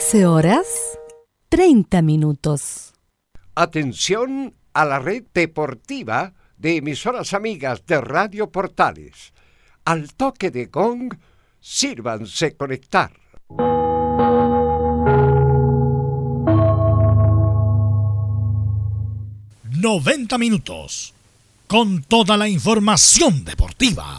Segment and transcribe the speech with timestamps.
[0.00, 0.66] 13 horas
[1.50, 2.94] 30 minutos.
[3.54, 9.34] Atención a la red deportiva de emisoras amigas de Radio Portales.
[9.84, 11.12] Al toque de gong,
[11.60, 13.12] sírvanse conectar.
[19.82, 21.12] ...90 minutos...
[21.66, 24.18] ...con toda la información deportiva.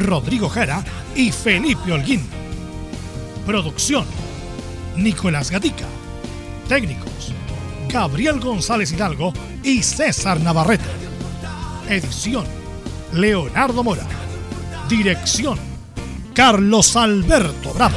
[0.00, 2.22] Rodrigo Jara y Felipe Holguín.
[3.46, 4.04] Producción,
[4.96, 5.86] Nicolás Gatica.
[6.68, 7.32] Técnicos,
[7.88, 10.84] Gabriel González Hidalgo y César Navarrete.
[11.88, 12.44] Edición,
[13.12, 14.06] Leonardo Mora.
[14.88, 15.58] Dirección,
[16.34, 17.96] Carlos Alberto Bravo.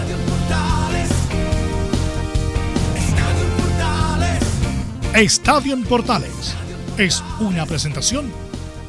[5.14, 6.56] Estadio en Portales
[6.98, 8.32] es una presentación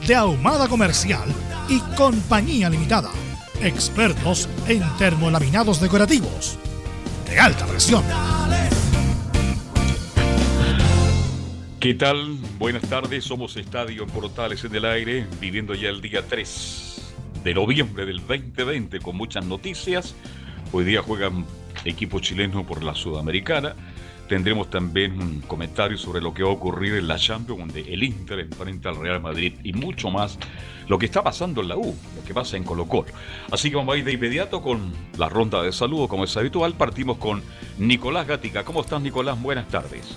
[0.06, 1.28] de Ahumada Comercial
[1.72, 3.10] y Compañía Limitada
[3.62, 6.58] expertos en termolaminados decorativos
[7.28, 8.04] de alta presión.
[11.80, 12.36] ¿Qué tal?
[12.58, 18.06] Buenas tardes, somos Estadio Portales en el aire, viviendo ya el día 3 de noviembre
[18.06, 20.14] del 2020 con muchas noticias.
[20.72, 21.46] Hoy día juegan
[21.84, 23.74] equipos chilenos por la Sudamericana.
[24.32, 28.02] Tendremos también un comentario sobre lo que va a ocurrir en la Champions, donde el
[28.02, 30.38] Inter enfrenta al Real Madrid y mucho más
[30.88, 33.12] lo que está pasando en la U, lo que pasa en Colo Colo.
[33.50, 36.72] Así que vamos a ir de inmediato con la ronda de saludo, como es habitual.
[36.72, 37.42] Partimos con
[37.76, 38.64] Nicolás Gatica.
[38.64, 39.38] ¿Cómo estás, Nicolás?
[39.38, 40.16] Buenas tardes.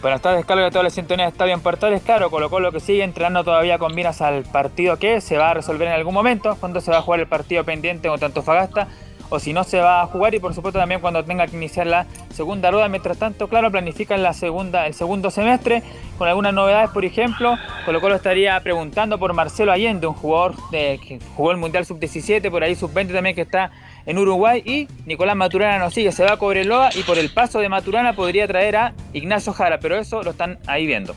[0.00, 2.00] Buenas tardes, Carlos, de toda la sintonía de Estadio en Portales.
[2.00, 5.54] Claro, Colo Colo que sigue entrenando todavía con miras al partido que se va a
[5.54, 8.88] resolver en algún momento, cuando se va a jugar el partido pendiente contra Antofagasta
[9.30, 11.86] o si no se va a jugar y por supuesto también cuando tenga que iniciar
[11.86, 12.88] la segunda rueda.
[12.88, 15.82] Mientras tanto, claro, planifican la segunda, el segundo semestre
[16.16, 21.20] con algunas novedades, por ejemplo, Colo Colo estaría preguntando por Marcelo Allende, un jugador que
[21.36, 23.70] jugó el Mundial Sub-17, por ahí Sub-20 también que está
[24.06, 27.60] en Uruguay y Nicolás Maturana no sigue, se va a Cobreloa y por el paso
[27.60, 31.14] de Maturana podría traer a Ignacio Jara, pero eso lo están ahí viendo.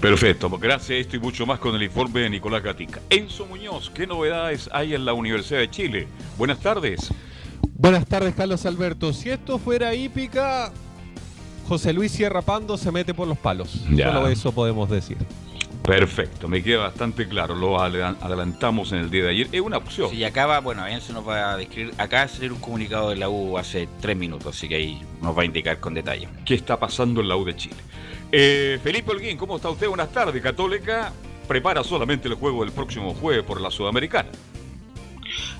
[0.00, 3.00] Perfecto, gracias esto y mucho más con el informe de Nicolás Gatica.
[3.10, 6.06] Enzo Muñoz, ¿qué novedades hay en la Universidad de Chile?
[6.36, 7.10] Buenas tardes.
[7.74, 9.12] Buenas tardes, Carlos Alberto.
[9.12, 10.72] Si esto fuera hípica,
[11.66, 13.84] José Luis Sierra Pando se mete por los palos.
[13.90, 14.12] Ya.
[14.12, 15.16] Solo eso podemos decir.
[15.82, 17.54] Perfecto, me queda bastante claro.
[17.54, 19.48] Lo adelantamos en el día de ayer.
[19.52, 20.10] Es una opción.
[20.10, 21.94] Sí, acaba, bueno, Enzo nos va a describir.
[21.96, 25.36] Acaba de salir un comunicado de la U hace tres minutos, así que ahí nos
[25.36, 26.28] va a indicar con detalle.
[26.44, 27.76] ¿Qué está pasando en la U de Chile?
[28.30, 29.88] Eh, Felipe Holguín, ¿cómo está usted?
[29.88, 30.42] Buenas tardes.
[30.42, 31.12] Católica
[31.46, 34.28] prepara solamente el juego del próximo jueves por la Sudamericana.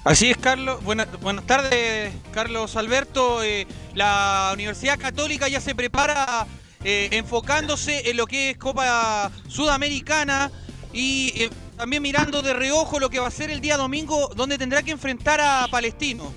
[0.05, 0.83] Así es, Carlos.
[0.85, 3.43] Buenas, buenas tardes, Carlos Alberto.
[3.43, 6.47] Eh, la Universidad Católica ya se prepara
[6.85, 10.51] eh, enfocándose en lo que es Copa Sudamericana
[10.93, 14.83] y también mirando de reojo lo que va a ser el día domingo, donde tendrá
[14.83, 16.33] que enfrentar a Palestino.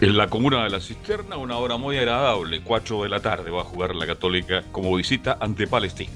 [0.00, 3.62] En la comuna de la Cisterna, una hora muy agradable, 4 de la tarde va
[3.62, 6.12] a jugar la Católica como visita ante Palestina.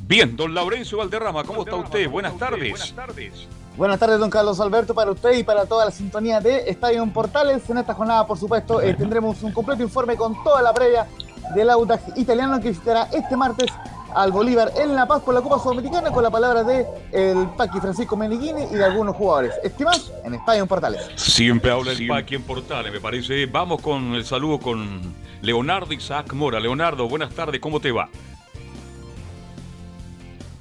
[0.00, 2.08] Bien, don Laurencio Valderrama, ¿cómo está usted?
[2.08, 2.70] Buenas tardes.
[2.70, 3.32] Buenas tardes.
[3.76, 7.68] Buenas tardes, don Carlos Alberto, para usted y para toda la sintonía de Estadio Portales.
[7.68, 11.06] En esta jornada, por supuesto, eh, tendremos un completo informe con toda la previa
[11.54, 13.70] del Audax italiano que visitará este martes
[14.14, 17.78] al Bolívar en La Paz por la Copa Sudamericana con la palabra de el Paqui
[17.80, 19.54] Francisco Meneghini y de algunos jugadores.
[19.62, 21.10] Estimados en Estadio en Portales.
[21.16, 23.46] Siempre habla el Paqui en Portales, me parece.
[23.46, 26.58] Vamos con el saludo con Leonardo Isaac Mora.
[26.58, 28.08] Leonardo, buenas tardes, ¿cómo te va?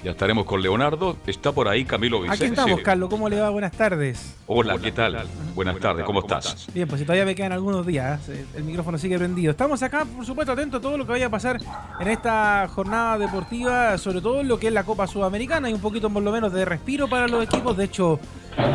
[0.07, 1.17] Ya estaremos con Leonardo.
[1.27, 2.45] Está por ahí Camilo Vicente.
[2.45, 3.09] Aquí estamos, Carlos.
[3.09, 3.49] ¿Cómo le va?
[3.49, 4.37] Buenas tardes.
[4.45, 5.27] Hola, ¿qué tal?
[5.53, 6.65] Buenas tardes, ¿cómo estás?
[6.73, 9.51] Bien, pues si todavía me quedan algunos días, eh, el micrófono sigue prendido.
[9.51, 11.59] Estamos acá, por supuesto, atentos a todo lo que vaya a pasar
[11.99, 15.67] en esta jornada deportiva, sobre todo en lo que es la Copa Sudamericana.
[15.67, 17.75] Hay un poquito por lo menos de respiro para los equipos.
[17.75, 18.17] De hecho,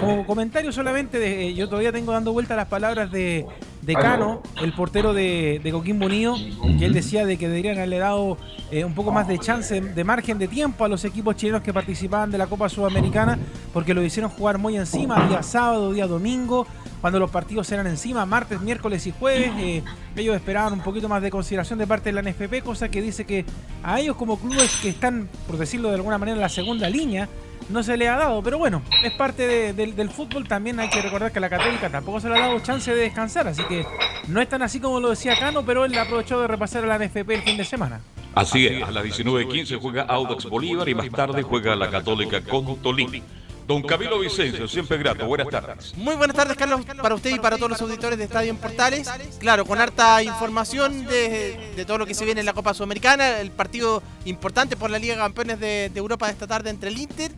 [0.00, 3.46] como comentario solamente, de, eh, yo todavía tengo dando vuelta las palabras de,
[3.82, 6.36] de Cano, el portero de, de Coquimbo Unido,
[6.78, 8.38] que él decía de que deberían haberle dado
[8.70, 11.74] eh, un poco más de chance, de margen de tiempo a los equipos chilenos que
[11.74, 13.38] participaban de la Copa Sudamericana,
[13.72, 16.64] porque lo hicieron jugar muy encima, día sábado, día domingo,
[17.00, 19.50] cuando los partidos eran encima, martes, miércoles y jueves.
[19.58, 19.82] Eh,
[20.14, 23.24] ellos esperaban un poquito más de consideración de parte de la NFP, cosa que dice
[23.24, 23.44] que
[23.82, 27.28] a ellos como clubes que están, por decirlo de alguna manera, en la segunda línea,
[27.68, 28.42] no se le ha dado.
[28.42, 30.46] Pero bueno, es parte del fútbol.
[30.46, 33.48] También hay que recordar que la Católica tampoco se le ha dado chance de descansar.
[33.48, 33.86] Así que
[34.28, 36.98] no es tan así como lo decía Cano, pero él aprovechó de repasar a la
[36.98, 38.00] NFP el fin de semana.
[38.34, 42.76] Así es, a las 19.15 juega Audax Bolívar y más tarde juega la Católica con
[42.76, 43.22] Tolini.
[43.66, 45.26] Don Camilo Vicencio, siempre grato.
[45.26, 45.96] Buenas tardes.
[45.96, 49.08] Muy buenas tardes, Carlos, para usted y para todos los auditores de Estadio en Portales.
[49.38, 53.50] Claro, con harta información de, todo lo que se viene en la Copa Sudamericana, el
[53.50, 57.32] partido importante por la Liga de Campeones de, Europa de esta tarde entre el Inter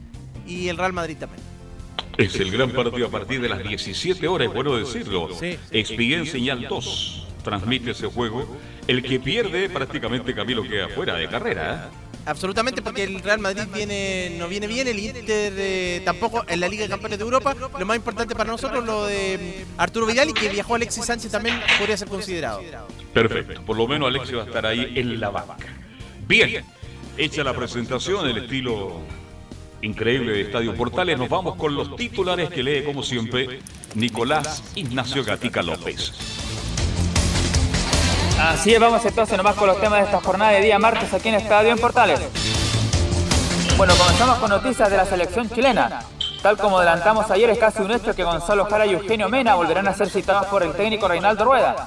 [0.46, 1.42] y el Real Madrid también.
[2.16, 5.28] Es el gran partido a partir de las 17 horas, es bueno decirlo.
[5.38, 5.58] Sí.
[5.70, 8.46] en Señal 2 transmite ese juego.
[8.88, 11.90] El que pierde prácticamente Camilo queda fuera de carrera.
[11.92, 12.04] ¿eh?
[12.26, 16.68] Absolutamente, porque el Real Madrid viene, no viene bien, el Inter eh, tampoco en la
[16.68, 17.54] Liga de Campeones de Europa.
[17.78, 21.30] Lo más importante para nosotros, lo de mm, Arturo Vidal y que viajó Alexis Sánchez
[21.30, 22.62] también podría ser considerado.
[23.12, 25.68] Perfecto, por lo menos Alexis va a estar ahí en la banca.
[26.26, 26.64] Bien,
[27.18, 29.02] hecha la presentación, el estilo
[29.84, 33.60] increíble de Estadio Portales, nos vamos con los titulares que lee como siempre
[33.94, 36.12] Nicolás Ignacio Gatica López.
[38.40, 41.28] Así es, vamos entonces nomás con los temas de esta jornada de día martes aquí
[41.28, 42.20] en Estadio en Portales.
[43.76, 46.02] Bueno, comenzamos con noticias de la selección chilena.
[46.42, 49.88] Tal como adelantamos ayer, es casi un hecho que Gonzalo Jara y Eugenio Mena volverán
[49.88, 51.86] a ser citados por el técnico Reinaldo Rueda.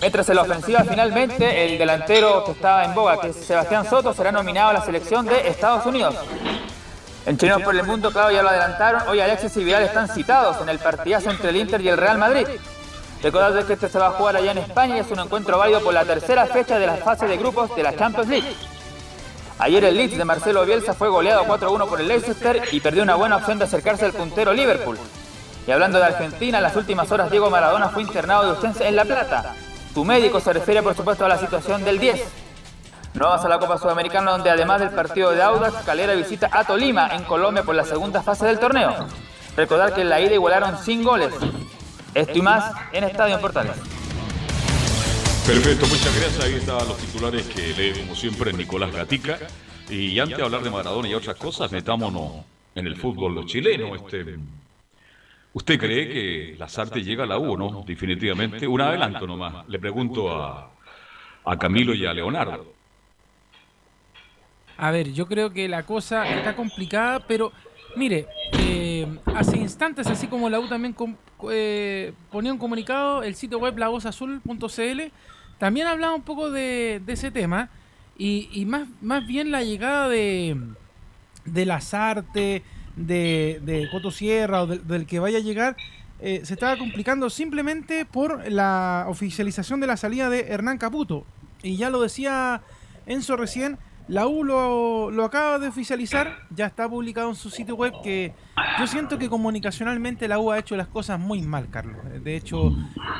[0.00, 4.12] Mientras en la ofensiva finalmente, el delantero que estaba en boga, que es Sebastián Soto,
[4.12, 6.14] será nominado a la selección de Estados Unidos.
[7.26, 10.60] En Chilenos por el Mundo, claro, ya lo adelantaron, hoy Alexis y Vidal están citados
[10.62, 12.46] en el partidazo entre el Inter y el Real Madrid.
[13.20, 15.80] Recordad que este se va a jugar allá en España y es un encuentro válido
[15.80, 18.56] por la tercera fecha de la fase de grupos de la Champions League.
[19.58, 23.16] Ayer el Leeds de Marcelo Bielsa fue goleado 4-1 por el Leicester y perdió una
[23.16, 24.98] buena opción de acercarse al puntero Liverpool.
[25.66, 28.94] Y hablando de Argentina, en las últimas horas Diego Maradona fue internado de urgencia en
[28.94, 29.52] La Plata.
[29.92, 32.45] Tu médico se refiere por supuesto a la situación del 10.
[33.18, 37.08] No a la Copa Sudamericana donde además del partido de Audax, Calera visita a Tolima
[37.14, 38.94] en Colombia por la segunda fase del torneo.
[39.56, 41.32] Recordar que en la ida igualaron sin goles.
[42.12, 43.76] Esto y más en Estadio en Portales.
[45.46, 46.44] Perfecto, muchas gracias.
[46.44, 49.38] Ahí estaban los titulares que lee como siempre Nicolás Gatica.
[49.88, 52.44] Y antes de hablar de Maradona y otras cosas, metámonos
[52.74, 53.94] en el fútbol chileno.
[53.94, 54.36] Este,
[55.54, 57.82] ¿Usted cree que la Sarte llega a la U, no?
[57.86, 58.66] Definitivamente.
[58.66, 59.66] Un adelanto nomás.
[59.68, 60.70] Le pregunto a,
[61.46, 62.75] a Camilo y a Leonardo.
[64.76, 67.52] A ver, yo creo que la cosa está complicada, pero
[67.96, 68.26] mire,
[68.58, 70.94] eh, hace instantes, así como la U también
[71.50, 75.00] eh, ponía un comunicado, el sitio web lavozazul.cl
[75.58, 77.70] también hablaba un poco de, ese tema
[78.18, 80.56] y, más, más bien la llegada de,
[81.44, 82.62] de Lazarte,
[82.96, 85.76] de, de Coto Sierra o del que vaya a llegar,
[86.20, 91.24] eh, se estaba complicando simplemente por la oficialización de la salida de Hernán Caputo.
[91.62, 92.62] Y ya lo decía
[93.06, 97.92] Enzo recién, la U lo, acaba de oficializar, ya está publicado en su sitio web
[98.02, 98.32] que
[98.78, 101.96] yo siento que comunicacionalmente la U ha hecho las cosas muy mal, Carlos.
[102.22, 102.72] De hecho,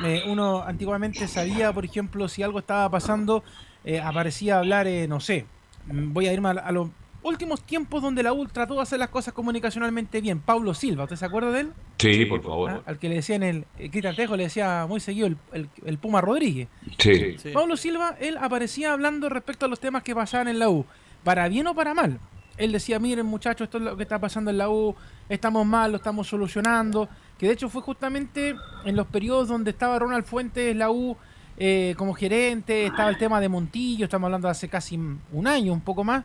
[0.04, 3.42] eh, uno antiguamente sabía, por ejemplo, si algo estaba pasando,
[3.84, 5.46] eh, aparecía hablar, eh, no sé,
[5.86, 6.90] voy a irme a, a lo
[7.26, 10.40] últimos tiempos donde la U trató de hacer las cosas comunicacionalmente bien.
[10.40, 11.72] Pablo Silva, ¿usted se acuerda de él?
[11.98, 12.70] Sí, por favor.
[12.70, 16.68] Ah, al que le decían el, el Tejo, le decía muy seguido el, Puma Rodríguez.
[16.98, 17.36] Sí.
[17.52, 20.86] Pablo Silva, él aparecía hablando respecto a los temas que pasaban en la U,
[21.24, 22.20] para bien o para mal.
[22.56, 24.94] Él decía, miren muchachos, esto es lo que está pasando en la U,
[25.28, 27.08] estamos mal, lo estamos solucionando.
[27.38, 28.54] Que de hecho fue justamente
[28.84, 31.16] en los periodos donde estaba Ronald Fuentes, la U,
[31.58, 35.72] eh, como gerente, estaba el tema de Montillo, estamos hablando de hace casi un año,
[35.72, 36.24] un poco más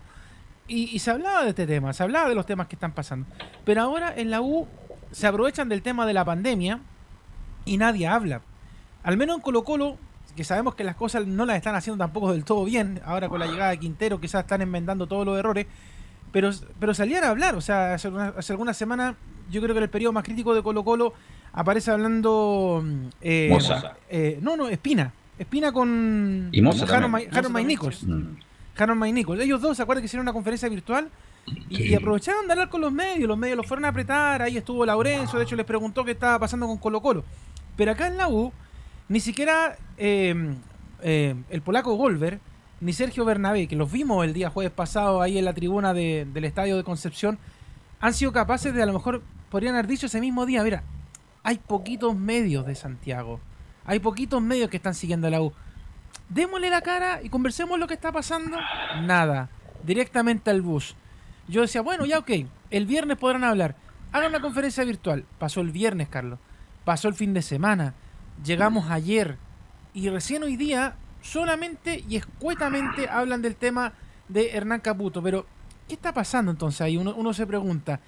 [0.68, 3.28] y, se hablaba de este tema, se hablaba de los temas que están pasando.
[3.66, 4.68] Pero ahora en la U
[5.12, 6.80] se aprovechan del tema de la pandemia
[7.66, 8.42] y nadie habla.
[9.04, 9.98] Al menos en Colo Colo,
[10.36, 13.40] que sabemos que las cosas no las están haciendo tampoco del todo bien, ahora con
[13.40, 15.68] la llegada de Quintero quizás están enmendando todos los errores,
[16.32, 19.16] pero, pero salían a hablar, o sea, hace, una, hace algunas semanas,
[19.50, 21.14] yo creo que en el periodo más crítico de Colo Colo
[21.54, 22.84] aparece hablando...
[23.20, 23.58] Eh,
[24.10, 25.12] eh, no, no, Espina.
[25.38, 26.50] Espina con...
[26.52, 26.62] Y
[28.78, 31.10] Harold May Ellos dos, ¿se acuerdan que hicieron una conferencia virtual?
[31.70, 34.86] Y, aprovecharon de hablar con los medios, los medios los fueron a apretar, ahí estuvo
[34.86, 37.24] Laurencio, de hecho les preguntó qué estaba pasando con Colo Colo.
[37.76, 38.52] Pero acá en la U,
[39.10, 40.56] ni siquiera eh,
[41.02, 42.40] eh, el polaco Golver,
[42.80, 46.44] ni Sergio Bernabé, que los vimos el día jueves pasado ahí en la tribuna del
[46.44, 47.38] Estadio de Concepción,
[48.00, 50.84] han sido capaces de a lo mejor, podrían haber dicho ese mismo día, mira,
[51.44, 53.40] hay poquitos medios de Santiago,
[53.86, 55.54] hay poquitos medios que están siguiendo a la U
[56.30, 58.58] démosle la cara y conversemos lo que está pasando.
[59.02, 59.50] Nada,
[59.84, 60.96] directamente al bus.
[61.48, 62.32] Yo decía, bueno, ya ok,
[62.70, 63.76] el viernes podrán hablar.
[64.12, 65.26] Hagan una conferencia virtual.
[65.40, 66.40] Pasó el viernes, Carlos.
[66.86, 67.94] Pasó el fin de semana.
[68.44, 69.38] Llegamos ayer.
[69.94, 73.94] Y recién hoy día, solamente y escuetamente hablan del tema
[74.30, 75.22] de Hernán Caputo.
[75.22, 75.46] Pero,
[75.88, 76.98] ¿qué está pasando entonces ahí?
[76.98, 78.00] Uno, se pregunta,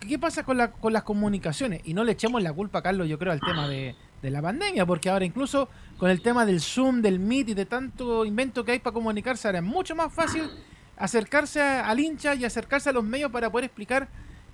[0.00, 1.80] ¿qué pasa con, la, con las comunicaciones?
[1.84, 4.86] Y no le echemos la culpa, Carlos, yo creo, al tema de, de la pandemia,
[4.86, 8.72] porque ahora incluso con el tema del Zoom, del Meet y de tanto invento que
[8.72, 10.48] hay para comunicarse, ahora es mucho más fácil
[10.96, 14.08] acercarse al hincha y acercarse a los medios para poder explicar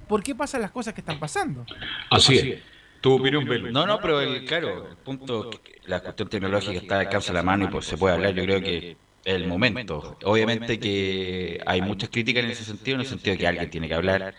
[0.08, 1.66] por qué pasan las cosas que están pasando.
[2.10, 2.62] Así es.
[3.00, 5.50] Tu opinión, No, no, pero claro, el punto,
[5.84, 8.42] la cuestión tecnológica está al alcance de la mano y pues se puede hablar, yo
[8.42, 10.16] creo que es el momento.
[10.24, 13.86] Obviamente que hay muchas críticas en ese sentido, en el sentido de que alguien tiene
[13.86, 14.34] que hablar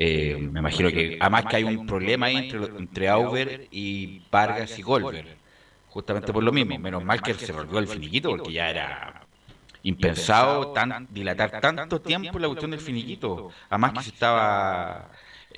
[0.00, 4.78] eh, me imagino que, además que hay un problema ahí entre, entre Auber y Vargas
[4.78, 5.36] y Golver,
[5.88, 6.78] justamente por lo mismo.
[6.78, 9.22] Menos mal que se volvió el finiquito, porque ya era
[9.82, 13.50] impensado tan, dilatar tanto tiempo la cuestión del finiquito.
[13.68, 15.10] Además que se estaba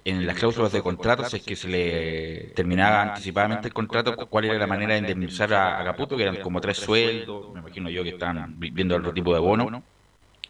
[0.06, 4.58] en las cláusulas de contratos es que se le terminaba anticipadamente el contrato, cuál era
[4.58, 8.10] la manera de indemnizar a, Caputo, que eran como tres sueldos, me imagino yo que
[8.10, 9.82] están viendo otro tipo de bono.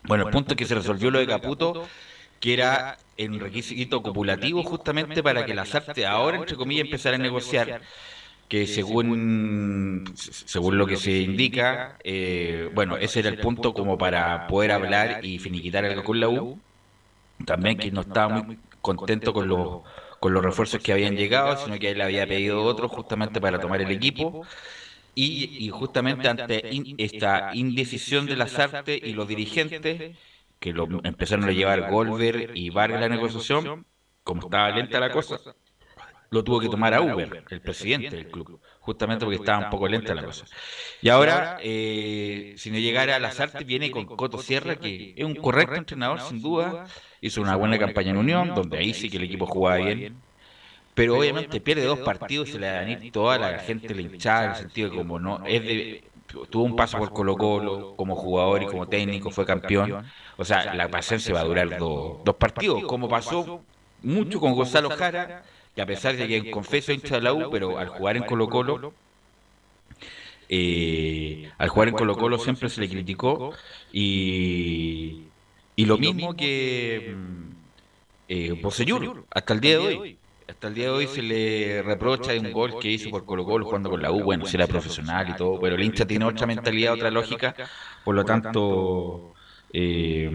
[0.05, 1.89] Bueno, el punto es que se resolvió lo de Caputo
[2.41, 7.21] que era un requisito copulativo justamente para que la SARTE ahora, entre comillas, empezara a
[7.21, 7.77] negociar
[8.49, 14.47] que según según lo que se indica, eh, bueno, ese era el punto como para
[14.49, 16.63] poder hablar y finiquitar algo con la U.
[17.47, 19.83] También que no estaba muy contento con los
[20.21, 23.81] con los refuerzos que habían llegado, sino que él había pedido otros justamente para tomar
[23.83, 24.41] el equipo.
[25.15, 26.65] Y, y justamente ante
[26.99, 30.05] esta indecisión de la SARTE y los dirigentes,
[30.61, 33.87] que lo empezaron a llevar Golver y Vargas la negociación,
[34.23, 35.41] como estaba lenta la cosa,
[36.31, 39.89] lo tuvo que tomar a Uber, el presidente del club, justamente porque estaba un poco
[39.89, 40.45] lenta la cosa.
[41.01, 45.25] Y ahora, eh, si no llegara a las artes, viene con Coto Sierra, que es
[45.25, 46.87] un correcto entrenador, sin duda,
[47.21, 50.17] hizo una buena campaña en Unión, donde ahí sí que el equipo jugaba bien,
[50.95, 54.03] pero obviamente pierde dos partidos y se le va a venir toda la gente le
[54.03, 56.05] hinchada, en el sentido de como no, es de,
[56.51, 60.05] tuvo un paso por Colo Colo como jugador y como técnico, fue campeón.
[60.41, 63.63] O sea, la paciencia va a durar dos partidos, como pasó
[64.03, 65.43] mucho con Gonzalo Jara,
[65.75, 68.49] que a pesar de que confeso hincha de la U, pero al jugar en Colo
[68.49, 68.95] Colo,
[70.49, 73.53] eh, al jugar en Colo Colo siempre se le criticó
[73.93, 75.25] y,
[75.77, 77.15] y lo mismo que
[78.27, 78.63] eh,
[79.31, 80.17] hasta el día de hoy.
[80.49, 83.45] Hasta el día de hoy se le reprocha de un gol que hizo por Colo
[83.45, 86.25] Colo jugando con la U, bueno, si era profesional y todo, pero el hincha tiene
[86.25, 87.55] otra mentalidad, otra lógica,
[88.03, 89.35] por lo tanto
[89.73, 90.31] eh,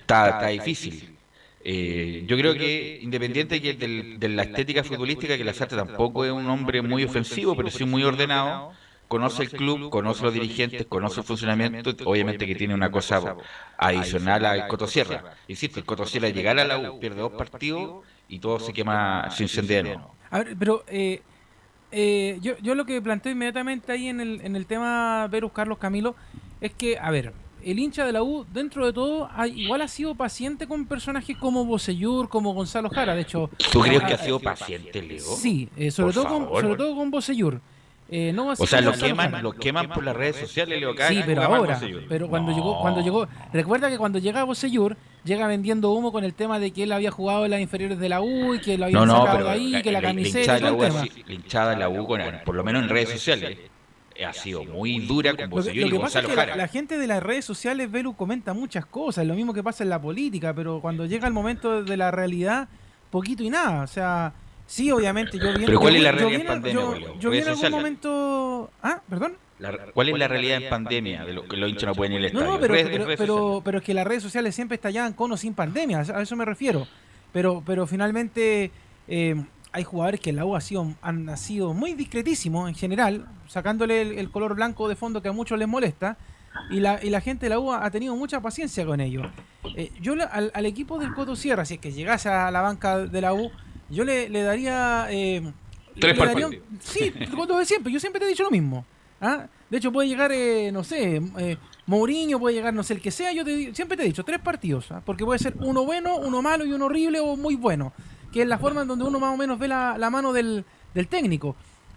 [0.00, 1.16] está, difícil.
[1.64, 6.48] Eh, yo creo que, independiente de la estética futbolística, que la Sarte tampoco es un
[6.48, 8.72] hombre muy ofensivo, pero sí muy ordenado,
[9.08, 13.36] conoce el club, conoce los dirigentes, conoce el funcionamiento, obviamente que tiene una cosa
[13.76, 15.34] adicional al Cotosierra.
[15.48, 19.42] Insisto, el Cotosierra llegar a la U, pierde dos partidos y todo se quema, se
[19.42, 20.00] incendia.
[20.30, 21.22] A ver, pero eh,
[21.90, 25.78] eh, yo, yo lo que planteo inmediatamente ahí en el, en el tema Verus Carlos
[25.78, 26.14] Camilo
[26.60, 27.32] es que, a ver,
[27.64, 31.64] el hincha de la U, dentro de todo, igual ha sido paciente con personajes como
[31.64, 33.14] Bosellur, como Gonzalo Jara.
[33.14, 35.20] De hecho, ¿tú crees que ha sido paciente, Leo?
[35.20, 37.60] Sí, eh, sobre, todo con, sobre todo con Bosellur.
[38.10, 41.78] Eh, o sea, lo queman, lo queman por las redes sociales, Leo Sí, pero ahora,
[42.08, 46.32] pero cuando llegó, cuando llegó, recuerda que cuando llega Bosellur, llega vendiendo humo con el
[46.32, 48.86] tema de que él había jugado en las inferiores de la U y que lo
[48.86, 50.58] había sacado de ahí, que la, camiseta.
[50.58, 52.06] La, la, hinchada de la U,
[52.46, 53.58] por lo menos en redes sociales,
[54.24, 56.56] ha sido muy dura con Bosellur y Gonzalo Jara.
[56.56, 59.90] La, gente de las redes sociales, Velu, comenta muchas cosas, lo mismo que pasa en
[59.90, 62.68] la política, pero cuando llega el momento de la realidad,
[63.10, 64.32] poquito y nada, o sea
[64.68, 66.82] Sí, obviamente, yo vi Pero ¿cuál es la realidad en pandemia,
[67.18, 68.70] Yo, vi en algún momento...
[68.82, 69.36] Ah, perdón.
[69.94, 72.24] ¿Cuál es la realidad en pandemia de lo que los hinchas no pueden ir al
[72.26, 72.46] estadio?
[72.46, 72.74] No, pero,
[73.16, 76.36] pero, pero, es que las redes sociales siempre estallaban con o sin pandemia, a eso
[76.36, 76.86] me refiero.
[77.32, 78.70] Pero, pero finalmente
[79.08, 83.26] eh, hay jugadores que en la U ha sido, han sido muy discretísimos en general,
[83.46, 86.16] sacándole el, color blanco de fondo que a muchos les molesta.
[86.70, 89.26] Y la, y la gente de la U ha tenido mucha paciencia con ellos.
[89.76, 92.98] Eh, yo al, al, equipo del Coto Sierra, si es que llegase a la banca
[92.98, 93.50] de la U,
[93.90, 95.06] yo le, le daría.
[95.10, 95.52] Eh,
[95.98, 96.54] Tres partidos.
[96.80, 97.92] Sí, lo de siempre.
[97.92, 98.84] Yo siempre te he dicho lo mismo.
[99.20, 99.46] ¿ah?
[99.68, 103.10] De hecho, puede llegar, eh, no sé, eh, Mourinho, puede llegar, no sé, el que
[103.10, 103.32] sea.
[103.32, 104.90] Yo te, siempre te he dicho tres partidos.
[104.92, 105.02] ¿ah?
[105.04, 107.92] Porque puede ser uno bueno, uno malo y uno horrible o muy bueno.
[108.32, 110.64] Que es la forma en donde uno más o menos ve la, la mano del,
[110.94, 111.56] del, técnico.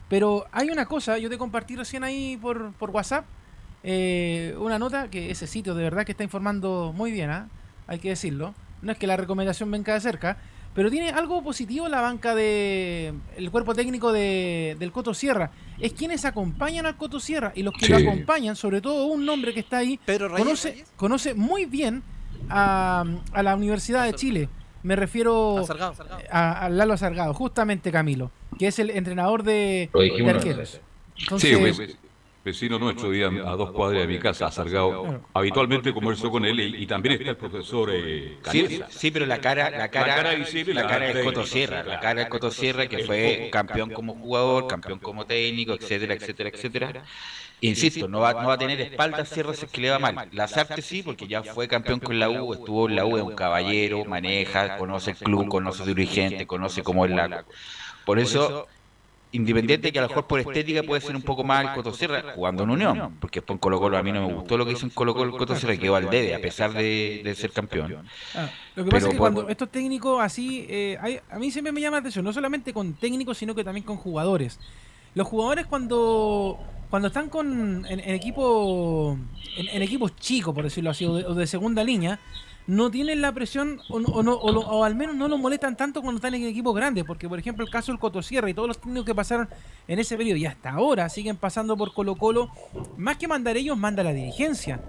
[0.09, 3.25] Pero hay una cosa, yo te compartí recién ahí por, por WhatsApp.
[3.83, 7.49] Eh, una nota que ese sitio de verdad que está informando muy bien, ¿ah?
[7.87, 8.53] hay que decirlo.
[8.81, 10.37] No es que la recomendación venga de cerca,
[10.73, 15.51] pero tiene algo positivo la banca de el cuerpo técnico de, del Coto Sierra.
[15.79, 19.53] Es quienes acompañan al Coto Sierra y los que lo acompañan, sobre todo un nombre
[19.53, 19.99] que está ahí,
[20.37, 22.03] conoce, conoce muy bien
[22.49, 24.49] a, a, la Universidad de Chile.
[24.83, 25.63] Me refiero
[26.31, 30.81] a, Lalo Sargado, justamente Camilo, que es el entrenador de, de arqueros.
[31.17, 31.97] Entonces,
[32.43, 35.21] vecino nuestro, a dos cuadras de mi casa, ha Sargado.
[35.33, 38.37] Habitualmente converso con él y, también está el profesor eh,
[38.89, 42.23] sí, pero la cara, la cara, la cara, visible, la, cara es Cotosierra, la cara
[42.23, 47.03] es Cotosierra que fue campeón como jugador, campeón como técnico, etcétera, etcétera, etcétera.
[47.61, 50.29] Insisto, no va, no va a tener espaldas Sierra si es que le va mal.
[50.31, 53.35] Lazarte sí, porque ya fue campeón con la U, estuvo en la U, es un
[53.35, 57.45] caballero, maneja, conoce el club, conoce su dirigente, conoce cómo es la...
[58.05, 58.67] Por eso
[59.33, 62.63] Independiente que a lo mejor por estética puede ser un poco más el Cotosierra jugando
[62.63, 64.85] en Unión, porque después en Colo Colo a mí no me gustó lo que hizo
[64.85, 68.05] en Colo Colo el Cotosierra, quedó al debe, a pesar de, ser campeón.
[68.35, 71.79] Ah, lo que pasa es que cuando estos técnicos así, eh, a mí siempre me
[71.79, 74.59] llama la atención, no solamente con técnicos, sino que también con jugadores.
[75.15, 76.59] Los jugadores cuando
[76.91, 79.17] cuando están con en, equipo
[79.55, 82.19] en, equipos chicos, por decirlo así, o de segunda línea,
[82.67, 86.33] no tienen la presión o, no, o, al menos no lo molestan tanto cuando están
[86.33, 89.15] en equipos grandes, porque por ejemplo el caso del Cotosierra y todos los técnicos que
[89.15, 89.47] pasaron
[89.87, 92.51] en ese periodo y hasta ahora siguen pasando por Colo Colo,
[92.97, 94.81] más que mandar ellos, manda la dirigencia.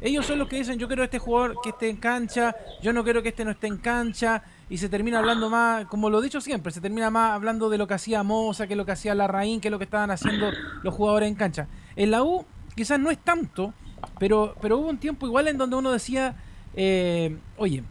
[0.00, 2.92] Ellos son los que dicen yo quiero a este jugador que esté en cancha, yo
[2.92, 6.20] no quiero que este no esté en cancha, y se termina hablando más, como lo
[6.20, 8.92] he dicho siempre, se termina más hablando de lo que hacía Moza, que lo que
[8.92, 10.50] hacía Larraín, que lo que estaban haciendo
[10.82, 11.68] los jugadores en cancha.
[11.96, 13.74] En la U quizás no es tanto,
[14.18, 16.36] pero, pero hubo un tiempo igual en donde uno decía
[16.76, 17.84] eh, oye,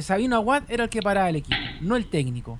[0.00, 2.58] Sabino Aguad era el que paraba el equipo, no el técnico.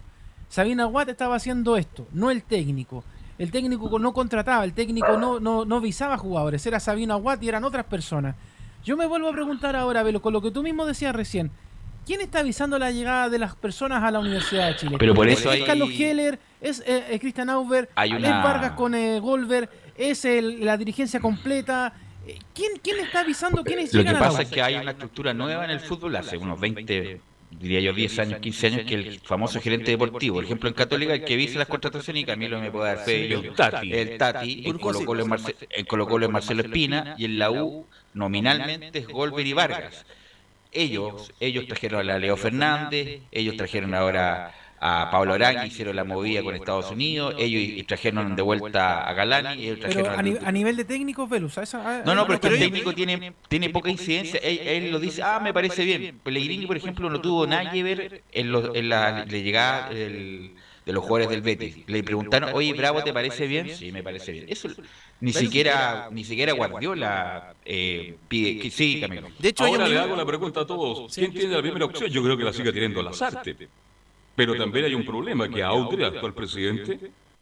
[0.49, 3.05] Sabino Aguad estaba haciendo esto, no el técnico.
[3.39, 7.49] El técnico no contrataba, el técnico no, no, no visaba jugadores, era Sabino Aguad y
[7.49, 8.37] eran otras personas.
[8.85, 11.51] Yo me vuelvo a preguntar ahora, Velo, con lo que tú mismo decías recién,
[12.07, 14.97] ¿quién está avisando la llegada de las personas a la Universidad de Chile?
[14.99, 19.69] Pero por eso es Carlos Heller, es eh, Cristian Auber, es Vargas con eh, Golver,
[19.97, 21.93] es la dirigencia completa,
[22.55, 25.71] ¿Quién, quién está avisando quiénes Lo que pasa es que hay una estructura nueva en
[25.71, 29.91] el fútbol hace unos 20, diría yo, 10 años, 15 años, que el famoso gerente
[29.91, 30.37] deportivo.
[30.37, 33.33] Por ejemplo, en Católica, el que vise las contrataciones, y Camilo me puede dar fe,
[33.33, 39.01] el Tati, el Tati en Colo Colo es, Marcelo Espina, y en la U, nominalmente,
[39.01, 40.07] es Golver y Vargas.
[40.73, 44.55] Ellos, ellos trajeron a Leo Fernández, ellos trajeron ahora
[44.85, 49.63] a Pablo Arán, hicieron la movida con Estados Unidos, ellos trajeron de vuelta a Galani.
[49.63, 51.57] Ellos pero a, nivel de técnico, Velus,
[52.05, 54.41] No, no, pero el técnico tiene, tiene poca incidencia.
[54.43, 56.19] Él, lo dice, ah, me parece bien.
[56.23, 59.91] Pellegrini, por ejemplo, no tuvo nada que ver en, la, llegada
[60.85, 61.87] de los jugadores del Betis.
[61.87, 63.75] Le preguntaron, oye, Bravo, ¿te parece bien?
[63.75, 64.47] Sí, me parece bien.
[64.49, 64.69] Eso
[65.21, 69.29] ni siquiera ni siquiera Guardiola eh, pide que sí, Camilo.
[69.39, 71.15] De hecho, Ahora le hago la pregunta a todos.
[71.15, 72.11] ¿Quién tiene la primera opción?
[72.11, 73.69] Yo creo que la sigue teniendo Lazarte.
[74.35, 76.99] Pero también hay un problema, que a Audrey, actual presidente,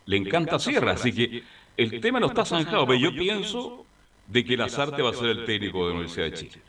[0.07, 1.43] le encanta Sierra, así que
[1.77, 3.87] el tema no está zanjado, pero yo pienso
[4.27, 6.63] de que Lazarte va a ser el técnico de la Universidad de Chile.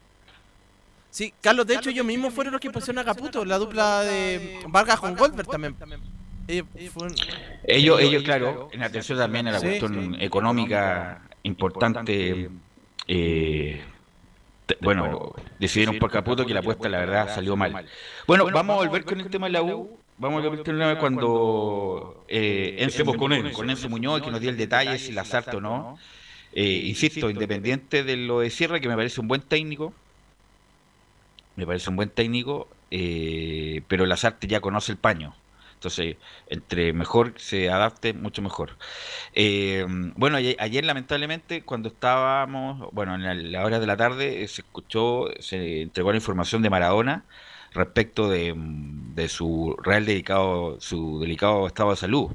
[1.10, 4.60] Sí, Carlos, de hecho ellos mismos fueron los que pusieron a Caputo, la dupla de
[4.68, 5.76] Vargas con Goldberg también.
[6.48, 12.50] Ellos, ellos, claro, en atención también a la cuestión económica importante,
[13.08, 13.82] eh,
[14.82, 17.86] bueno, decidieron por Caputo que la apuesta la verdad salió mal.
[18.28, 19.98] Bueno, vamos a volver con el tema de la U.
[20.18, 24.58] Vamos a ver cuando eh, Enzo, con, Enzo, con Enzo Muñoz, que nos dio el
[24.58, 25.98] detalle si Lazarte o no.
[26.54, 29.94] Eh, insisto, independiente de lo de Sierra, que me parece un buen técnico,
[31.56, 35.34] me parece un buen técnico, eh, pero Lazarte ya conoce el paño.
[35.82, 36.17] Entonces,
[36.48, 38.78] entre mejor se adapte, mucho mejor.
[39.34, 39.84] Eh,
[40.15, 45.82] bueno, ayer, lamentablemente cuando estábamos, bueno, en la hora de la tarde se escuchó, se
[45.82, 47.26] entregó la información de Maradona
[47.72, 48.54] respecto de,
[49.28, 52.30] su real dedicado, su delicado estado de salud.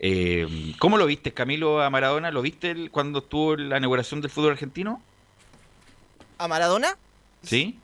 [0.00, 2.32] Eh, ¿Cómo lo viste, Camilo, a Maradona?
[2.32, 5.00] ¿Lo viste cuando estuvo la inauguración del fútbol argentino?
[6.38, 6.96] ¿A Maradona?
[7.44, 7.78] Sí.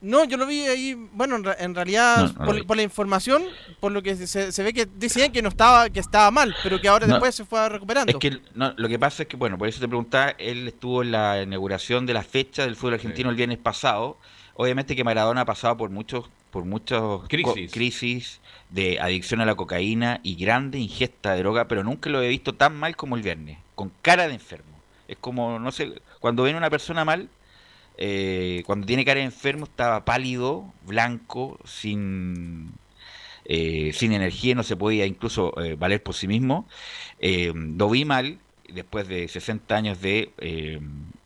[0.00, 3.42] No, yo lo vi ahí, bueno, en, realidad, por, la información,
[3.80, 6.88] por lo que se, ve que decían que no estaba, que estaba mal, pero que
[6.88, 8.10] ahora después se fue recuperando.
[8.10, 11.12] Es que lo que pasa es que, bueno, por eso te preguntaba, él estuvo en
[11.12, 14.16] la inauguración de la fecha del fútbol argentino el viernes pasado,
[14.60, 18.40] Obviamente que Maradona ha pasado por muchos por muchos crisis.
[18.68, 22.54] de adicción a la cocaína y grande ingesta de droga, pero nunca lo he visto
[22.54, 24.78] tan mal como el viernes, con cara de enfermo.
[25.08, 27.30] Es como, no sé, cuando ven una persona mal,
[28.00, 32.72] eh, cuando tiene cara de enfermo, estaba pálido, blanco, sin,
[33.44, 36.66] eh, sin energía, no se podía incluso eh, valer por sí mismo.
[37.20, 40.32] lo vi mal, después de 60 años de,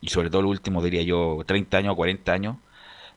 [0.01, 2.57] y sobre todo el último, diría yo, 30 años o 40 años,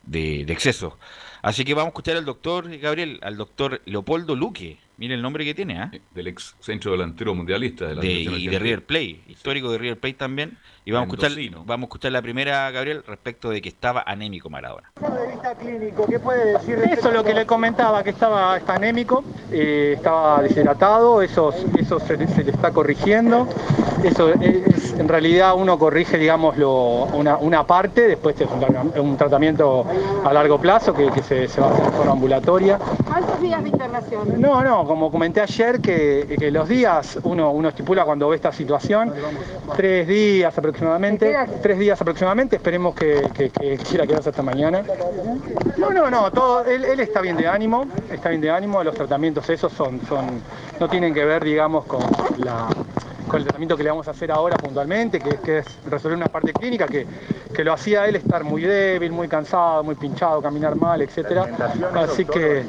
[0.04, 0.98] de, exceso.
[1.42, 4.78] Así que vamos a escuchar al doctor Gabriel, al doctor Leopoldo Luque.
[4.98, 5.92] Mire el nombre que tiene, ¿ah?
[6.12, 10.00] Del ex centro delantero mundialista de la de, Y de River Plate, histórico de River
[10.00, 10.58] Plate también.
[10.84, 14.50] Y vamos a, escuchar, vamos a escuchar la primera, Gabriel, respecto de que estaba anémico
[14.50, 14.90] Maradona.
[15.60, 16.78] clínico, ¿qué puede decir?
[16.90, 22.16] Eso es lo que le comentaba, que estaba anémico, eh, estaba deshidratado, eso, eso se,
[22.16, 23.46] le está corrigiendo.
[24.02, 28.48] Eso es, en realidad uno corrige, digamos, una, una, parte, después es
[28.96, 29.84] un, tratamiento
[30.24, 32.78] a largo plazo que, se, va a hacer de forma ambulatoria.
[33.06, 34.40] ¿Cuántos días de internación?
[34.40, 39.12] No, no, como comenté ayer, que, los días uno, uno estipula cuando ve esta situación,
[39.76, 41.36] tres días aproximadamente.
[41.62, 43.22] Tres días aproximadamente, esperemos que,
[43.88, 44.82] quiera quedarse hasta mañana.
[45.76, 49.48] No, no, no, todo, él, está bien de ánimo, está bien de ánimo, los tratamientos
[49.50, 50.40] esos son, son,
[50.80, 52.00] no tienen que ver, digamos, con
[52.38, 52.68] la
[53.28, 56.26] con el tratamiento que le vamos a hacer ahora puntualmente, que, que es resolver una
[56.26, 57.06] parte clínica que,
[57.54, 61.48] que, lo hacía él estar muy débil, muy cansado, muy pinchado, caminar mal, etcétera.
[61.94, 62.64] Así que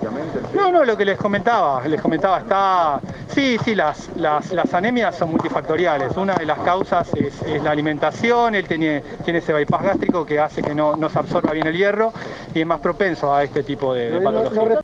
[0.53, 5.17] no, no, lo que les comentaba, les comentaba, está sí, sí, las, las, las anemias
[5.17, 6.15] son multifactoriales.
[6.17, 10.61] Una de las causas es, la alimentación, él tiene, tiene ese bypass gástrico que hace
[10.61, 12.13] que no, no se absorba bien el hierro
[12.53, 14.83] y es más propenso a este tipo de, de patologías.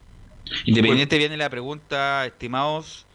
[0.66, 3.06] Independiente viene la pregunta, estimados,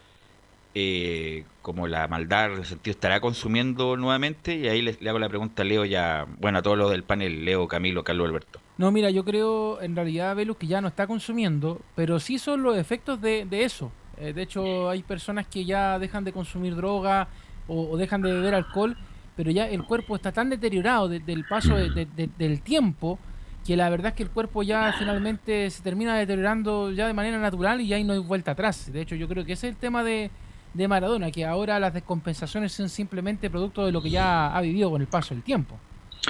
[0.75, 5.63] eh, como la maldad en sentido estará consumiendo nuevamente y ahí le, hago la pregunta
[5.63, 8.61] a Leo ya, bueno, a todos los del panel, Leo, Camilo, Carlos Alberto.
[8.79, 12.63] No, mira, yo creo en realidad, Velus, que ya no está consumiendo, pero sí son
[12.63, 13.93] los efectos de, eso.
[14.17, 17.29] Eh, de hecho, hay personas que ya dejan de consumir droga
[17.69, 18.97] o, dejan de beber alcohol,
[19.37, 23.19] pero ya el cuerpo está tan deteriorado del paso del tiempo
[23.67, 27.39] que la verdad es que el cuerpo ya finalmente se termina deteriorando ya de manera
[27.39, 28.91] natural y ahí no hay vuelta atrás.
[28.93, 30.31] De hecho, yo creo que ese es el tema de,
[30.75, 34.91] de Maradona, que ahora las descompensaciones son simplemente producto de lo que ya ha vivido
[34.91, 35.79] con el paso del tiempo.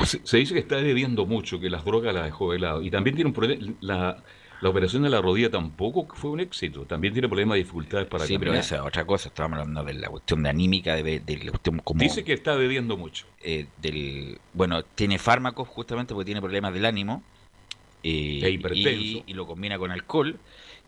[0.04, 2.82] Se, dice que está bebiendo mucho, que las drogas las dejó de lado.
[2.82, 3.74] Y también tiene un problema.
[3.80, 4.22] La,
[4.60, 6.84] la operación de la rodilla tampoco fue un éxito.
[6.84, 9.28] También tiene problemas de dificultades para Sí, pero esa es otra cosa.
[9.28, 12.00] Estábamos hablando de la cuestión de anímica, de, la cuestión como...
[12.00, 13.26] Dice que está bebiendo mucho.
[13.42, 17.22] Eh, del, bueno, tiene fármacos justamente porque tiene problemas del ánimo
[18.02, 20.38] eh, y, y, lo combina con alcohol.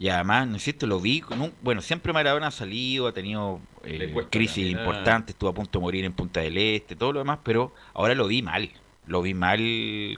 [0.02, 0.88] Y además, ¿no es cierto?
[0.88, 1.22] Lo vi,
[1.62, 6.04] bueno, siempre Maradona ha salido, ha tenido eh, crisis importantes, estuvo a punto de morir
[6.04, 8.68] en Punta del Este, todo lo demás, pero ahora lo vi mal.
[9.06, 9.60] Lo vi mal,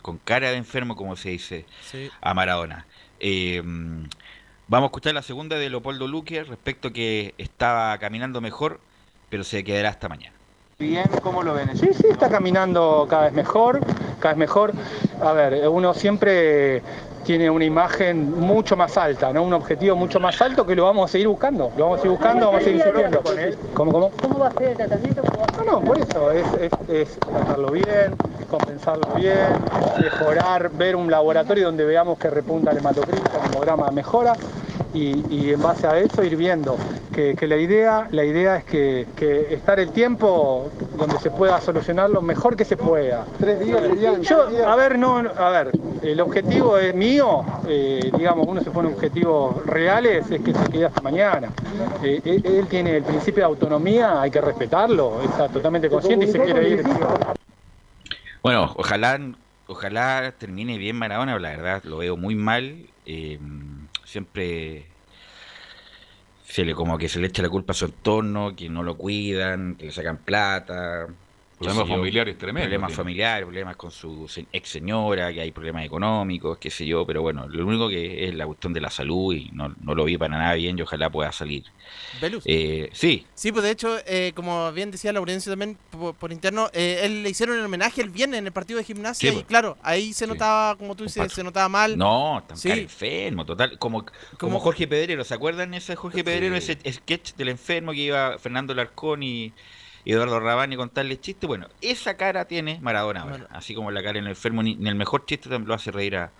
[0.00, 1.66] con cara de enfermo, como se dice,
[2.22, 2.86] a Maradona.
[3.20, 3.60] Eh,
[4.68, 8.80] vamos a escuchar la segunda de Leopoldo Luque respecto que estaba caminando mejor,
[9.28, 10.33] pero se quedará hasta mañana.
[10.78, 11.76] Bien, ¿cómo lo ven?
[11.76, 13.80] Sí, sí, está caminando cada vez mejor,
[14.18, 14.72] cada vez mejor.
[15.22, 16.82] A ver, uno siempre
[17.24, 19.44] tiene una imagen mucho más alta, ¿no?
[19.44, 21.70] Un objetivo mucho más alto que lo vamos a seguir buscando.
[21.76, 23.58] Lo vamos a seguir buscando, vamos a seguir.
[23.72, 24.10] ¿Cómo, cómo?
[24.20, 25.22] ¿Cómo va a ser el tratamiento?
[25.56, 26.44] No, no, por eso, es,
[26.88, 28.16] es, tratarlo bien,
[28.50, 29.46] compensarlo bien,
[30.00, 34.34] mejorar, ver un laboratorio donde veamos que repunta el hematocrito, el hemograma mejora
[34.92, 36.76] y, en base a eso ir viendo
[37.12, 39.06] que, la idea la idea es que,
[39.50, 43.24] estar el tiempo donde se pueda solucionar lo mejor que se pueda.
[43.38, 45.70] Tres días Yo, a ver, no, a ver,
[46.02, 50.86] el objetivo es mío, eh, digamos, uno se pone objetivos reales, es que se quede
[50.86, 51.50] hasta mañana.
[52.02, 56.40] Eh, él, tiene el principio de autonomía, hay que respetarlo, está totalmente consciente y se
[56.40, 56.84] quiere ir.
[58.42, 59.18] Bueno, ojalá,
[59.66, 62.76] ojalá termine bien Maradona, la verdad lo veo muy mal.
[63.06, 63.38] Eh,
[64.04, 64.86] siempre
[66.44, 68.96] se le como que se le echa la culpa a su entorno, que no lo
[68.96, 71.08] cuidan, que le sacan plata,
[71.64, 72.68] Problemas familiares tremendos.
[72.68, 77.22] Problemas familiares, problemas con su ex señora, que hay problemas económicos, qué sé yo, pero
[77.22, 80.16] bueno, lo único que es la cuestión de la salud y no, no lo vi
[80.18, 81.64] para nada bien y ojalá pueda salir.
[82.44, 83.26] Eh, sí.
[83.34, 85.78] Sí, pues de hecho, eh, como bien decía Laurencio también
[86.18, 89.30] por, interno, eh, él le hicieron el homenaje el viernes en el partido de gimnasia
[89.30, 89.46] y pues.
[89.46, 91.96] claro, ahí se notaba, como tú dices, se notaba mal.
[91.96, 93.78] No, tan enfermo, total.
[93.78, 94.04] Como,
[94.38, 98.74] como, Jorge Pedrero, ¿se acuerdan ese Jorge Pedrero, ese sketch del enfermo que iba Fernando
[98.74, 99.52] Larcón y
[100.04, 101.46] Eduardo Rabani contarle chistes.
[101.46, 105.24] Bueno, esa cara tiene Maradona Así como la cara en el enfermo, ni, el mejor
[105.26, 106.32] chiste también lo hace reír a,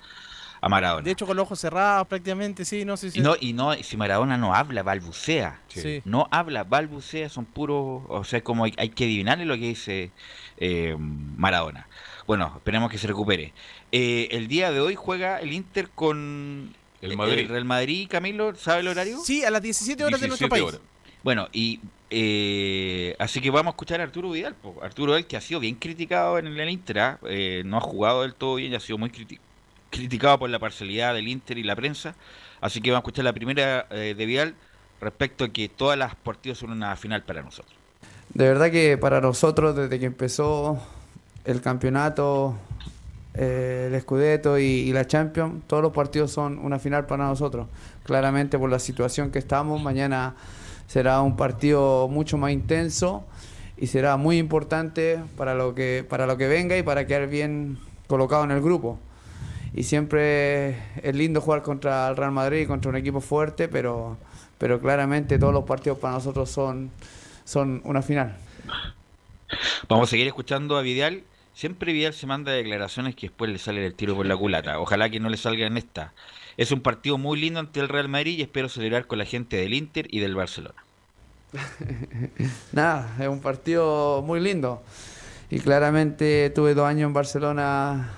[0.67, 1.05] Maradona.
[1.05, 3.19] De hecho, con los ojos cerrados prácticamente, sí, no sé si...
[3.19, 5.61] Y no, y no, si Maradona no habla, balbucea.
[6.07, 8.03] No habla, balbucea, son puros...
[8.09, 10.11] O sea, como hay, que adivinarle lo que dice
[10.57, 11.87] eh, Maradona.
[12.27, 13.53] Bueno, esperemos que se recupere.
[13.93, 16.75] Eh, el día de hoy juega el Inter con...
[17.03, 17.41] El Madrid.
[17.41, 19.19] El Real Madrid, Camilo, ¿sabe el horario?
[19.23, 20.81] Sí, a las 17 horas de nuestro país.
[21.23, 21.81] Bueno, y
[22.17, 24.55] eh, así que vamos a escuchar a Arturo Vidal.
[24.81, 27.19] Arturo Vidal que ha sido bien criticado en el Inter, ¿ah?
[27.29, 29.11] eh, no ha jugado del todo bien y ha sido muy
[29.91, 32.15] criticado por la parcialidad del Inter y la prensa.
[32.61, 34.55] Así que vamos a escuchar la primera eh, de Vidal
[35.01, 37.75] respecto a que todas las partidos son una final para nosotros.
[38.33, 40.81] De verdad que para nosotros, desde que empezó
[41.45, 42.57] el campeonato,
[43.35, 47.67] el Scudetto y, la Champions, todos los partidos son una final para nosotros.
[48.05, 50.37] Claramente por la situación que estamos, mañana
[50.95, 53.25] será un partido mucho más intenso
[53.77, 57.79] y será muy importante para lo que, para lo que venga y para quedar bien
[58.07, 59.01] colocado en el grupo.
[59.75, 64.19] Y siempre es lindo jugar contra el Real Madrid, contra un equipo fuerte, pero,
[64.57, 66.93] pero claramente todos los partidos para nosotros son,
[67.45, 68.37] son una final.
[69.89, 71.25] Vamos a seguir escuchando a Vidal.
[71.55, 74.79] Siempre Vidal se manda declaraciones que después le sale el tiro por la culata.
[74.79, 76.13] Ojalá que no le salga en esta.
[76.57, 79.57] Es un partido muy lindo ante el Real Madrid y espero celebrar con la gente
[79.57, 80.84] del Inter y del Barcelona.
[82.73, 84.83] Nada, es un partido muy lindo.
[85.51, 88.11] Y claramente tuve dos años en Barcelona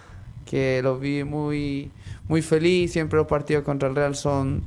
[0.45, 1.91] que los vi muy,
[2.29, 2.93] muy feliz.
[2.93, 4.63] Siempre los partidos contra el Real son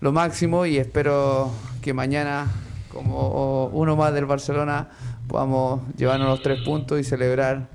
[0.00, 1.50] lo máximo y espero
[1.82, 2.46] que mañana,
[2.90, 4.88] como uno más del Barcelona,
[5.28, 7.68] podamos llevarnos los tres puntos y celebrar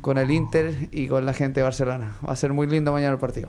[0.00, 2.16] con el Inter y con la gente de Barcelona.
[2.26, 3.48] Va a ser muy lindo mañana el partido.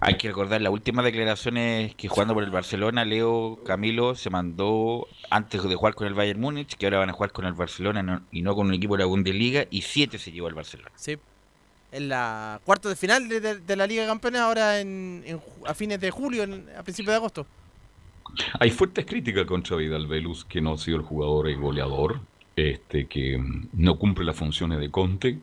[0.00, 5.06] Hay que recordar las últimas declaraciones que jugando por el Barcelona, Leo Camilo se mandó
[5.30, 8.22] antes de jugar con el Bayern Múnich, que ahora van a jugar con el Barcelona
[8.30, 10.90] y no con un equipo de la Bundesliga, y siete se llevó al Barcelona.
[10.96, 11.16] Sí,
[11.92, 16.10] en la cuarta de final de, la Liga de Campeones, ahora en, a fines de
[16.10, 16.44] julio,
[16.78, 17.46] a principios de agosto.
[18.58, 22.20] Hay fuertes críticas contra Vidal Velus, que no ha sido el jugador y goleador,
[22.54, 25.38] este que no cumple las funciones de Conte,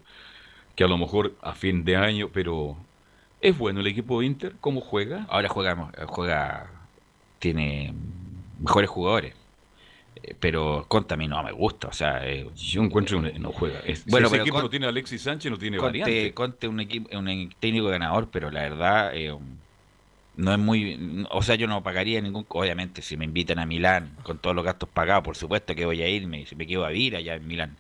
[0.76, 2.78] que a lo mejor a fin de año, pero
[3.44, 4.56] ¿Es bueno el equipo de Inter?
[4.62, 5.26] ¿Cómo juega?
[5.30, 6.72] Ahora juega, juega
[7.40, 7.94] tiene
[8.58, 9.36] mejores jugadores.
[10.16, 12.26] Eh, pero Conte a mí no me gusta, o sea...
[12.26, 13.82] Eh, Yo encuentro que no juega.
[14.08, 16.34] bueno, ese equipo no tiene Alexis Sánchez, no tiene Conte, variante.
[16.34, 19.12] Conte un, equipo, un técnico ganador, pero la verdad...
[19.14, 19.38] Eh,
[20.36, 24.16] no es muy o sea yo no pagaría ningún obviamente si me invitan a Milán
[24.24, 26.90] con todos los gastos pagados por supuesto que voy a irme si me quedo a
[26.90, 27.78] vivir allá en Milán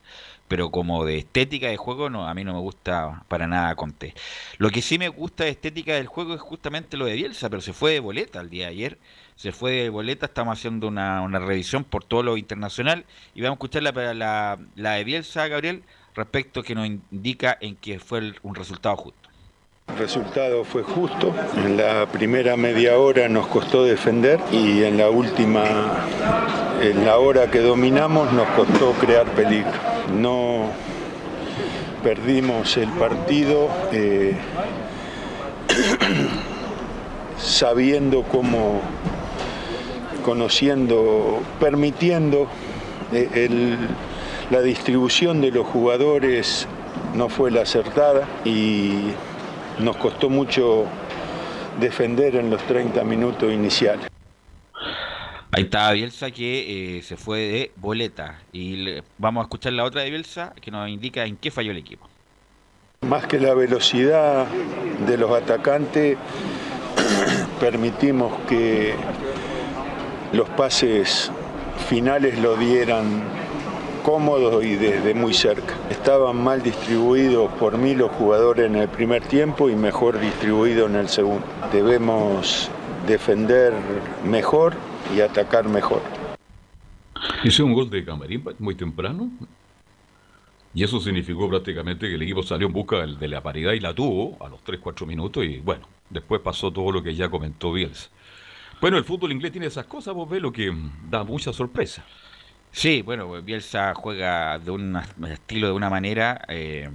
[0.47, 4.13] pero como de estética de juego, no, a mí no me gusta para nada Conte.
[4.57, 7.61] Lo que sí me gusta de estética del juego es justamente lo de Bielsa, pero
[7.61, 8.99] se fue de boleta el día de ayer.
[9.35, 13.55] Se fue de boleta, estamos haciendo una, una revisión por todo lo internacional y vamos
[13.55, 15.83] a escuchar la, la, la de Bielsa, Gabriel,
[16.15, 19.22] respecto que nos indica en que fue un resultado justo.
[19.87, 21.33] El resultado fue justo.
[21.57, 25.63] En la primera media hora nos costó defender y en la última,
[26.81, 29.71] en la hora que dominamos, nos costó crear peligro.
[30.19, 30.71] No
[32.03, 34.35] perdimos el partido eh,
[37.37, 38.81] sabiendo cómo,
[40.25, 42.47] conociendo, permitiendo
[43.11, 43.77] eh,
[44.49, 46.67] la distribución de los jugadores
[47.13, 49.11] no fue la acertada y
[49.79, 50.85] nos costó mucho
[51.79, 54.07] defender en los 30 minutos iniciales.
[55.55, 58.87] Ahí está Bielsa que eh, se fue de boleta y
[59.19, 62.09] vamos a escuchar la otra de Bielsa que nos indica en qué falló el equipo.
[63.01, 64.47] Más que la velocidad
[65.05, 66.17] de los atacantes,
[67.59, 68.95] permitimos que
[70.31, 71.31] los pases
[71.87, 73.21] finales lo dieran
[74.03, 75.73] cómodos y desde muy cerca.
[75.89, 80.97] Estaban mal distribuidos por mí los jugadores en el primer tiempo y mejor distribuidos en
[80.97, 81.45] el segundo.
[81.71, 82.69] Debemos
[83.07, 83.73] defender
[84.23, 84.75] mejor
[85.15, 86.01] y atacar mejor.
[87.43, 89.31] Hice un gol de Camarín muy temprano
[90.73, 93.93] y eso significó prácticamente que el equipo salió en busca de la paridad y la
[93.93, 98.09] tuvo a los 3-4 minutos y bueno, después pasó todo lo que ya comentó Bielsa.
[98.81, 100.73] Bueno, el fútbol inglés tiene esas cosas, vos ves lo que
[101.09, 102.03] da mucha sorpresa.
[102.73, 106.89] Sí, bueno, Bielsa juega de un estilo de una manera eh,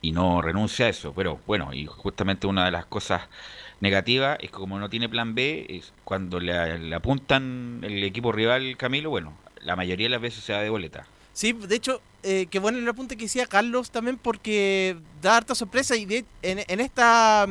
[0.00, 1.12] y no renuncia a eso.
[1.14, 3.22] Pero bueno, y justamente una de las cosas
[3.80, 8.76] negativas es que como no tiene plan B, es cuando le, apuntan el equipo rival
[8.76, 11.06] Camilo, bueno, la mayoría de las veces se da de boleta.
[11.32, 15.56] Sí, de hecho, eh, qué bueno el apunte que decía Carlos también porque da harta
[15.56, 17.48] sorpresa y en, en esta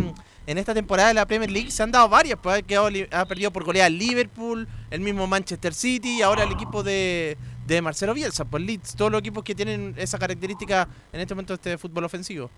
[0.48, 3.52] en esta temporada de la Premier League se han dado varias, pues ha, ha perdido
[3.52, 7.36] por goleada Liverpool, el mismo Manchester City y ahora el equipo de,
[7.82, 11.56] Marcelo Bielsa, pues Leeds, todos los equipos que tienen esa característica en este momento de
[11.56, 12.52] este fútbol ofensivo.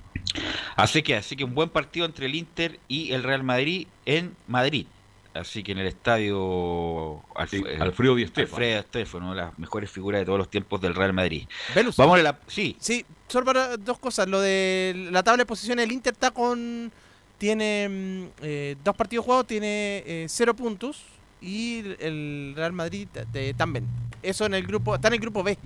[0.75, 4.35] Así que, así que un buen partido entre el Inter y el Real Madrid en
[4.47, 4.85] Madrid.
[5.33, 8.55] Así que en el estadio Alfredo Di Stéfano.
[8.57, 11.47] Alfredo Stéfano, una de las mejores figuras de todos los tiempos del Real Madrid.
[11.95, 12.39] Vamos a la...
[12.47, 12.75] Sí.
[12.81, 14.27] Sí, solo para dos cosas.
[14.27, 16.91] Lo de la tabla de posiciones, el Inter está con
[17.37, 21.14] tiene mm, eh, dos partidos jugados, tiene eh, cero puntos
[21.45, 23.07] y el Real Madrid
[23.55, 23.85] también.
[24.23, 25.57] Eso en el grupo, está en el grupo B.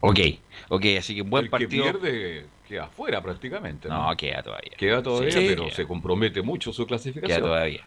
[0.00, 0.20] Ok,
[0.68, 1.82] ok, así que un buen partido.
[1.82, 3.88] pierde queda afuera prácticamente.
[3.88, 4.72] No, queda todavía.
[4.76, 7.38] Queda todavía, pero se compromete mucho su clasificación.
[7.38, 7.80] Queda todavía.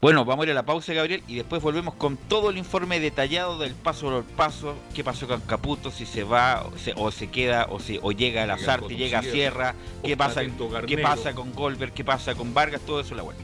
[0.00, 3.00] Bueno, vamos a ir a la pausa, Gabriel, y después volvemos con todo el informe
[3.00, 6.64] detallado del paso por paso, qué pasó con Caputo, si se va
[6.96, 10.42] o se, queda o si o llega a la Sarte, llega a Sierra, qué pasa,
[10.86, 13.42] qué pasa con Goldberg, qué pasa con Vargas, todo eso a la vuelta.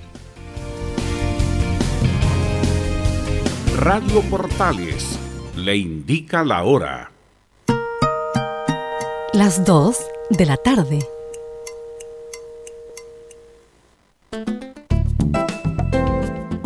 [3.75, 5.19] Radio Portales
[5.57, 7.11] le indica la hora.
[9.33, 9.99] Las 2
[10.31, 11.01] de la tarde.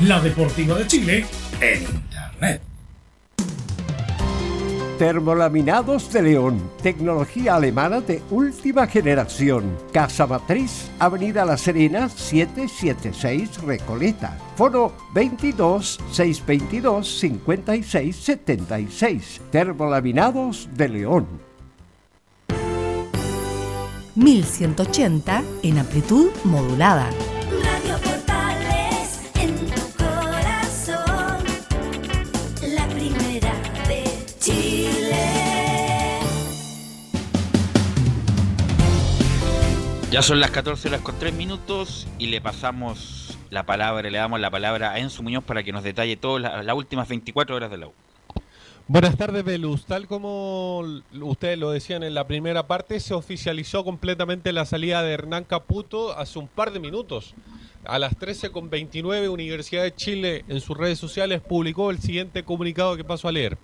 [0.00, 1.26] la Deportiva de Chile
[1.60, 2.60] en Internet.
[4.98, 9.76] Termolaminados de León, tecnología alemana de última generación.
[9.92, 14.38] Casa Matriz, Avenida La Serena, 776 Recoleta.
[14.56, 19.40] Foro 22 622 56 76.
[19.50, 21.26] Termolaminados de León.
[24.14, 27.10] 1180 en amplitud modulada.
[40.10, 44.38] Ya son las 14 horas con 3 minutos y le pasamos la palabra, le damos
[44.38, 47.76] la palabra a Enzo Muñoz para que nos detalle todas las últimas 24 horas de
[47.76, 47.92] la U.
[48.86, 49.84] Buenas tardes, Belus.
[49.84, 50.84] Tal como
[51.20, 56.16] ustedes lo decían en la primera parte, se oficializó completamente la salida de Hernán Caputo
[56.16, 57.34] hace un par de minutos.
[57.84, 63.02] A las 13.29, Universidad de Chile en sus redes sociales publicó el siguiente comunicado que
[63.02, 63.58] paso a leer.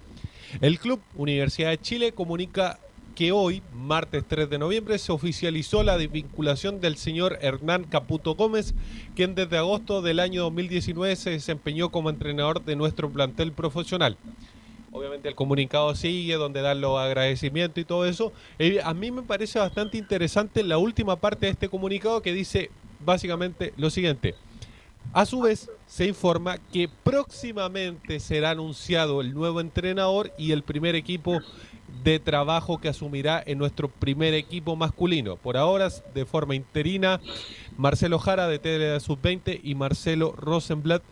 [0.60, 2.80] El club Universidad de Chile comunica
[3.14, 8.74] que hoy, martes 3 de noviembre, se oficializó la desvinculación del señor Hernán Caputo Gómez,
[9.14, 14.16] quien desde agosto del año 2019 se desempeñó como entrenador de nuestro plantel profesional.
[14.90, 18.32] Obviamente el comunicado sigue, donde dan los agradecimientos y todo eso.
[18.58, 22.70] Eh, a mí me parece bastante interesante la última parte de este comunicado que dice
[23.04, 24.34] básicamente lo siguiente.
[25.12, 30.94] A su vez, se informa que próximamente será anunciado el nuevo entrenador y el primer
[30.94, 31.40] equipo
[32.02, 35.36] de trabajo que asumirá en nuestro primer equipo masculino.
[35.36, 37.20] Por ahora, de forma interina,
[37.76, 41.02] Marcelo Jara de Tele Sub-20 y Marcelo Rosenblatt,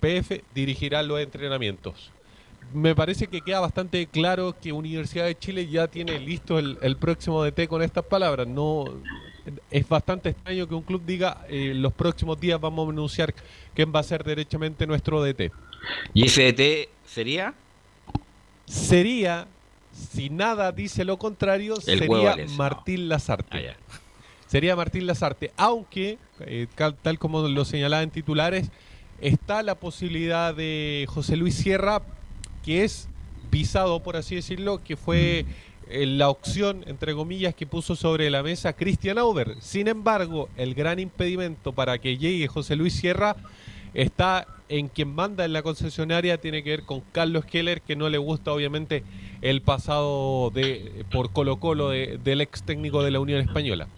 [0.00, 2.12] PF, dirigirán los entrenamientos
[2.72, 7.42] me parece que queda bastante claro que Universidad de Chile ya tiene listo el, próximo
[7.42, 8.46] DT con estas palabras.
[8.46, 8.84] No
[9.70, 13.34] es bastante extraño que un club diga eh, los próximos días vamos a anunciar
[13.74, 15.50] quién va a ser derechamente nuestro DT.
[16.12, 17.54] ¿Y ese DT sería?
[18.66, 19.46] Sería,
[20.12, 23.70] si nada dice lo contrario, sería Martín Lazarte.
[23.70, 23.76] Ah,
[24.46, 26.66] sería Martín Lazarte, aunque, eh,
[27.02, 28.70] tal como lo señalaba en titulares,
[29.20, 32.02] está la posibilidad de José Luis Sierra
[32.64, 33.08] que es
[33.50, 35.46] pisado, por así decirlo, que fue
[35.88, 39.56] eh, la opción, entre comillas, que puso sobre la mesa Christian Auber.
[39.60, 43.36] Sin embargo, el gran impedimento para que llegue José Luis Sierra
[43.94, 48.08] está en quien manda en la concesionaria, tiene que ver con Carlos Keller, que no
[48.08, 49.02] le gusta obviamente
[49.40, 53.88] el pasado de por Colo Colo del ex técnico de la Unión Española.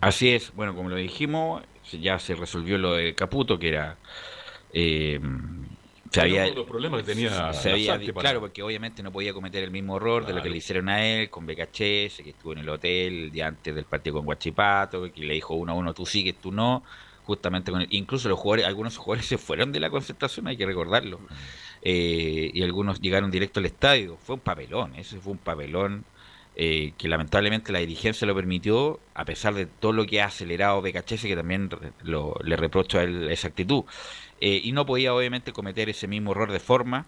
[0.00, 1.62] Así es, bueno, como lo dijimos,
[2.00, 3.98] ya se resolvió lo de Caputo, que era
[4.72, 5.20] eh,
[6.54, 7.52] los problemas que tenía
[8.14, 11.06] claro porque obviamente no podía cometer el mismo error de lo que le hicieron a
[11.06, 15.12] él con BKHS que estuvo en el hotel el día antes del partido con Guachipato
[15.12, 16.82] que le dijo uno a uno tú sigues tú no
[17.30, 21.20] justamente con incluso los jugadores algunos jugadores se fueron de la concentración hay que recordarlo.
[21.82, 24.18] Eh, y algunos llegaron directo al estadio.
[24.24, 26.04] Fue un papelón ese fue un papelón
[26.56, 30.82] eh, que lamentablemente la dirigencia lo permitió a pesar de todo lo que ha acelerado
[30.82, 31.70] BKHS que también
[32.02, 33.84] lo, le reprocho a él esa actitud.
[34.40, 37.06] Eh, y no podía obviamente cometer ese mismo error de forma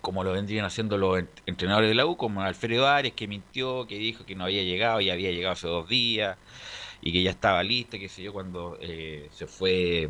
[0.00, 3.96] como lo vendrían haciendo los entrenadores de la U, como Alfredo Ares, que mintió, que
[3.98, 6.36] dijo que no había llegado y había llegado hace dos días
[7.04, 10.08] y que ya estaba listo, qué sé yo, cuando eh, se fue...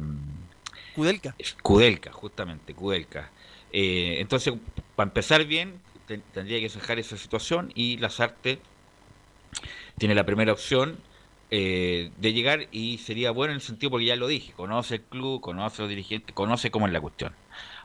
[0.94, 1.34] Kudelka.
[1.60, 3.32] Kudelka, justamente, Kudelka.
[3.72, 4.54] Eh, entonces,
[4.94, 8.60] para empezar bien, tendría que dejar esa situación y Lazarte
[9.98, 10.96] tiene la primera opción
[11.50, 15.02] eh, de llegar y sería bueno en el sentido porque ya lo dije, conoce el
[15.02, 17.34] club, conoce a los dirigentes, conoce cómo es la cuestión.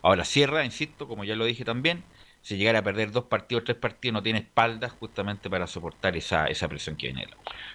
[0.04, 2.04] Ahora cierra, insisto, como ya lo dije también,
[2.42, 6.48] si llegara a perder dos partidos, tres partidos, no tiene espaldas justamente para soportar esa,
[6.48, 7.28] esa presión que viene.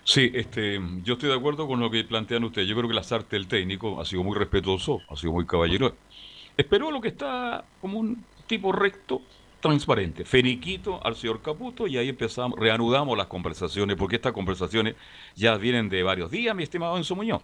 [0.05, 2.69] Sí, este, yo estoy de acuerdo con lo que plantean ustedes.
[2.69, 5.95] Yo creo que Lazarte, el técnico, ha sido muy respetuoso, ha sido muy caballero.
[6.57, 9.23] Esperó lo que está como un tipo recto,
[9.61, 10.27] transparente.
[10.27, 14.95] Feniquito al señor Caputo y ahí empezamos, reanudamos las conversaciones, porque estas conversaciones
[15.35, 17.43] ya vienen de varios días, mi estimado Enzo Muñoz.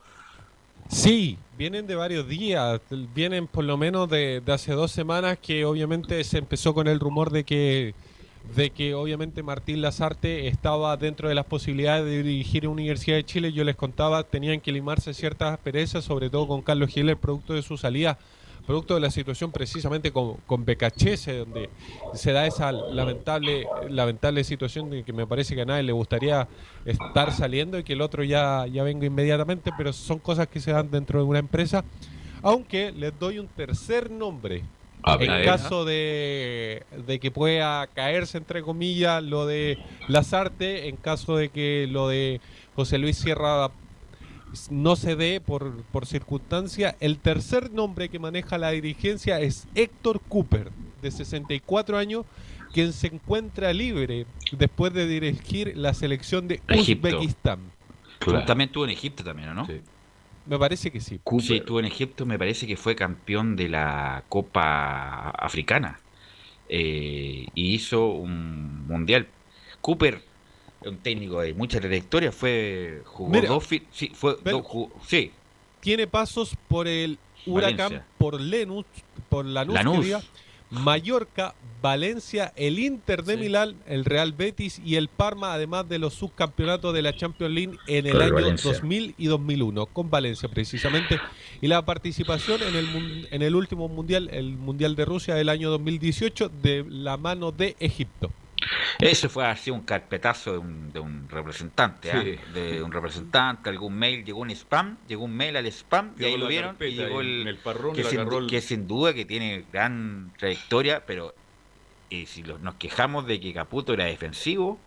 [0.91, 2.81] Sí, vienen de varios días,
[3.15, 7.31] vienen por lo menos de, hace dos semanas que obviamente se empezó con el rumor
[7.31, 7.95] de que
[8.57, 13.53] de que obviamente Martín Lazarte estaba dentro de las posibilidades de dirigir Universidad de Chile.
[13.53, 17.53] Yo les contaba, tenían que limarse ciertas asperezas, sobre todo con Carlos Gil, el producto
[17.53, 18.19] de su salida
[18.67, 21.71] producto de la situación precisamente con, con donde
[22.15, 26.49] se da esa lamentable, lamentable situación de que me parece que a nadie le gustaría
[26.85, 30.73] estar saliendo y que el otro ya, ya venga inmediatamente, pero son cosas que se
[30.73, 31.85] dan dentro de una empresa.
[32.43, 34.63] Aunque les doy un tercer nombre.
[35.19, 41.49] en caso de, de que pueda caerse, entre comillas, lo de Lazarte, en caso de
[41.49, 42.41] que lo de
[42.75, 43.71] José Luis Sierra
[44.71, 46.97] no se dé por, por circunstancia.
[47.01, 50.71] El tercer nombre que maneja la dirigencia es Héctor Cooper,
[51.03, 52.27] de 64 años,
[52.73, 57.09] quien se encuentra libre después de dirigir la selección de Egipto.
[57.09, 57.61] Uzbekistán.
[58.47, 59.67] También estuvo en Egipto también, ¿o ¿no?
[59.67, 59.81] Sí.
[60.47, 61.21] Me parece que sí.
[61.41, 66.01] Sí, estuvo en Egipto, me parece que fue campeón de la Copa Africana.
[66.69, 69.29] Eh, y hizo un mundial.
[69.81, 70.23] Cooper,
[70.85, 74.37] un técnico de mucha trayectoria, fue jugó Mira, dos sí, fue
[75.07, 75.31] sí,
[75.81, 78.07] Tiene pasos por el Huracán, Valencia.
[78.19, 78.87] por Lenus,
[79.29, 80.05] por Lanús, Lanús.
[80.05, 80.23] diga,
[80.71, 86.15] Mallorca, Valencia, el Inter de Milán, el Real Betis y el Parma, además de los
[86.15, 88.71] subcampeonatos de la Champions League en el año Valencia.
[88.73, 91.19] 2000 y 2001, con Valencia precisamente,
[91.61, 95.71] y la participación en el, en el último mundial, el Mundial de Rusia del año
[95.71, 98.31] 2018, de la mano de Egipto.
[99.01, 102.23] Ese fue así un carpetazo de un, de un representante, ¿ah?
[102.23, 106.37] De un representante, algún mail, llegó un spam, llegó un mail al spam y ahí
[106.37, 109.25] lo vieron y llegó el, el parrón, que, sin, agarró el- que sin duda que
[109.25, 111.33] tiene gran trayectoria, pero
[112.11, 114.79] eh, si los- nos quejamos de que Caputo era defensivo,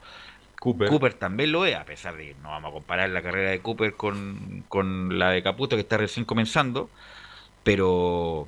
[0.60, 1.14] Cooper.
[1.16, 3.96] también lo es, a pesar de que no vamos a comparar la carrera de Cooper
[3.96, 6.90] con, con la de Caputo que está recién comenzando,
[7.64, 8.48] pero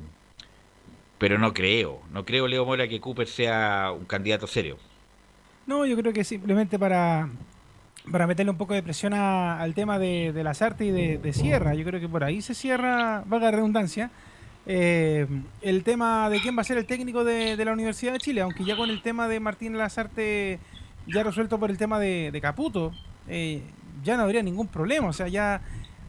[1.17, 4.77] pero no creo, no creo Leo Mora que Cooper sea un candidato serio.
[5.67, 7.27] No, yo creo que simplemente para,
[8.11, 11.33] para meterle un poco de presión a- al tema de, las artes y de, de
[11.33, 11.73] Sierra.
[11.73, 14.11] Yo creo que por ahí se cierra, valga la redundancia,
[14.67, 15.27] eh,
[15.61, 18.41] el tema de quién va a ser el técnico de, de la Universidad de Chile,
[18.41, 20.59] aunque ya con el tema de Martín Lazarte
[21.07, 22.91] ya resuelto por el tema de, de Caputo,
[23.27, 23.61] eh,
[24.03, 25.07] ya no habría ningún problema.
[25.07, 25.61] O sea, ya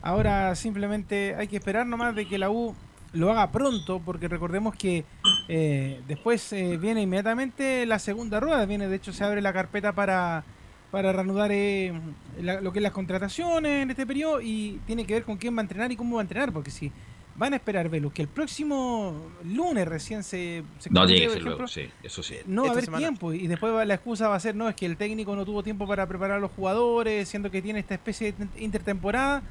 [0.03, 2.75] ahora simplemente hay que esperar nomás de que la U
[3.17, 5.05] lo haga pronto, porque recordemos que
[5.49, 9.93] eh, después eh, viene inmediatamente la segunda rueda, viene de hecho se abre la carpeta
[9.93, 10.45] para,
[10.91, 11.93] para reanudar eh,
[12.41, 15.57] la- lo que es las contrataciones en este periodo y tiene que ver con quién
[15.57, 16.93] va a entrenar y cómo va a entrenar, porque si
[17.39, 20.63] van a esperar, Velus, que el próximo lunes recién se...
[20.79, 22.37] se No tiene que luego, sí, eso sí.
[22.47, 22.99] no va a haber semana.
[22.99, 25.45] tiempo y después va- la excusa va a ser no es que el técnico no
[25.45, 29.43] tuvo tiempo para preparar a los jugadores siendo que tiene esta especie de intertemporada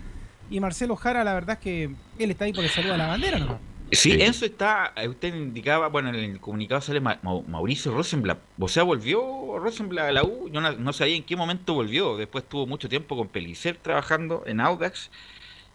[0.49, 1.83] y Marcelo Jara la verdad es que
[2.17, 3.59] él está ahí porque saluda a la bandera ¿no?
[3.91, 8.39] Sí, eso está, eh, usted indicaba, bueno, en el comunicado sale Ma- Ma- Mauricio Rosenblatt,
[8.59, 12.17] o sea, volvió Rosenblatt a la U, yo no, no sabía en qué momento volvió,
[12.17, 15.11] después tuvo mucho tiempo con Pelicer trabajando en Audax,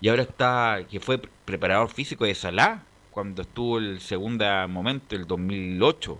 [0.00, 5.14] y ahora está, que fue pre- preparador físico de Salah, cuando estuvo el segundo momento,
[5.16, 6.18] el 2008,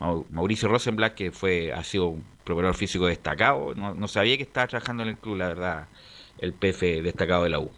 [0.00, 4.42] Mau- Mauricio Rosenblatt, que fue, ha sido un preparador físico destacado, no, no sabía que
[4.44, 5.88] estaba trabajando en el club, la verdad,
[6.42, 7.70] el PF destacado de la U.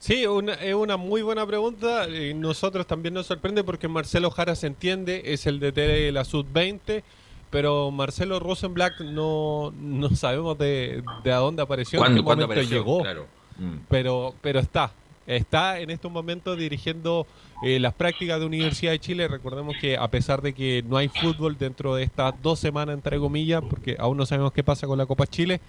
[0.00, 2.08] Sí, una- es una muy buena pregunta.
[2.08, 6.24] y nosotros también nos sorprende porque Marcelo Jara se entiende, es el DT de la
[6.24, 7.02] Sub-20,
[7.50, 12.44] pero Marcelo Rosenblatt no, no sabemos de, de a dónde apareció, en ¿Cuándo- qué cuándo
[12.46, 12.78] momento apareció?
[12.78, 13.00] llegó.
[13.02, 13.26] Claro.
[13.58, 13.76] Mm.
[13.88, 14.92] Pero, pero está,
[15.26, 17.26] está en estos momentos dirigiendo
[17.64, 19.26] eh, las prácticas de Universidad de Chile.
[19.26, 23.18] Recordemos que a pesar de que no hay fútbol dentro de estas dos semanas, entre
[23.18, 25.60] comillas, porque aún no sabemos qué pasa con la Copa Chile,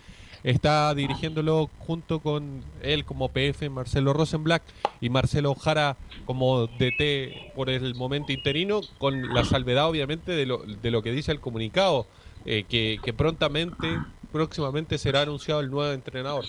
[0.44, 4.64] está dirigiéndolo junto con él como PF, Marcelo Rosenblatt,
[5.02, 10.60] y Marcelo Jara como DT por el momento interino, con la salvedad obviamente de lo,
[10.60, 12.08] de lo que dice el comunicado,
[12.46, 13.88] eh, que, que prontamente,
[14.32, 16.46] próximamente será anunciado el nuevo entrenador.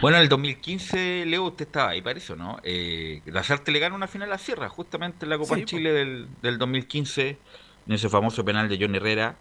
[0.00, 2.58] Bueno, en el 2015, Leo, usted estaba ahí, parece, ¿no?
[2.64, 6.28] Eh, Lazarte le gana una final a Sierra, justamente en la Copa Sí, Chile del,
[6.42, 7.38] del 2015,
[7.86, 9.36] en ese famoso penal de John Herrera.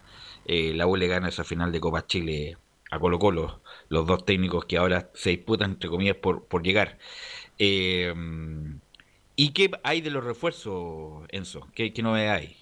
[0.45, 2.57] eh, la U le gana esa final de Copa Chile
[2.89, 3.60] a Colo Colo,
[3.91, 6.97] los dos técnicos que ahora se disputan, entre comillas, por, por llegar.
[7.59, 8.13] Eh,
[9.35, 11.67] ¿Y qué hay de los refuerzos, Enzo?
[11.75, 12.55] ¿Qué, qué novedad hay?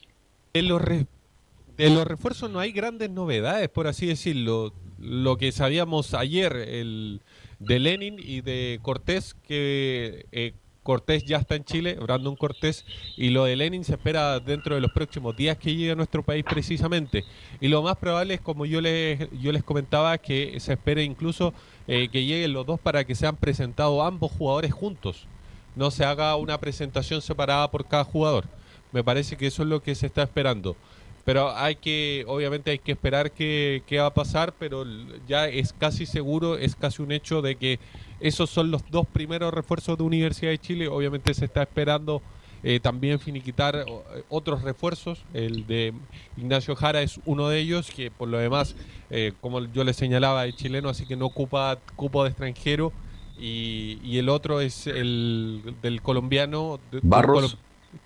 [0.54, 4.74] De los, de los refuerzos no hay grandes novedades, por así decirlo.
[4.98, 7.22] Lo que sabíamos ayer el,
[7.60, 10.54] de Lenin y de Cortés, que eh,
[10.90, 12.84] Cortés ya está en Chile, Brandon Cortés,
[13.16, 16.24] y lo de Lenin se espera dentro de los próximos días que llegue a nuestro
[16.24, 17.26] país precisamente.
[17.62, 21.54] Y lo más probable es, como yo les, yo les comentaba, que se espere incluso
[21.88, 25.28] eh, que lleguen los dos para que sean presentados ambos jugadores juntos.
[25.76, 28.46] No se haga una presentación separada por cada jugador.
[28.92, 30.76] Me parece que eso es lo que se está esperando.
[31.24, 34.84] Pero hay que, obviamente hay que esperar qué, va a pasar, pero
[35.28, 37.80] ya es casi seguro, es casi un hecho de que
[38.20, 40.88] esos son los dos primeros refuerzos de Universidad de Chile.
[40.88, 42.22] Obviamente se está esperando
[42.64, 45.24] eh, también finiquitar eh, otros refuerzos.
[45.34, 45.94] El de
[46.38, 48.76] Ignacio Jara es uno de ellos, que por lo demás,
[49.10, 52.92] eh, como yo le señalaba, es chileno, así que no ocupa cupo de extranjero.
[53.40, 56.80] Y, y el otro es el del colombiano.
[56.92, 57.54] de- Barros.
[57.56, 57.58] colo-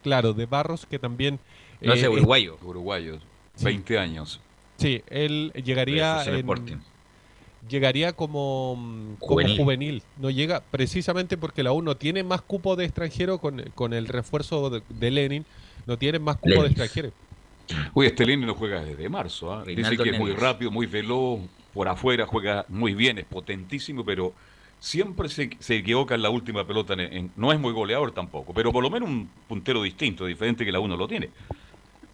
[0.04, 1.40] claro, de Barros, que también...
[1.82, 2.58] No, eh, uruguayo.
[2.64, 3.18] Uruguayo,
[3.62, 4.40] 20 años.
[4.78, 6.76] Sí, él llegaría en, Sporting.
[7.70, 9.58] Llegaría como, mm, como juvenil.
[9.58, 10.04] Juvenil.
[10.18, 14.08] No llega precisamente porque la U no tiene más cupo de extranjero con, con el
[14.08, 15.46] refuerzo de, de Lenin.
[15.86, 17.12] No tiene más cupo de extranjero.
[17.94, 19.54] Oye, este Lenin no juega desde marzo.
[19.54, 19.64] ¿ah?
[19.66, 21.40] Dice que es muy rápido, muy veloz,
[21.74, 24.34] por afuera juega muy bien, es potentísimo, pero
[24.80, 26.94] siempre se, se equivoca en la última pelota.
[26.94, 30.66] en- en- no es muy goleador tampoco, pero por lo menos un puntero distinto, diferente
[30.66, 31.30] que la uno lo tiene.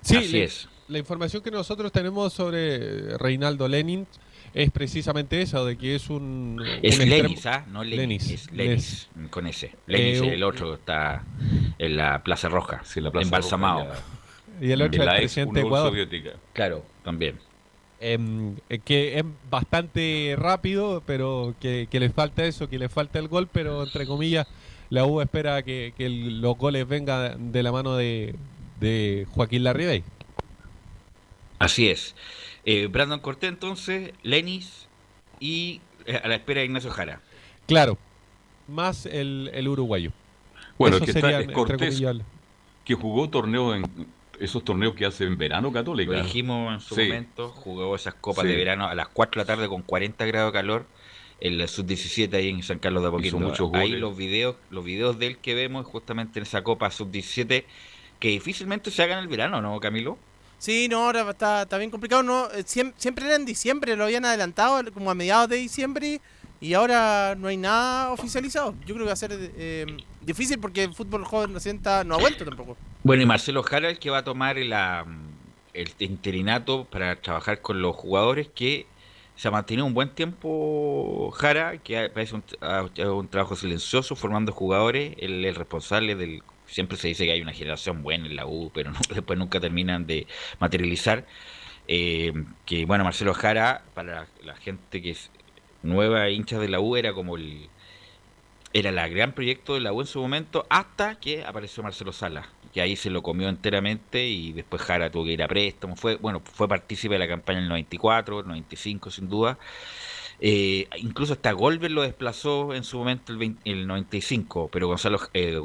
[0.01, 0.69] Sí, Así la, es.
[0.87, 4.07] la información que nosotros tenemos sobre Reinaldo Lenin
[4.53, 6.61] es precisamente esa, de que es un...
[6.81, 7.65] Es un extremo- Lenis, ¿ah?
[7.69, 9.75] No Lenis, Lenis, es Lenis, con ese.
[9.87, 11.23] Lenis, Eh, el otro está
[11.77, 13.85] en la Plaza Roja, la Plaza embalsamado.
[13.85, 13.99] Roja,
[14.61, 15.89] Y el otro es el presidente de Ecuador.
[15.91, 16.31] Soviética.
[16.53, 17.37] Claro, también.
[18.01, 23.19] Em, eh, que es bastante rápido, pero que, que le falta eso, que le falta
[23.19, 24.47] el gol, pero entre comillas,
[24.89, 28.35] la U espera que, que el- los goles vengan de la mano de,
[28.79, 30.03] de Joaquín Larribey.
[31.59, 32.15] Así es.
[32.71, 34.87] Eh, Brandon Cortés, entonces, Lenis
[35.39, 37.19] y eh, a la espera de Ignacio Jara.
[37.65, 37.97] Claro,
[38.67, 40.11] más el, el uruguayo.
[40.77, 42.01] Bueno, Eso el que está serían, es entre Cortés,
[42.85, 44.07] que jugó torneos en
[44.39, 46.11] esos torneos que hace en verano Católica.
[46.11, 47.05] Lo dijimos en su Sí.
[47.07, 48.49] momento, jugó esas copas Sí.
[48.51, 50.85] de verano a las 4 de la tarde con 40 grados de calor
[51.41, 53.39] en la sub-17 ahí en San Carlos de Apoquindo.
[53.39, 57.65] muchos Ahí los videos, los videos de él que vemos justamente en esa copa sub-17
[58.19, 60.19] que difícilmente se haga en el verano, ¿no, Camilo?
[60.59, 62.21] Sí, no, ahora está, está bien complicado.
[62.21, 66.19] No, Eh, siem- siempre era en diciembre, lo habían adelantado como a mediados de diciembre
[66.61, 68.75] y ahora no hay nada oficializado.
[68.85, 69.85] Yo creo que va a ser eh,
[70.21, 72.75] difícil porque el fútbol joven recién está- no ha vuelto tampoco.
[73.03, 74.73] Bueno, y Marcelo Jara el que va a tomar el
[75.99, 78.85] interinato para trabajar con los jugadores que
[79.37, 82.43] se ha mantenido un buen tiempo Jara, que parece un,
[83.07, 86.43] un trabajo silencioso formando jugadores, el responsable del...
[86.69, 90.05] Siempre se dice que hay una generación buena en la U, pero después nunca terminan
[90.05, 90.27] de
[90.59, 91.25] materializar.
[91.87, 92.33] Eh,
[92.65, 95.31] que bueno, Marcelo Jara, para la gente que es
[95.81, 97.67] nueva hincha de la U, era como el,
[98.73, 102.47] era el gran proyecto de la U en su momento, hasta que apareció Marcelo Sala,
[102.73, 105.95] que ahí se lo comió enteramente y después Jara tuvo que ir a préstamo.
[105.95, 109.57] Fue, bueno, fue partícipe de la campaña en el 94, el 95 sin duda.
[110.41, 115.19] Eh, incluso hasta Golver lo desplazó en su momento el, 20 el 95, pero Gonzalo,
[115.33, 115.59] eh,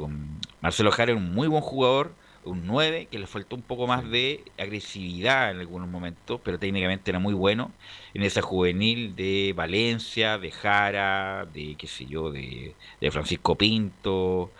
[0.65, 4.09] Marcelo Jara era un muy buen jugador, un 9, que le faltó un poco más
[4.09, 7.71] de agresividad en algunos momentos, pero técnicamente era muy bueno.
[8.15, 14.51] En esa juvenil de Valencia, de Jara, de qué sé yo, de, de Francisco Pinto,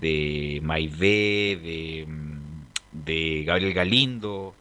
[0.00, 4.54] de Maivé, de, mm, de Gabriel Galindo,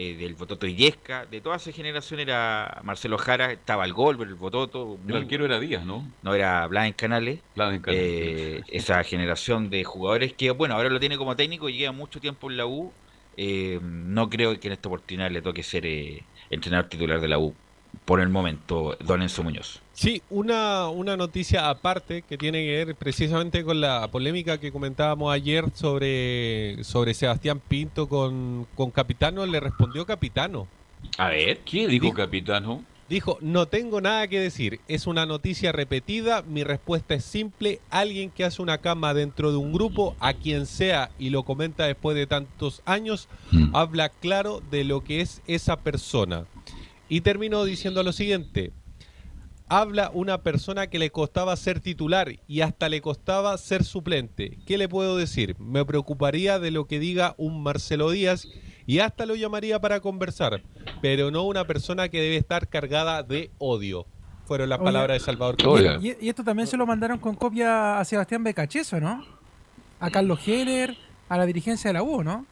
[0.00, 4.34] eh, del Bototo Illesca, de toda esa generación era Marcelo Jara, estaba el Golver, el
[4.34, 4.98] Bototo.
[5.06, 6.10] El arquero era Díaz, ¿no?
[6.22, 7.40] No, era Blas Canales.
[7.54, 7.82] Canales.
[7.88, 12.18] Eh, esa generación de jugadores que, bueno, ahora lo tiene como técnico y lleva mucho
[12.18, 12.90] tiempo en la U.
[13.36, 17.38] Eh, no creo que en esta oportunidad le toque ser eh, entrenador titular de la
[17.38, 17.54] U
[18.06, 19.82] por el momento, Don Enzo Muñoz.
[20.00, 25.30] Sí, una, una noticia aparte que tiene que ver precisamente con la polémica que comentábamos
[25.30, 29.44] ayer sobre, sobre Sebastián Pinto con, con Capitano.
[29.44, 30.66] Le respondió Capitano.
[31.18, 32.82] A ver, ¿qué dijo Capitano?
[33.10, 38.30] Dijo, no tengo nada que decir, es una noticia repetida, mi respuesta es simple, alguien
[38.30, 42.16] que hace una cama dentro de un grupo, a quien sea, y lo comenta después
[42.16, 43.28] de tantos años,
[43.74, 46.46] habla claro de lo que es esa persona.
[47.10, 48.72] Y terminó diciendo lo siguiente,
[49.70, 54.58] habla una persona que le costaba ser titular y hasta le costaba ser suplente.
[54.66, 55.54] ¿Qué le puedo decir?
[55.60, 58.48] Me preocuparía de lo que diga un Marcelo Díaz
[58.86, 60.62] y hasta lo llamaría para conversar,
[61.00, 64.06] pero no una persona que debe estar cargada de odio.
[64.44, 65.98] Fueron las Oye, palabras de Salvador Cabrera.
[66.02, 69.24] y- y esto también se lo mandaron con copia a Sebastián Becacheso, ¿no?
[70.00, 70.96] A Carlos Heller,
[71.28, 72.44] a la dirigencia de la U, ¿no?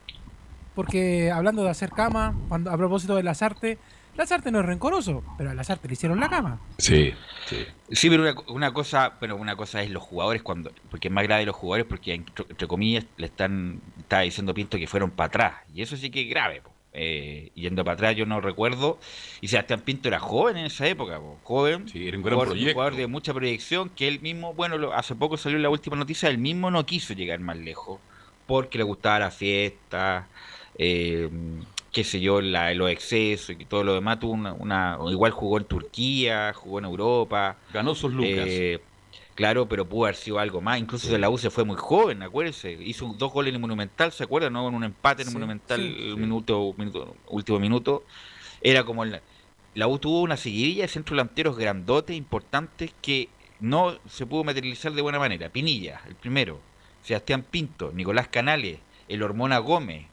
[0.76, 3.78] Porque hablando de hacer cama, cuando, a propósito de Lazarte,
[4.18, 6.60] Lazarte no es rencoroso, pero a Lazarte le hicieron la cama.
[6.76, 7.14] Sí,
[7.46, 7.64] sí.
[7.90, 11.24] Sí, pero una, una cosa, bueno, una cosa es los jugadores cuando, porque es más
[11.24, 15.28] grave los jugadores porque entre, entre comillas le están, está diciendo Pinto que fueron para
[15.28, 16.60] atrás y eso sí que es grave.
[16.60, 16.70] po.
[16.94, 18.98] Eh, yendo para atrás yo no recuerdo
[19.40, 22.54] y Sebastián Pinto era joven en esa época, po, joven, Sí, era un gran jugador,
[22.54, 22.72] proyecto.
[22.74, 26.28] jugador de mucha proyección que él mismo, bueno, lo- hace poco salió la última noticia,
[26.28, 28.00] él mismo no quiso llegar más lejos
[28.46, 30.26] porque le gustaba la fiesta,
[30.76, 31.28] eh,
[31.92, 34.18] qué sé yo, la, los excesos y todo lo demás.
[34.20, 37.56] Tuvo una, una- igual jugó en Turquía, jugó en Europa.
[37.72, 38.46] Ganó sus lucas.
[38.46, 38.80] Eh,
[39.34, 40.78] claro, pero pudo haber sido algo más.
[40.78, 42.72] Incluso de la U se fue muy joven, acuérdense.
[42.72, 44.52] Hizo dos goles en el Monumental, ¿se acuerdan?
[44.52, 44.68] ¿No?
[44.68, 48.04] En un empate en el Sí, Monumental, sí, el minuto, minuto, último minuto.
[48.60, 49.20] Era como el-
[49.74, 53.28] la U tuvo una seguidilla de centros delanteros grandotes, importantes, que
[53.60, 55.48] no se pudo materializar de buena manera.
[55.48, 56.60] Pinilla, el primero.
[57.02, 58.78] Sebastián Pinto, Nicolás Canales,
[59.08, 60.06] el Hormona Gómez.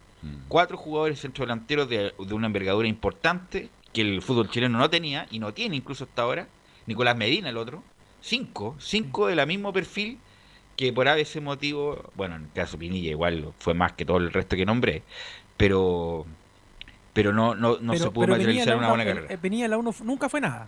[0.47, 5.39] Cuatro jugadores centrodelanteros de, de una envergadura importante que el fútbol chileno no tenía y
[5.39, 6.47] no tiene incluso hasta ahora.
[6.86, 7.84] Nicolás Medina el otro.
[8.21, 10.19] Cinco, cinco de la mismo perfil
[10.76, 14.17] que por ese motivo, bueno, en el caso de Pinilla igual fue más que todo
[14.17, 15.03] el resto que nombré,
[15.57, 16.26] pero
[17.13, 19.34] pero no, no, no Pero- se pudo materializar una buena eh, carrera.
[19.34, 20.67] eh, Venía la 1, nunca fue nada.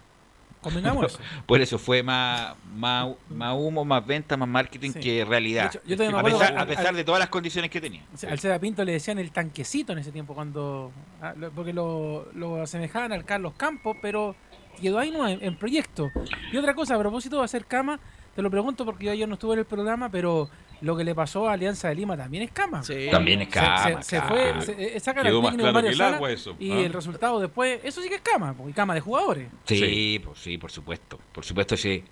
[0.62, 1.20] Convengamos.
[1.45, 4.99] Por eso fue más, más, más humo, más venta, más marketing Sí.
[4.99, 5.68] que realidad.
[5.68, 8.03] Hecho, yo a, acuerdo pesar, que- a pesar de todas las condiciones que tenía.
[8.14, 10.91] O sea, Al Seba Pinto le decían el tanquecito en ese tiempo, cuando
[11.22, 14.36] ah, porque lo, lo asemejaban al Carlos Campos, pero
[14.82, 16.12] quedó ahí no en, en proyecto.
[16.51, 17.99] Y otra cosa, a propósito de hacer cama,
[18.38, 20.47] te lo pregunto porque yo ayer no estuve en el programa, pero
[20.81, 22.83] lo que le pasó a Alianza de Lima también es cama.
[23.09, 24.29] También es cama, Se, se cama.
[24.29, 26.79] fue, se, sacan al más técnico claro Mario que el Sala agua eso, y ¿ah?
[26.81, 29.49] el resultado después, eso sí que es cama, y cama de jugadores.
[29.65, 32.03] Sí, Pues, sí, por supuesto, por supuesto sí.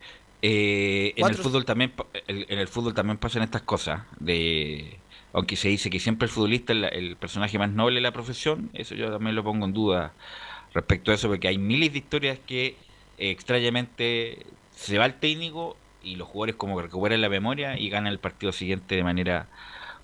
[0.42, 1.94] Eh, en el fútbol también,
[2.28, 4.98] en el fútbol también pasan estas cosas de,
[5.32, 8.72] aunque se dice que siempre el futbolista es el personaje más noble de la profesión,
[8.74, 10.14] eso yo también lo pongo en duda
[10.74, 12.78] respecto a eso, porque hay miles de historias que
[13.20, 14.40] eh, extrañamente
[14.72, 18.20] se va el técnico y los jugadores como que recuperan la memoria y ganan el
[18.20, 19.48] partido siguiente de manera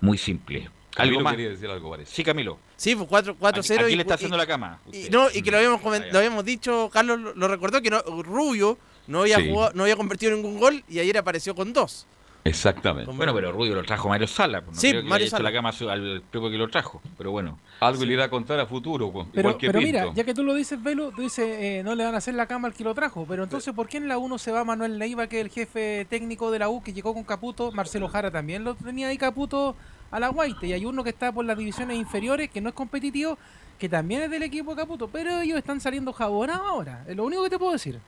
[0.00, 0.68] muy simple.
[0.94, 1.32] Camilo ¿Algo más?
[1.34, 2.14] quería decir algo parece.
[2.14, 2.58] Sí, Camilo.
[2.76, 3.74] Sí, pues 4 4-0.
[3.76, 5.80] Aquí- aquí y- le está y- haciendo la cama, Y, no, y que lo habíamos,
[5.82, 6.06] ya.
[6.12, 8.76] lo habíamos dicho, Carlos lo, lo recordó, que no, Rubio
[9.06, 9.48] no había, Sí.
[9.48, 12.06] jugado- no había convertido ningún gol y ayer apareció con dos.
[12.44, 13.10] Exactamente.
[13.12, 14.60] Bueno, pero Rubio lo trajo Mario Sala.
[14.62, 15.44] pues, No Sí, creo que Mario Sala.
[15.44, 17.58] la cama al propio que lo trajo, pero bueno.
[17.82, 20.34] Algo le irá a contar a futuro, pues, Pero, igual que pero mira, ya que
[20.34, 22.74] tú lo dices, Velo, tú dices, eh, no le van a hacer la cama al
[22.74, 23.26] que lo trajo.
[23.28, 26.06] Pero entonces, ¿por qué en la 1 se va Manuel Leiva, que es el jefe
[26.08, 27.72] técnico de la U, que llegó con Caputo?
[27.72, 29.74] Marcelo Jara también lo tenía ahí Caputo
[30.12, 30.68] a la Guaite.
[30.68, 33.36] Y hay uno que está por las divisiones inferiores, que no es competitivo,
[33.78, 35.08] que también es del equipo de Caputo.
[35.08, 37.04] Pero ellos están saliendo jabonados ahora.
[37.08, 37.98] Es lo único que te puedo decir.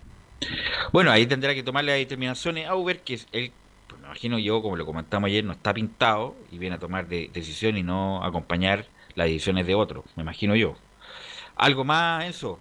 [0.92, 3.50] Bueno, ahí tendrá que tomar las determinaciones Auber, que es él,
[3.88, 7.08] pues, me imagino yo, como lo comentamos ayer, no está pintado y viene a tomar
[7.08, 10.74] de, decisión y no acompañar las decisiones de otros, me imagino yo.
[11.56, 12.58] ¿Algo más, Enzo?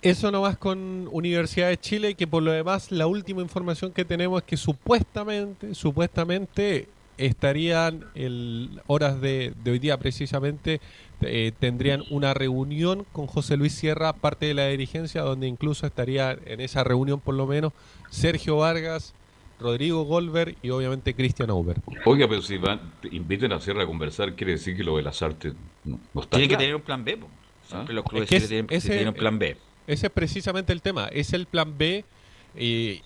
[0.00, 4.42] Eso nomás con Universidad de Chile, que por lo demás la última información que tenemos
[4.42, 10.80] es que supuestamente, supuestamente estarían el, horas de, de hoy día precisamente,
[11.20, 16.36] eh, tendrían una reunión con José Luis Sierra, parte de la dirigencia, donde incluso estaría
[16.46, 17.72] en esa reunión por lo menos
[18.10, 19.14] Sergio Vargas,
[19.62, 21.78] Rodrigo Goldberg y obviamente Cristian Auber.
[22.04, 25.22] Oiga, pero si van, inviten a Sierra a conversar, quiere decir que lo de las
[25.22, 25.54] artes
[25.84, 27.16] no, no está Tiene que tener un plan B.
[27.16, 27.28] po.
[27.66, 29.56] Siempre los clubes Es que de es- tienen, ese- tienen un plan B.
[29.86, 32.04] Ese es precisamente el tema, es el plan B.
[32.54, 33.02] y- y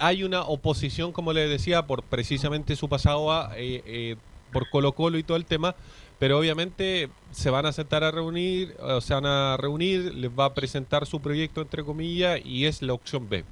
[0.00, 4.16] hay una oposición, como les decía, por precisamente su pasado a, eh, eh,
[4.52, 5.76] por Colo Colo y todo el tema,
[6.18, 10.46] pero obviamente se van a sentar a reunir, o se van a reunir, les va
[10.46, 13.44] a presentar su proyecto entre comillas y es la opción B.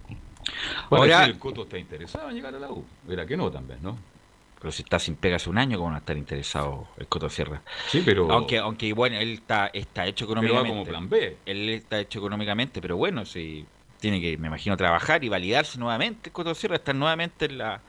[0.90, 2.84] Bueno, Ahora- si el Coto está interesado en llegar a la U.
[3.04, 3.98] Verá que no también, ¿no?
[4.60, 7.62] Pero si está sin pega hace un año, ¿cómo no estar interesado el Coto Sierra?
[7.88, 10.70] Sí, pero- Aunque, aunque bueno, él está, está hecho Pero va económicamente.
[10.70, 11.36] como plan B.
[11.46, 13.66] Él está hecho económicamente, pero bueno, sí,
[14.00, 17.80] tiene que, me imagino, trabajar y validarse nuevamente el Coto Sierra, estar nuevamente en la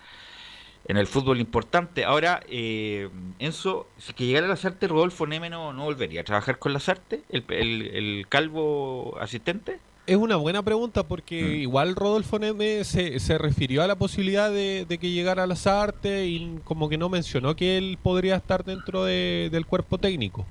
[0.89, 2.05] en el fútbol importante.
[2.05, 6.23] Ahora, eh, Enzo, si que llegara a las artes, Rodolfo Neme no, no volvería a
[6.23, 9.79] trabajar con las artes, el, el, el calvo asistente.
[10.07, 14.85] Es una buena pregunta porque igual Rodolfo Neme se, se refirió a la posibilidad de,
[14.87, 18.63] de que llegara a las artes y como que no mencionó que él podría estar
[18.63, 20.45] dentro de- del cuerpo técnico.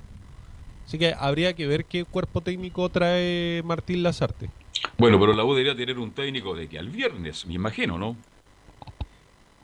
[0.85, 4.49] Así que habría que ver qué cuerpo técnico trae Martín Lazarte.
[4.97, 8.15] Bueno, pero la U debería tener un técnico de que al viernes, me imagino, ¿no?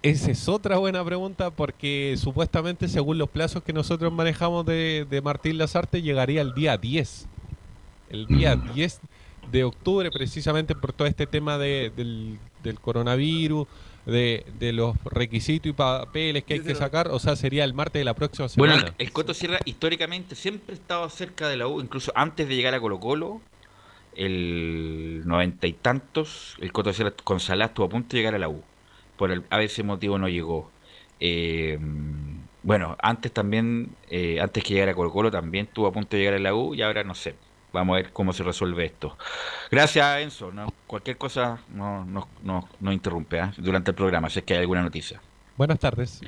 [0.02, 5.22] Esa es otra buena pregunta porque supuestamente según los plazos que nosotros manejamos de, de
[5.22, 7.28] Martín Lazarte llegaría el día 10.
[8.10, 9.00] El día 10
[9.52, 13.68] de octubre precisamente por todo este tema de- del, del coronavirus,
[14.06, 17.08] de, de los requisitos y papeles que hay que sacar.
[17.10, 18.74] O sea, sería el martes de la próxima semana.
[18.74, 22.48] Bueno, el, el Coto Sierra históricamente siempre ha estado cerca de la U, incluso antes
[22.48, 23.41] de llegar a Colo Colo,
[24.16, 28.39] el noventa y tantos, el Coto Sierra con Salá estuvo a punto de llegar a
[28.39, 28.62] la U.
[29.18, 30.70] Por el, a ese motivo no llegó.
[31.20, 31.80] Eh,
[32.64, 36.24] bueno, antes también, eh, antes que llegara a Colo Colo también estuvo a punto de
[36.24, 37.36] llegar a la U y ahora no sé.
[37.74, 39.17] Vamos a ver cómo se resuelve esto.
[39.71, 40.51] Gracias, Enzo.
[40.51, 43.51] No, cualquier cosa no, no, no, no interrumpe ¿ah?
[43.57, 45.19] durante el programa, si es que hay alguna noticia.
[45.57, 46.21] Buenas tardes.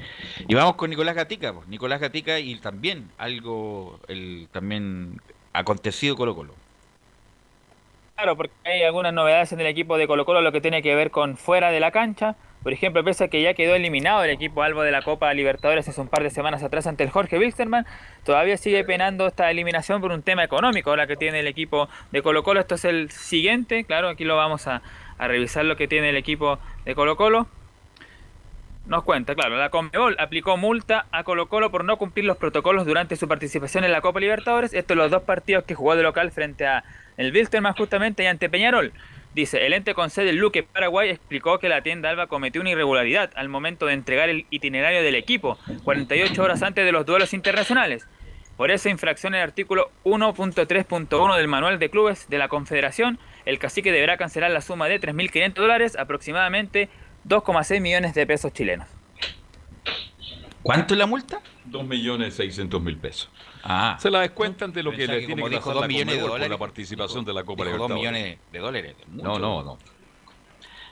[0.48, 1.68] Y vamos con Nicolás Gatica, pues.
[1.68, 5.22] Nicolás Gatica y también algo, el también
[5.54, 6.54] acontecido Colo Colo.
[8.16, 10.96] Claro, porque hay algunas novedades en el equipo de Colo Colo, lo que tiene que
[10.96, 12.36] ver con fuera de la cancha.
[12.66, 15.88] Por ejemplo, pese a que ya quedó eliminado el equipo albo de la Copa Libertadores
[15.88, 17.86] hace un par de semanas atrás ante el Jorge Wilstermann,
[18.24, 22.24] todavía sigue penando esta eliminación por un tema económico ahora que tiene el equipo de
[22.24, 22.60] Colo Colo.
[22.60, 24.82] Esto es el siguiente, claro, aquí lo vamos a,
[25.20, 27.46] revisar lo que tiene el equipo de Colo Colo.
[28.88, 32.88] Nos cuenta, claro, la Conmebol aplicó multa a Colo Colo por no cumplir los protocolos
[32.88, 34.74] durante su participación en la Copa Libertadores.
[34.74, 36.84] Estos los dos partidos que jugó de local frente a
[37.18, 38.92] el Wilstermann justamente y ante Peñarol.
[39.36, 42.70] Dice, el ente con sede en Luque, Paraguay, explicó que la tienda Alba cometió una
[42.70, 47.34] irregularidad al momento de entregar el itinerario del equipo, 48 horas antes de los duelos
[47.34, 48.08] internacionales.
[48.56, 53.92] Por esa infracción el artículo 1.3.1 del Manual de Clubes de la Confederación, el cacique
[53.92, 56.88] deberá cancelar la suma de 3.500 dólares, aproximadamente
[57.28, 58.88] 2,6 millones de pesos chilenos.
[60.64, 61.42] ¿Cuánto es la multa?
[61.70, 63.30] 2.600.000 pesos.
[63.68, 63.98] Ah.
[64.00, 66.14] Se la descuentan de lo que le tiene como que dijo, pasar dos la millones
[66.16, 66.60] de Conmebol por la dólares.
[66.60, 68.22] participación de la Copa Dijo dos Libertadores.
[68.22, 68.96] millones de dólares.
[69.08, 69.24] mucho.
[69.28, 69.78] No, no, no.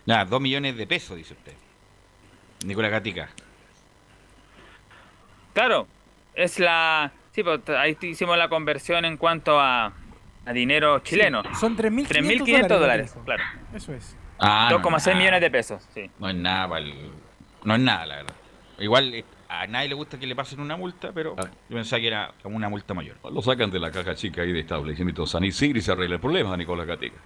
[0.08, 1.54] Nada, dos millones de pesos, dice usted.
[2.66, 3.30] Nicolás Gatica.
[5.54, 5.88] Claro,
[6.34, 7.12] es la...
[7.32, 9.94] Sí, pues ahí hicimos la conversión en cuanto a,
[10.46, 11.44] a dinero chileno.
[11.60, 13.44] Son 3.500 3.500 dólares, claro.
[13.74, 14.16] Eso es.
[14.40, 15.16] Ah, no, 2,6 nada.
[15.16, 16.10] millones de pesos, sí.
[16.20, 16.68] No es nada,
[17.64, 18.36] no es nada, la verdad.
[18.80, 19.24] Igual
[19.62, 21.48] a nadie le gusta que le pasen una multa, pero Ah.
[21.70, 23.18] yo pensaba que era una multa mayor.
[23.32, 26.22] Lo sacan de la caja chica ahí de establecimiento San Isidro y se arregla el
[26.22, 27.18] problema, Nicolás Gatica.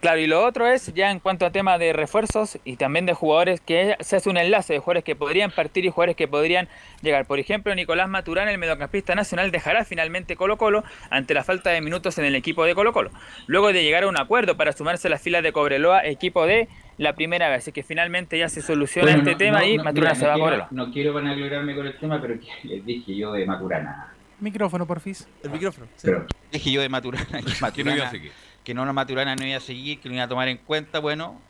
[0.00, 3.14] Claro, y lo otro es ya en cuanto a tema de refuerzos y también de
[3.14, 6.68] jugadores que se hace un enlace de jugadores que podrían partir y jugadores que podrían
[7.00, 7.24] llegar.
[7.26, 11.80] Por ejemplo, Nicolás Maturana, el mediocampista nacional, dejará finalmente Colo Colo ante la falta de
[11.80, 13.10] minutos en el equipo de Colo Colo.
[13.46, 16.68] Luego de llegar a un acuerdo para sumarse a las filas de Cobreloa, equipo de
[16.98, 17.58] la primera vez.
[17.58, 20.20] Así que finalmente ya se soluciona Bueno, este no- tema no- y no, Maturana mira,
[20.20, 20.68] se va a no quiero- Cobreloa.
[20.86, 24.12] No quiero vanagloriarme con el tema, pero que les dije yo de Maturana.
[24.40, 25.28] Micrófono, porfis.
[25.42, 25.86] El micrófono.
[26.02, 28.32] Pero- Dije yo de Maturana que Que no Maturana, iba a seguir.
[28.64, 30.98] que no, no, Maturana no iba a seguir, que lo iba a tomar en cuenta.
[30.98, 31.40] Bueno,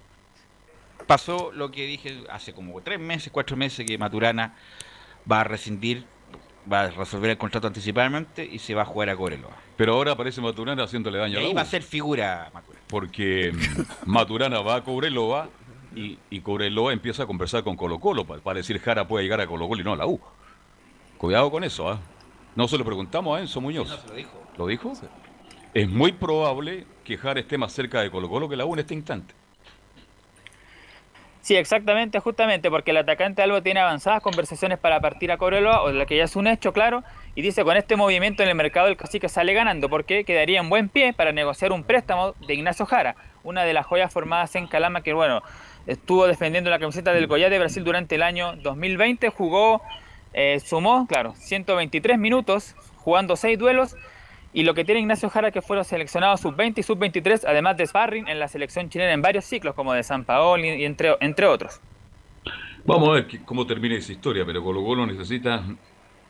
[1.06, 4.54] pasó lo que dije hace como tres meses, cuatro meses, que Maturana
[5.30, 6.04] va a rescindir,
[6.70, 9.52] va a resolver el contrato anticipadamente y se va a jugar a Cobreloa.
[9.76, 11.56] Pero ahora aparece Maturana haciéndole Y daño a la ahí U.
[11.56, 12.84] va a ser figura Maturana.
[12.88, 15.48] Porque mm, Maturana va a Cobreloa
[15.94, 19.40] y, y Cobreloa empieza a conversar con Colo Colo para, para decir Jara puede llegar
[19.40, 20.20] a Colo Colo y no a la U.
[21.16, 21.98] Cuidado con eso, ¿ah?
[22.54, 23.88] No se lo preguntamos a Enzo Muñoz.
[23.88, 24.42] No se lo dijo.
[24.58, 24.92] ¿Lo dijo?
[25.74, 28.80] Es muy probable que Jara esté más cerca de Colo Colo que la U en
[28.80, 29.34] este instante.
[31.46, 35.92] Sí, exactamente, justamente, porque el atacante Albo tiene avanzadas conversaciones para partir a Cobreloa, o
[35.92, 37.04] la que ya es un hecho, claro,
[37.36, 40.68] y dice con este movimiento en el mercado el cacique sale ganando, porque quedaría en
[40.68, 44.66] buen pie para negociar un préstamo de Ignacio Jara, una de las joyas formadas en
[44.66, 45.40] Calama, que bueno,
[45.86, 49.82] estuvo defendiendo la camiseta del Goiás de Brasil durante el año 2020, jugó,
[50.32, 53.94] eh, sumó, claro, 123 minutos, jugando 6 duelos,
[54.56, 58.26] y lo que tiene Ignacio Jara que fueron seleccionados sub-20 y sub-23, además de sparring
[58.26, 61.78] en la selección chilena en varios ciclos, como de San Paolo y entre, entre otros.
[62.86, 65.62] Vamos a ver cómo termina esa historia, pero Colo Colo necesita...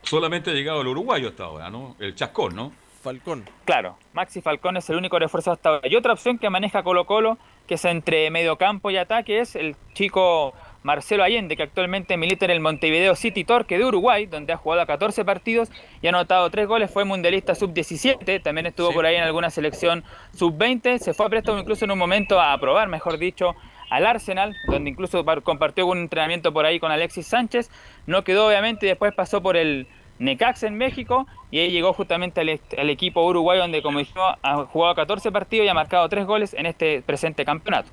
[0.01, 1.95] Solamente ha llegado el uruguayo hasta ahora, ¿no?
[1.99, 2.73] El Chascón, ¿no?
[3.01, 3.45] Falcón.
[3.63, 5.87] Claro, Maxi Falcón es el único refuerzo hasta ahora.
[5.87, 9.77] Y otra opción que maneja Colo Colo, que es entre mediocampo y ataque, es el
[9.93, 10.53] chico
[10.87, 14.81] Marcelo Allende, que actualmente milita en el Montevideo City Torque de Uruguay, donde ha jugado
[14.83, 15.69] a 14 partidos
[16.01, 20.05] y ha anotado 3 goles, fue mundialista sub-17, también estuvo por ahí en alguna selección
[20.33, 23.53] sub-20, se fue a préstamo incluso en un momento a probar, mejor dicho,
[23.89, 27.69] al Arsenal, donde incluso par- compartió un entrenamiento por ahí con Alexis Sánchez,
[28.05, 29.87] no quedó obviamente y después pasó por el
[30.19, 34.95] Necaxa en México y ahí llegó justamente al equipo uruguayo donde como dijimos ha jugado
[34.95, 37.89] 14 partidos y ha marcado 3 goles en este presente campeonato.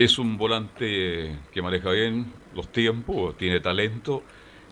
[0.00, 4.22] Es un volante que maneja bien los tiempos, tiene talento.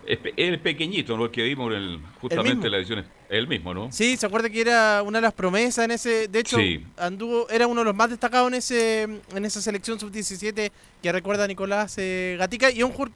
[0.06, 1.26] Es, el pequeñito, ¿no?
[1.26, 3.04] El que vimos en el- justamente en la edición.
[3.28, 3.92] El mismo, ¿no?
[3.92, 6.28] Sí, se acuerda que era una de las promesas en ese.
[6.28, 6.82] De hecho, Sí.
[6.96, 10.72] anduvo, era uno de los más destacados en ese en esa selección sub-17
[11.02, 12.70] que recuerda a Nicolás eh, Gatica.
[12.70, 13.12] Y un jugador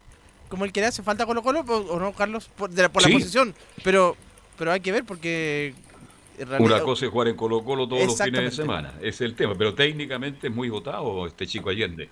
[0.50, 2.92] como el que le hace falta Colo Colo, o o no, Carlos, por, de la,
[2.92, 3.08] por Sí.
[3.10, 3.54] la posición.
[3.82, 4.18] Pero,
[4.58, 5.72] pero hay que ver porque.
[6.58, 8.92] Una cosa es jugar en Colo Colo todos los fines de semana.
[9.00, 9.54] Es el tema.
[9.56, 12.08] Pero técnicamente es muy votado este chico Allende.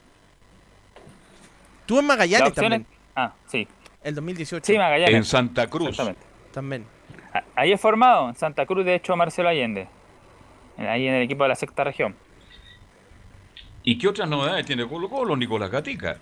[1.87, 2.83] Tuvo en Magallanes también.
[2.83, 3.67] es- Ah, sí.
[4.03, 4.65] El 2018.
[4.65, 5.15] Sí, Magallanes.
[5.15, 5.89] En Santa Cruz.
[5.89, 6.23] Exactamente.
[6.53, 6.87] También.
[7.55, 9.89] Ahí es formado, en Santa Cruz, de hecho, Marcelo Allende.
[10.79, 12.15] Ahí en el equipo de la sexta región.
[13.83, 16.19] ¿Y qué otras novedades tiene Colo Colo, Nicolás Gatica?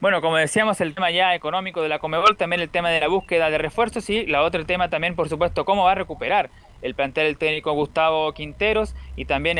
[0.00, 3.08] Bueno, como decíamos, el tema ya económico de la Comebol, también el tema de la
[3.08, 6.48] búsqueda de refuerzos y la otro tema también, por supuesto, cómo va a recuperar
[6.80, 9.58] el plantel el técnico Gustavo Quinteros y también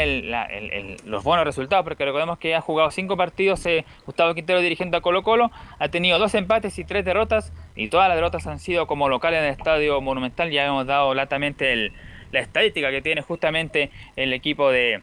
[1.05, 5.03] los buenos resultados, porque recordemos que ha jugado cinco partidos eh, Gustavo Quinteros dirigiendo a
[5.03, 8.87] Colo Colo, ha tenido dos empates y tres derrotas y todas las derrotas han sido
[8.87, 11.93] como locales en el Estadio Monumental, ya hemos dado latamente
[12.33, 15.03] la estadística que tiene justamente el equipo de,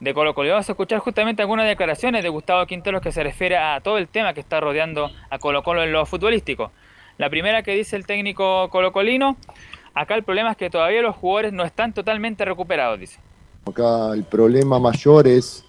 [0.00, 0.50] de Colo Colo.
[0.50, 4.08] Vamos a escuchar justamente algunas declaraciones de Gustavo Quinteros que se refiere a todo el
[4.08, 6.72] tema que está rodeando a Colo Colo en lo futbolístico.
[7.18, 9.36] La primera que dice el técnico colocolino,
[9.94, 13.20] acá el problema es que todavía los jugadores no están totalmente recuperados, dice.
[13.64, 15.64] Acá el problema mayor es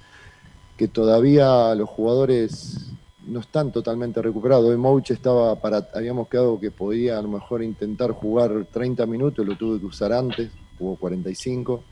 [0.75, 2.93] que todavía los jugadores
[3.25, 4.65] no están totalmente recuperados.
[4.65, 9.45] Hoy Mouch estaba para, habíamos quedado que podía a lo mejor intentar jugar 30 minutos,
[9.45, 11.83] lo tuve que usar antes, jugó 45.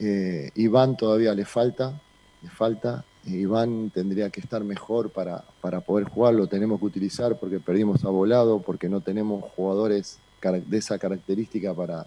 [0.00, 2.00] Eh, Iván todavía le falta,
[2.42, 3.04] le falta.
[3.26, 7.60] Eh, Iván tendría que estar mejor para, para poder jugar, lo tenemos que utilizar porque
[7.60, 12.06] perdimos a Volado, porque no tenemos jugadores de esa característica para,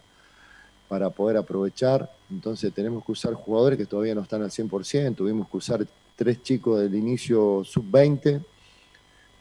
[0.87, 2.11] para poder aprovechar.
[2.31, 5.85] Entonces tenemos que usar jugadores que todavía no están al 100%, tuvimos que usar
[6.15, 8.43] tres chicos del inicio sub-20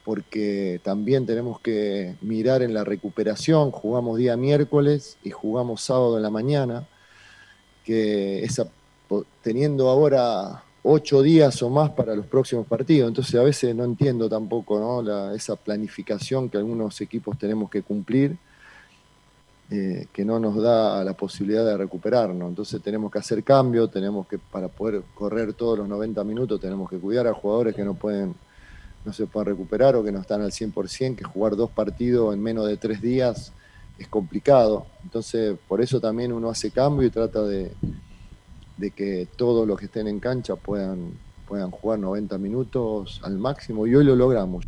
[0.05, 6.23] porque también tenemos que mirar en la recuperación, jugamos día miércoles y jugamos sábado en
[6.23, 6.87] la mañana,
[7.85, 8.67] que esa,
[9.43, 14.29] teniendo ahora ocho días o más para los próximos partidos, entonces a veces no entiendo
[14.29, 15.03] tampoco
[15.33, 18.37] esa planificación que algunos equipos tenemos que cumplir,
[19.71, 24.27] eh, que no nos da la posibilidad de recuperarnos, entonces tenemos que hacer cambio, tenemos
[24.27, 27.95] que, para poder correr todos los 90 minutos, tenemos que cuidar a jugadores que no
[27.95, 28.35] pueden
[29.05, 32.41] no se pueden recuperar o que no están al 100%, que jugar dos partidos en
[32.41, 33.53] menos de tres días
[34.03, 34.87] es complicado.
[35.03, 37.73] Entonces, por eso también uno hace cambio y trata de,
[38.77, 41.13] de que todos los que estén en cancha puedan,
[41.47, 44.65] puedan jugar 90 minutos al máximo y hoy lo logramos.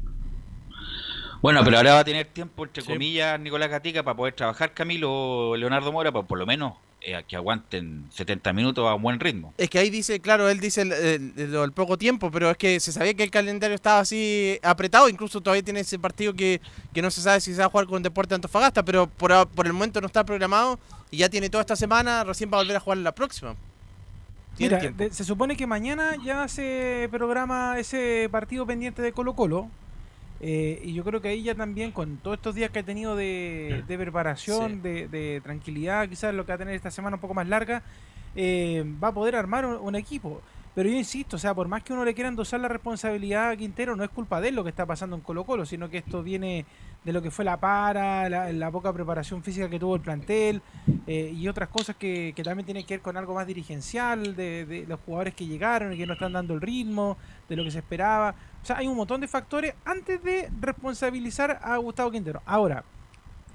[1.42, 5.50] Bueno, pero ahora va a tener tiempo, entre comillas, Nicolás Gatica para poder trabajar Camilo
[5.50, 6.72] o Leonardo Mora, para por lo menos
[7.06, 9.52] eh, que aguanten 70 minutos a un buen ritmo.
[9.58, 12.56] Es que ahí dice, claro, él dice el, el- el- el poco tiempo, pero es
[12.56, 16.60] que se sabía que el calendario estaba así apretado, incluso todavía tiene ese partido que,
[16.92, 19.66] que no se sabe si se va a jugar con Deporte Antofagasta, pero por, por
[19.66, 20.78] el momento no está programado
[21.10, 23.54] y ya tiene toda esta semana, recién va a volver a jugar la próxima.
[24.58, 24.78] Mira,
[25.10, 29.68] se supone que mañana ya se programa ese partido pendiente de Colo Colo.
[30.46, 33.16] Eh, y yo creo que ahí ya también, con todos estos días que ha tenido
[33.16, 37.20] de, de preparación, de, de tranquilidad, quizás lo que va a tener esta semana un
[37.22, 37.82] poco más larga,
[38.36, 40.42] eh, va a poder armar un, un equipo.
[40.74, 43.56] Pero yo insisto, o sea, por más que uno le quiera endosar la responsabilidad a
[43.56, 45.98] Quintero, no es culpa de él lo que está pasando en Colo Colo, sino que
[45.98, 46.66] esto viene
[47.04, 50.62] de lo que fue la para, la, la poca preparación física que tuvo el plantel
[51.06, 54.64] eh, y otras cosas que, que también tienen que ver con algo más dirigencial, de,
[54.64, 57.70] de los jugadores que llegaron y que no están dando el ritmo, de lo que
[57.70, 58.34] se esperaba.
[58.62, 62.40] O sea, hay un montón de factores antes de responsabilizar a Gustavo Quintero.
[62.46, 62.84] Ahora,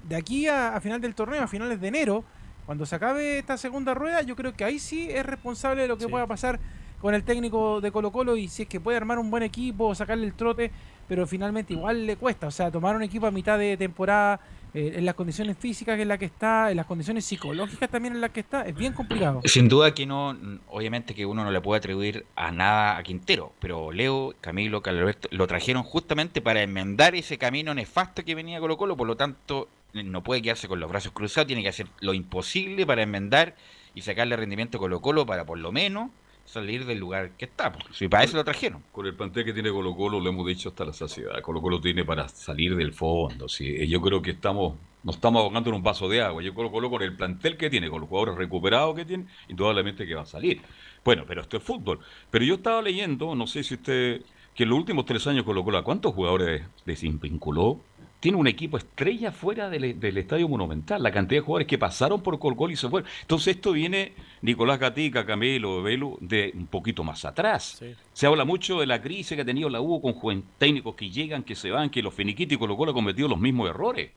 [0.08, 2.24] de aquí a, a final del torneo, a finales de enero,
[2.66, 5.98] cuando se acabe esta segunda rueda, yo creo que ahí sí es responsable de lo
[5.98, 6.60] que pueda pasar
[7.00, 9.94] con el técnico de Colo Colo y si es que puede armar un buen equipo,
[9.94, 10.70] sacarle el trote,
[11.10, 12.46] pero finalmente igual le cuesta.
[12.46, 14.38] O sea, tomar un equipo a mitad de temporada,
[14.72, 18.20] eh, en las condiciones físicas en las que está, en las condiciones psicológicas también en
[18.20, 19.40] las que está, es bien complicado.
[19.44, 20.36] Sin duda que no,
[20.68, 25.02] obviamente que uno no le puede atribuir a nada a Quintero, pero Leo, Camilo, Carlos
[25.02, 29.16] Alberto lo trajeron justamente para enmendar ese camino nefasto que venía Colo Colo, por lo
[29.16, 33.56] tanto no puede quedarse con los brazos cruzados, tiene que hacer lo imposible para enmendar
[33.96, 36.12] y sacarle rendimiento a Colo Colo para por lo menos
[36.50, 37.72] salir del lugar que está.
[37.92, 38.82] Si para eso lo trajeron.
[38.92, 41.40] Con el plantel que tiene Colo Colo, lo hemos dicho hasta la saciedad.
[41.42, 43.48] Colo Colo tiene para salir del fondo.
[43.48, 43.68] sí.
[43.68, 46.42] Eh, Yo creo que estamos nos estamos ahogando en un vaso de agua.
[46.42, 50.06] Yo Colo Colo con el plantel que tiene, con los jugadores recuperados que tiene, indudablemente
[50.06, 50.60] que va a salir.
[51.04, 52.00] Bueno, pero esto es fútbol.
[52.30, 54.20] Pero yo estaba leyendo, no sé si usted,
[54.54, 57.80] que en los últimos tres años Colo Colo, ¿a cuántos jugadores desvinculó?
[58.20, 62.22] Tiene un equipo estrella fuera del, del Estadio Monumental, la cantidad de jugadores que pasaron
[62.22, 63.08] por Colo Colo y se fueron.
[63.22, 64.12] Entonces esto viene,
[64.42, 67.82] Nicolás Gatica, Camelo, Velo, de un poquito más atrás.
[68.12, 71.42] Se habla mucho de la crisis que ha tenido la U con técnicos que llegan,
[71.42, 74.10] que se van, que los finiquitos y Colo Colo han cometido los mismos errores.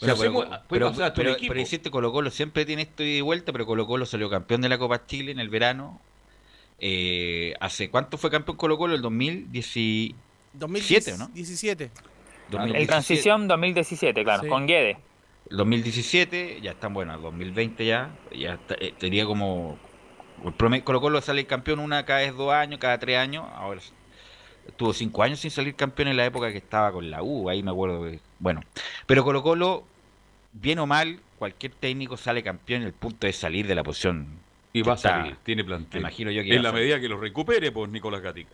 [0.00, 0.30] Pero, puede
[0.68, 4.06] pero, pasar hasta un pero, Colo Colo siempre tiene esto y vuelta, pero Colo Colo
[4.06, 6.00] salió campeón de la Copa Chile en el verano.
[6.78, 8.94] Eh, ¿Hace cuánto fue campeón Colo Colo?
[8.94, 10.14] El 2017,
[10.54, 11.28] 2017, ¿no?
[11.28, 11.90] 17.
[12.52, 14.48] En transición 2017, claro, Sí.
[14.48, 14.98] con Guede.
[15.50, 19.78] 2017, ya están bueno, 2020 ya, ya está- eh, tenía como
[20.44, 23.92] el Colo Colo sale campeón una cada vez dos años, cada tres años, ahora s-
[24.76, 27.62] tuvo cinco años sin salir campeón en la época que estaba con la U, ahí
[27.62, 28.60] me acuerdo que, bueno,
[29.06, 29.84] pero Colo Colo,
[30.52, 34.28] bien o mal, cualquier técnico sale campeón en el punto de salir de la posición.
[34.72, 36.00] Y va a salir, tiene plantel.
[36.00, 36.84] Me imagino yo que En la salir.
[36.84, 38.50] medida que lo recupere, pues Nicolás Gatica.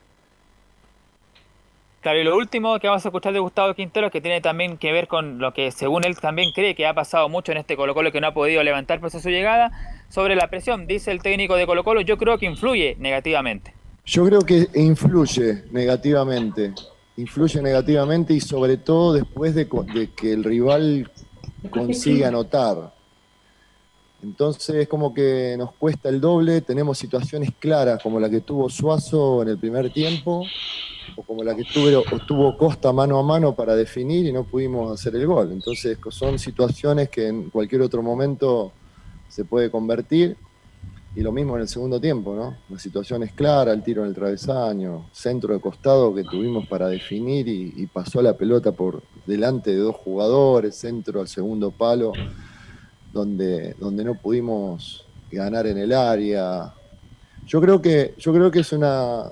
[2.07, 4.93] Claro, y lo último que vamos a escuchar de Gustavo Quintero, que tiene también que
[4.93, 7.95] ver con lo que según él también cree que ha pasado mucho en este Colo
[7.95, 9.73] Colo que no ha podido levantar pese a su llegada,
[10.09, 13.75] sobre la presión, dice el técnico de Colo Colo, yo creo que influye negativamente.
[14.05, 16.75] Yo creo que influye negativamente,
[17.17, 21.11] influye negativamente y sobre todo después de, de que el rival
[21.71, 22.95] consiga anotar.
[24.23, 28.69] Entonces es como que nos cuesta el doble, tenemos situaciones claras como la que tuvo
[28.71, 30.45] Suazo en el primer tiempo
[31.17, 31.65] o como la que
[32.27, 35.53] tuvo, Costa mano a mano para definir y no pudimos hacer el gol.
[35.53, 38.73] Entonces son situaciones que en cualquier otro momento
[39.29, 40.37] se puede convertir
[41.15, 42.57] y lo mismo en el segundo tiempo, ¿no?
[42.69, 46.89] La situación es clara, el tiro en el travesaño, centro de costado que tuvimos para
[46.89, 52.13] definir y pasó la pelota por delante de dos jugadores, centro al segundo palo,
[53.17, 56.73] donde, donde no pudimos ganar en el área.
[57.47, 59.25] Yo creo que, yo creo que es una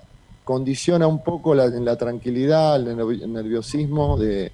[0.43, 4.51] condiciona un poco la, en la tranquilidad, el nervi- el nerviosismo de,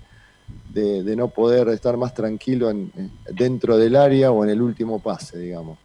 [0.74, 4.98] de- no poder estar más tranquilo en- en- dentro del área o en el último
[5.00, 5.78] pase, digamos.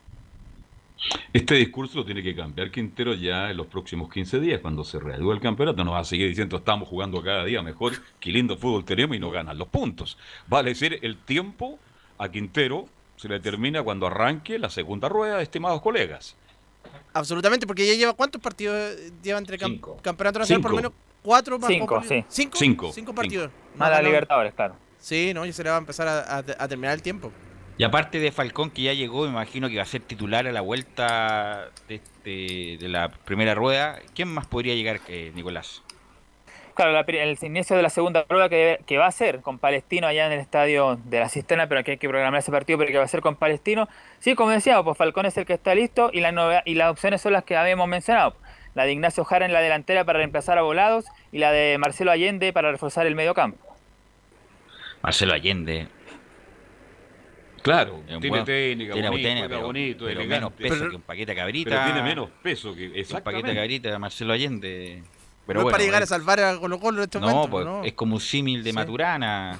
[1.34, 5.00] Este discurso lo tiene que cambiar Quintero ya en los próximos 15 días, cuando se
[5.00, 5.84] reanude el campeonato.
[5.84, 9.20] Nos va a seguir diciendo, estamos jugando cada día mejor, qué lindo fútbol tenemos y
[9.20, 10.18] no ganan los puntos.
[10.48, 11.78] Vale decir, el tiempo
[12.18, 12.88] a Quintero
[13.18, 16.36] se le termina cuando arranque la segunda rueda, estimados colegas.
[17.14, 20.92] Absolutamente, porque ya lleva cuántos partidos eh, lleva entre cam- campeonato nacional, por lo menos
[21.24, 22.24] cuatro más Cinco, sí.
[22.28, 22.58] ¿Cinco?
[22.58, 22.92] Cinco.
[22.94, 23.52] Cinco partidos.
[23.76, 24.76] Más la Libertadores, claro.
[25.00, 27.32] Sí, no, ya se le va a empezar a, a- a terminar el tiempo.
[27.78, 30.52] Y aparte de Falcón, que ya llegó, me imagino que va a ser titular a
[30.52, 34.00] la vuelta de, este- de la primera rueda.
[34.14, 35.82] ¿Quién más podría llegar que Nicolás?
[36.76, 40.26] Claro, la el inicio de la segunda prueba que, va a ser con Palestino allá
[40.28, 42.98] en el estadio de la Cisterna, pero que hay que programar ese partido, pero que
[42.98, 43.88] va a ser con Palestino.
[44.20, 46.92] Sí, como decía, pues Falcón es el que está listo y, la novedad- y las
[46.92, 48.36] opciones son las que habíamos mencionado.
[48.74, 52.12] La de Ignacio Jara en la delantera para reemplazar a Volados y la de Marcelo
[52.12, 53.66] Allende para reforzar el medio campo.
[55.02, 55.88] Marcelo Allende.
[57.62, 61.34] Claro, tiene buen- técnica, tiene bonito, técnica, pero- bonito, pero menos peso que un paquete
[61.34, 61.70] cabrita.
[61.70, 63.56] Pero tiene menos peso que Un paquete exactamente.
[63.56, 65.04] cabrita de Marcelo Allende.
[65.48, 67.50] Pero no es para llegar a salvar a Colo Colo en este No, momento.
[67.52, 67.84] pues, no.
[67.84, 68.76] es como un símil de Sí.
[68.76, 69.60] Maturana.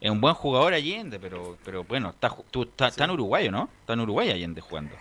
[0.00, 3.50] Es un buen jugador Allende, pero, pero bueno, está, tú- está, está en Uruguay, ¿o
[3.52, 3.68] ¿no?
[3.80, 4.94] Está en Uruguay Allende jugando.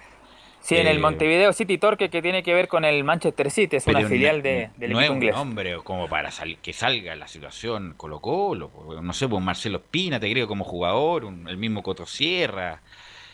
[0.62, 3.76] Sí, en el Eh, Montevideo City Torque que tiene que ver con el Manchester City,
[3.76, 5.36] es una filial no- de, del no equipo es un inglés.
[5.36, 8.72] hombre como para sal- que salga la situación Colo Colo,
[9.02, 12.82] no sé, pues Marcelo Espina, te creo como jugador, un- el mismo Coto Sierra,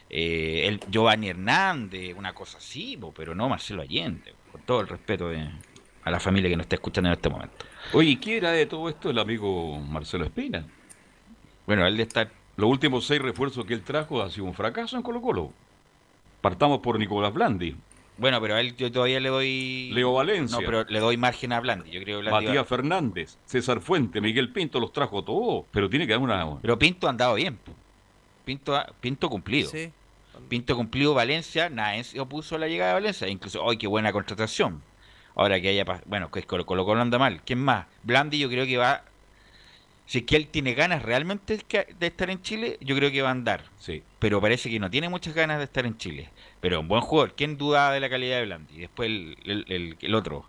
[0.09, 5.29] eh, el Giovanni Hernández, una cosa así, pero no Marcelo Allende, con todo el respeto
[5.29, 5.47] de,
[6.03, 7.65] a la familia que nos está escuchando en este momento.
[7.93, 10.65] Oye, ¿y ¿quién era de todo esto el amigo Marcelo Espina?
[11.65, 12.29] Bueno, él de estar...
[12.57, 15.53] Los últimos seis refuerzos que él trajo ha sido un fracaso en Colo Colo.
[16.41, 17.75] Partamos por Nicolás Blandi.
[18.17, 19.89] Bueno, pero a él yo todavía le doy...
[19.93, 20.59] Leo Valencia.
[20.59, 23.79] No, pero le doy margen a Blandi, yo creo que Blandi va- Matías Fernández, César
[23.79, 26.59] Fuente, Miguel Pinto los trajo todos, pero tiene que dar una...
[26.61, 27.57] Pero Pinto ha andado bien.
[28.45, 29.69] Pinto, ha- Pinto cumplido.
[29.69, 29.91] Sí.
[30.49, 33.27] Pinto cumplido Valencia, nadie se opuso a la llegada de Valencia.
[33.27, 34.81] Incluso, ¡ay, qué buena contratación!
[35.35, 35.85] Ahora que haya...
[36.05, 37.41] Bueno, que Colo Colo anda mal.
[37.45, 37.85] ¿Quién más?
[38.03, 39.03] Blandi yo creo que va...
[40.05, 41.57] Si es que él tiene ganas realmente
[41.97, 43.63] de estar en Chile, yo creo que va a andar.
[43.79, 44.03] Sí.
[44.19, 46.29] Pero parece que no tiene muchas ganas de estar en Chile.
[46.59, 47.33] Pero un buen jugador.
[47.33, 48.77] ¿Quién dudaba de la calidad de Blandi?
[48.77, 50.45] Después el, el- el- el otro.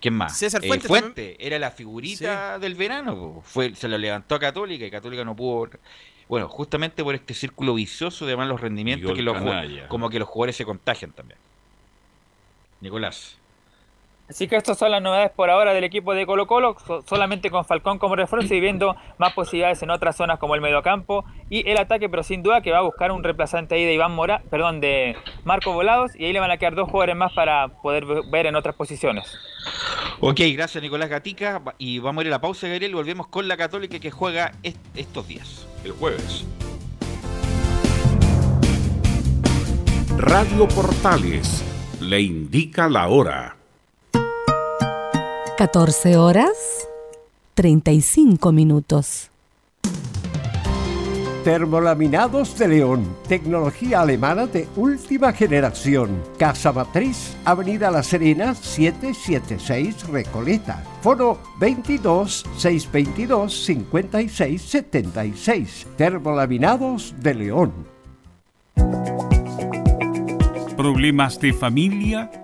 [0.00, 0.36] ¿Quién más?
[0.36, 3.14] César Eh, Fuentes Fuente era la figurita del verano.
[3.14, 3.42] po.
[3.46, 5.70] Fue, se lo levantó a Católica y Católica no pudo.
[6.28, 9.36] Bueno, justamente por este círculo vicioso de malos rendimientos Miguel que los
[9.88, 11.38] como que los jugadores se contagian también.
[12.80, 13.36] Nicolás.
[14.26, 17.50] Así que estas son las novedades por ahora del equipo de Colo Colo, so- solamente
[17.50, 21.68] con Falcón como refuerzo y viendo más posibilidades en otras zonas como el mediocampo y
[21.68, 24.42] el ataque, pero sin duda que va a buscar un reemplazante ahí de Iván Mora,
[24.50, 25.14] perdón, de
[25.44, 28.46] Marco Volados y ahí le van a quedar dos jugadores más para poder ve- ver
[28.46, 29.36] en otras posiciones.
[30.20, 31.60] Ok, gracias Nicolás Gatica.
[31.76, 34.52] Y vamos a ir a la pausa, Gabriel, y volvemos con la Católica que juega
[34.62, 35.66] est- estos días.
[35.84, 36.46] El jueves.
[40.16, 41.62] Radio Portales
[42.00, 43.56] le indica la hora.
[45.56, 46.88] 14 horas
[47.54, 49.30] 35 minutos.
[51.44, 56.20] Termolaminados de León, tecnología alemana de última generación.
[56.38, 60.82] Casa Matriz, Avenida La Serena, 776 Recoleta.
[61.02, 65.86] Foro 22 622 56 76.
[65.96, 67.72] Termolaminados de León.
[70.76, 72.43] ¿Problemas de familia,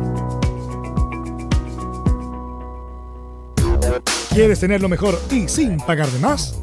[4.32, 6.62] ¿Quieres tener lo mejor y sin pagar de más?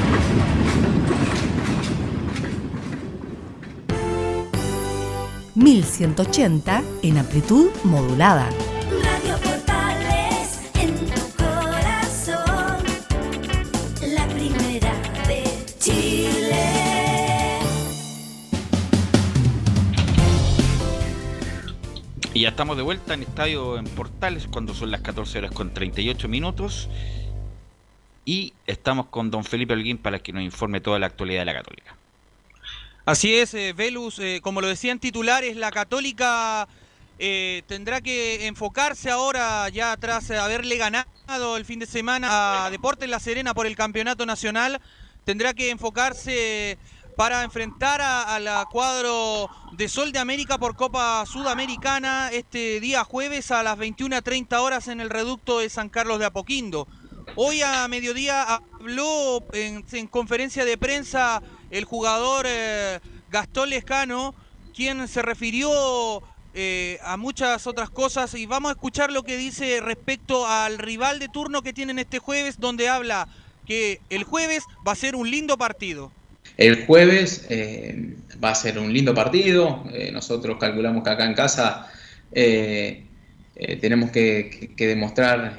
[5.55, 8.49] ...1180 en amplitud modulada.
[9.03, 12.85] Radio Portales en tu corazón,
[14.15, 14.93] la primera
[15.27, 15.43] de
[15.77, 16.61] Chile.
[22.33, 25.73] Y ya estamos de vuelta en Estadio en Portales cuando son las 14 horas con
[25.73, 26.89] 38 minutos.
[28.23, 31.53] Y estamos con don Felipe Holguín para que nos informe toda la actualidad de la
[31.55, 32.00] Católica.
[33.05, 36.67] Así es, eh, Velus, eh, como lo decían titulares, la Católica
[37.17, 43.09] eh, tendrá que enfocarse ahora, ya tras haberle ganado el fin de semana a Deportes
[43.09, 44.79] La Serena por el Campeonato Nacional,
[45.25, 46.77] tendrá que enfocarse
[47.17, 53.49] para enfrentar a, la cuadro de Sol de América por Copa Sudamericana este día jueves
[53.49, 56.87] a las 21.30 horas en el reducto de San Carlos de Apoquindo.
[57.35, 61.41] Hoy a mediodía habló en conferencia de prensa
[61.71, 62.99] el jugador eh,
[63.31, 64.35] Gastón Lescano,
[64.75, 66.21] quien se refirió
[66.53, 71.19] eh, a muchas otras cosas y vamos a escuchar lo que dice respecto al rival
[71.19, 73.27] de turno que tienen este jueves, donde habla
[73.65, 76.11] que el jueves va a ser un lindo partido.
[76.57, 79.83] El jueves eh, va a ser un lindo partido.
[80.11, 81.89] Nosotros calculamos que acá en casa
[83.79, 85.57] tenemos que, demostrar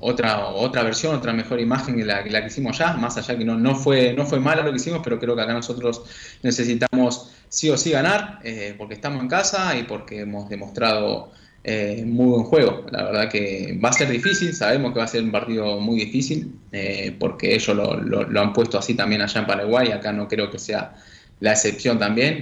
[0.00, 2.94] otra, otra versión, otra mejor imagen que la, que hicimos ya.
[2.94, 5.42] Más allá que no, no, fue, no fue malo lo que hicimos, pero creo que
[5.42, 6.02] acá nosotros
[6.42, 11.32] necesitamos sí o sí ganar, eh, porque estamos en casa y porque hemos demostrado
[11.64, 12.86] eh, muy buen juego.
[12.90, 15.98] La verdad que va a ser difícil, sabemos que va a ser un partido muy
[15.98, 20.12] difícil, eh, porque ellos lo, lo- lo han puesto así también allá en Paraguay, acá
[20.12, 20.94] no creo que sea
[21.40, 22.40] la excepción también.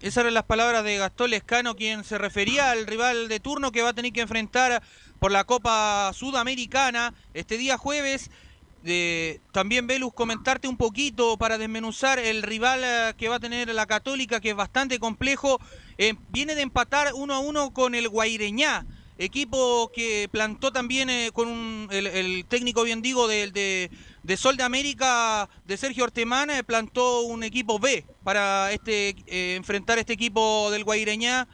[0.00, 3.82] Esas eran las palabras de Gastón Lescano, quien se refería al rival de turno que
[3.82, 4.82] va a tener que enfrentar
[5.20, 8.30] por la Copa Sudamericana este día jueves.
[8.82, 13.68] De, también, Velus, comentarte un poquito para desmenuzar el rival eh, que va a tener
[13.74, 15.60] la Católica, que es bastante complejo.
[15.98, 18.86] Eh, viene de empatar uno a uno con el Guaireñá,
[19.18, 23.90] equipo que plantó también eh, con un- el, técnico, bien digo, de,
[24.22, 29.56] de Sol de América, de Sergio Ortemán, eh, plantó un equipo B para este eh,
[29.56, 31.48] enfrentar este equipo del Guaireñá,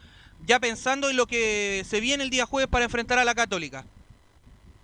[0.45, 3.85] ya pensando en lo que se viene el día jueves para enfrentar a la Católica.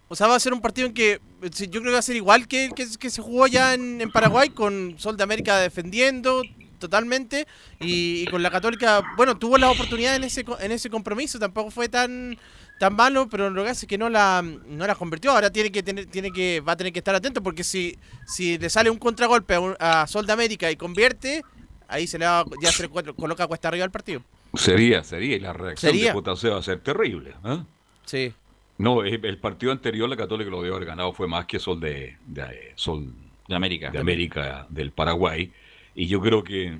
[0.10, 2.04] O sea, va a ser un partido en que eh, yo creo que va a
[2.04, 5.58] ser igual que que, que se jugó ya en, en Paraguay, con Sol de América
[5.58, 6.44] defendiendo
[6.80, 7.48] totalmente
[7.80, 11.88] y, con la Católica, bueno, tuvo la oportunidad en ese en ese compromiso, tampoco fue
[11.88, 12.38] tan
[12.78, 15.32] tan malo, pero lo que hace es que no la no la convirtió.
[15.32, 17.98] Ahora tiene que tener tiene que va a tener que estar atento porque si
[18.28, 21.44] si le sale un contragolpe a, un- a Sol de América y convierte,
[21.88, 24.22] ahí se le va, ya se le colo- coloca cuesta arriba al partido.
[24.54, 26.10] Sería, sería, y la reacción Sería.
[26.10, 27.34] de Potase va a ser terrible.
[27.44, 27.60] ¿eh?
[28.06, 28.34] Sí.
[28.78, 31.80] No, eh, el partido anterior la Católica lo debió haber ganado fue más que Sol
[31.80, 33.14] de, de, eh, Sol
[33.48, 33.90] de América.
[33.90, 35.52] de América del Paraguay.
[35.96, 36.78] Y yo creo que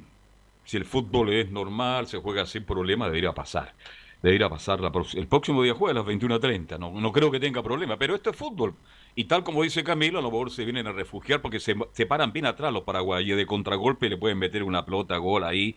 [0.66, 3.74] si el fútbol es normal, se juega sin problema, debería pasar.
[4.22, 6.80] Debería pasar la el próximo día juega a las 21.30.
[6.80, 8.76] No, no creo que tenga problema, pero esto es fútbol.
[9.16, 12.06] Y tal como dice Camilo, a lo mejor se vienen a refugiar porque se, se
[12.06, 13.38] paran bien atrás los paraguayos.
[13.38, 15.76] De contragolpe le pueden meter una pelota, gol ahí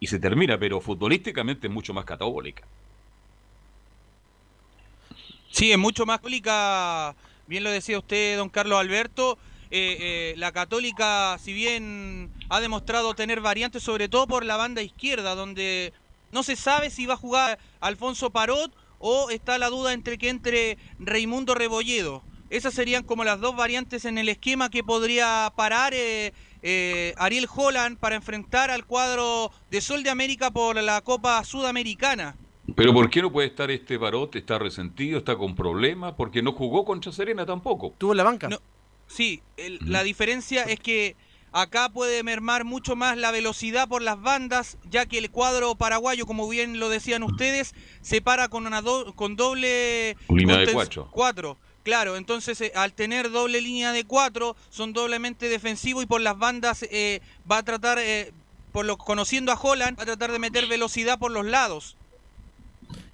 [0.00, 0.58] y se termina.
[0.58, 2.64] Pero futbolísticamente es mucho más católica.
[5.50, 7.14] Sí, es mucho más católica,
[7.46, 9.38] bien lo decía usted, don Carlos Alberto.
[9.70, 14.80] Eh, eh, la católica, si bien ha demostrado tener variantes, sobre todo por la banda
[14.80, 15.92] izquierda, donde
[16.32, 20.30] no se sabe si va a jugar Alfonso Parot o está la duda entre que
[20.30, 22.22] entre Raimundo Rebolledo.
[22.50, 27.46] Esas serían como las dos variantes en el esquema que podría parar eh, eh, Ariel
[27.54, 32.36] Holland para enfrentar al cuadro de Sol de América por la Copa Sudamericana.
[32.76, 34.36] Pero ¿por qué no puede estar este Barot?
[34.36, 37.94] Está resentido, está con problemas, porque no jugó contra Serena tampoco.
[37.98, 38.48] Tuvo la banca.
[39.06, 41.16] Sí, el- la diferencia es que
[41.50, 46.26] acá puede mermar mucho más la velocidad por las bandas, ya que el cuadro paraguayo,
[46.26, 51.08] como bien lo decían ustedes, se para con una do- con doble Línea de cuatro.
[51.10, 51.56] cuatro.
[51.88, 56.36] Claro, entonces eh, al tener doble línea de cuatro, son doblemente defensivos y por las
[56.38, 58.30] bandas eh, va a tratar, eh,
[58.72, 61.96] por lo conociendo a Holland, va a tratar de meter velocidad por los lados.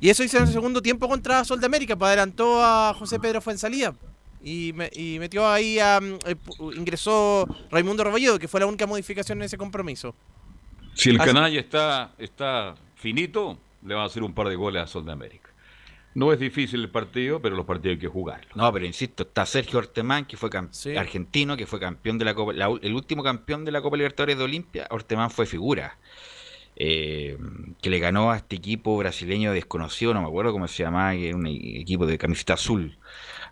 [0.01, 3.21] Y eso hizo en el segundo tiempo contra Sol de América, pues adelantó a José
[3.21, 3.95] Pedro Fuensalida.
[4.43, 6.01] Y, me- y metió ahí a.
[6.01, 6.35] mm, eh,
[6.77, 10.17] ingresó Raimundo Rebolledo, que fue la única modificación en ese compromiso.
[10.95, 13.57] Si el Así- canalla está, está finito,
[13.87, 15.44] le va a hacer un par de goles a Sol de América.
[16.15, 18.55] No es difícil el partido, pero los partidos hay que jugarlos.
[18.55, 20.49] No, pero insisto, está Sergio Ortemán, que fue
[20.97, 24.39] argentino, que fue campeón de la Copa, la el último campeón de la Copa Libertadores
[24.39, 24.87] de Olimpia.
[24.91, 25.99] Ortemán fue figura.
[26.77, 27.39] eh,
[27.81, 31.29] que le ganó a este equipo brasileño desconocido, no me acuerdo cómo se llamaba, que
[31.29, 32.97] era un e- equipo de camiseta azul.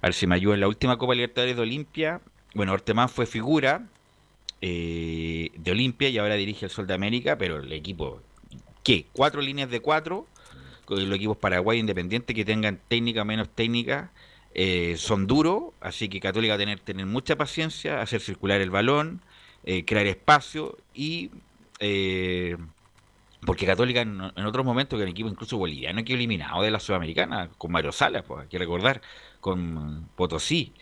[0.01, 2.21] A ver si me ayuda en la última Copa Libertadores de Olimpia.
[2.55, 3.87] Bueno, Ortemán fue figura
[4.61, 8.21] eh, de Olimpia y ahora dirige el Sol de América, pero el equipo,
[8.83, 9.07] ¿qué?
[9.13, 10.27] Cuatro líneas de cuatro,
[11.01, 14.13] los equipos paraguayos independientes que tengan técnica menos técnica,
[14.55, 18.71] eh, son duros, así que Católica va a tener, tener mucha paciencia, hacer circular el
[18.71, 19.23] balón,
[19.65, 21.31] eh, crear espacio y...
[21.79, 22.57] eh,
[23.45, 27.51] porque Católica en, otros momentos, que el equipo incluso boliviano quedó eliminado de la Sudamericana,
[27.59, 29.03] con Mario Salas, pues, hay que recordar,
[29.43, 30.73] con Potosí.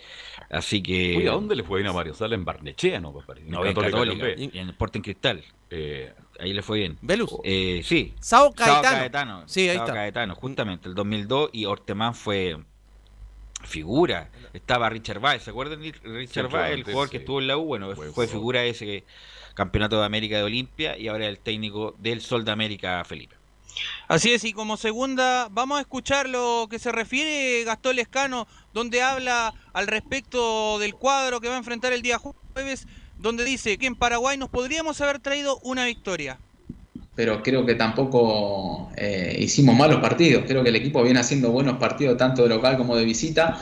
[0.51, 1.17] Así que...
[1.17, 2.35] Oye, ¿a dónde le fue bien a Mario Sala?
[2.35, 3.11] En Barnechea, ¿no?
[3.11, 4.51] No, en Católica Católica, también.
[4.53, 5.43] y en Sporting Cristal.
[5.71, 6.99] Eh, ahí le fue bien.
[7.01, 7.31] ¿Velus?
[7.43, 8.13] Eh, sí.
[8.21, 9.49] Sao Caetano.
[9.49, 9.95] Sí, ahí Sao está.
[9.95, 11.51] Caetano, justamente, el 2002.
[11.55, 12.59] Y Ortemán fue
[13.65, 14.29] figura.
[14.53, 17.23] Estaba Richard Baez, ¿se acuerdan de Richard Centro Baez, el jugador que sí.
[17.23, 17.65] estuvo en la U?
[17.65, 18.31] Bueno, Buen fue jugador.
[18.31, 19.05] figura de ese
[19.55, 23.40] campeonato de América de Olimpia y ahora el técnico del Sol de América, Felipe.
[24.09, 29.03] Así es, y como segunda, vamos a escuchar lo que se refiere Gastón Lescano, donde
[29.03, 32.87] habla al respecto del cuadro que va a enfrentar el día jueves,
[33.19, 36.39] donde dice que en Paraguay nos podríamos haber traído una victoria.
[37.15, 40.45] pero creo que tampoco eh, hicimos malos partidos.
[40.47, 43.61] Creo que el equipo viene haciendo buenos partidos tanto de local como de visita,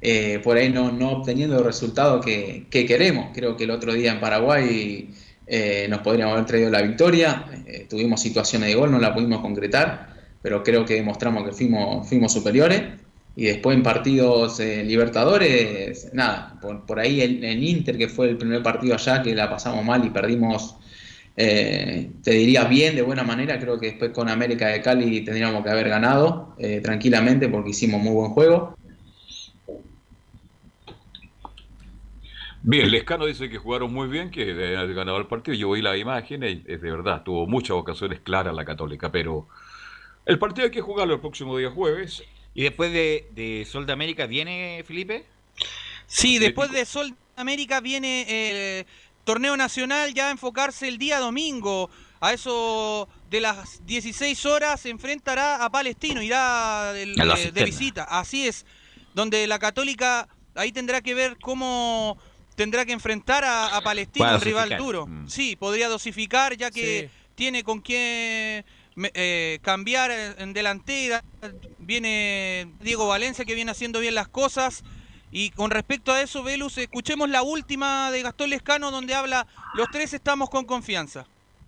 [0.00, 3.30] eh, por ahí no, no obteniendo el resultado que, que queremos.
[3.34, 5.10] Creo que el otro día en Paraguay
[5.46, 9.40] eh, nos podríamos haber traído la victoria, eh, tuvimos situaciones de gol, no la pudimos
[9.40, 12.82] concretar, pero creo que demostramos que fuimos, fuimos superiores.
[13.36, 18.30] Y después en partidos eh, Libertadores, nada, por, por ahí el, el Inter, que fue
[18.30, 20.76] el primer partido allá, que la pasamos mal y perdimos
[21.36, 23.58] eh, te diría bien, de buena manera.
[23.58, 28.12] Creo que después con América de Cali tendríamos que haber ganado tranquilamente porque hicimos muy
[28.12, 28.76] buen juego.
[32.66, 35.54] Bien, Lescano dice que jugaron muy bien, que han ganado el partido.
[35.54, 39.46] Yo vi la imagen y es de verdad, tuvo muchas ocasiones claras la Católica, pero
[40.24, 42.22] el partido hay que jugarlo el próximo día jueves.
[42.54, 45.26] ¿Y después de, de Sol de América viene Felipe?
[46.06, 48.86] Sí, después de Sol de América viene eh,
[49.24, 51.90] torneo nacional ya a enfocarse el día domingo.
[52.20, 58.04] A eso de las 16 horas se enfrentará a Palestino, irá del- la de, visita.
[58.04, 58.64] Así es,
[59.12, 62.16] donde la Católica ahí tendrá que ver cómo
[62.54, 65.06] tendrá que enfrentar a, a Palestino, un rival duro.
[65.06, 65.28] Mm.
[65.28, 67.18] Sí, podría dosificar ya que Sí.
[67.34, 68.64] tiene con quién
[69.14, 71.22] eh, cambiar en en delantera.
[71.78, 74.82] Viene Diego Valencia que viene haciendo bien las cosas.
[75.30, 79.88] Y con respecto a eso, Velus, escuchemos la última de Gastón Lescano donde habla, los
[79.90, 81.26] tres estamos con confianza.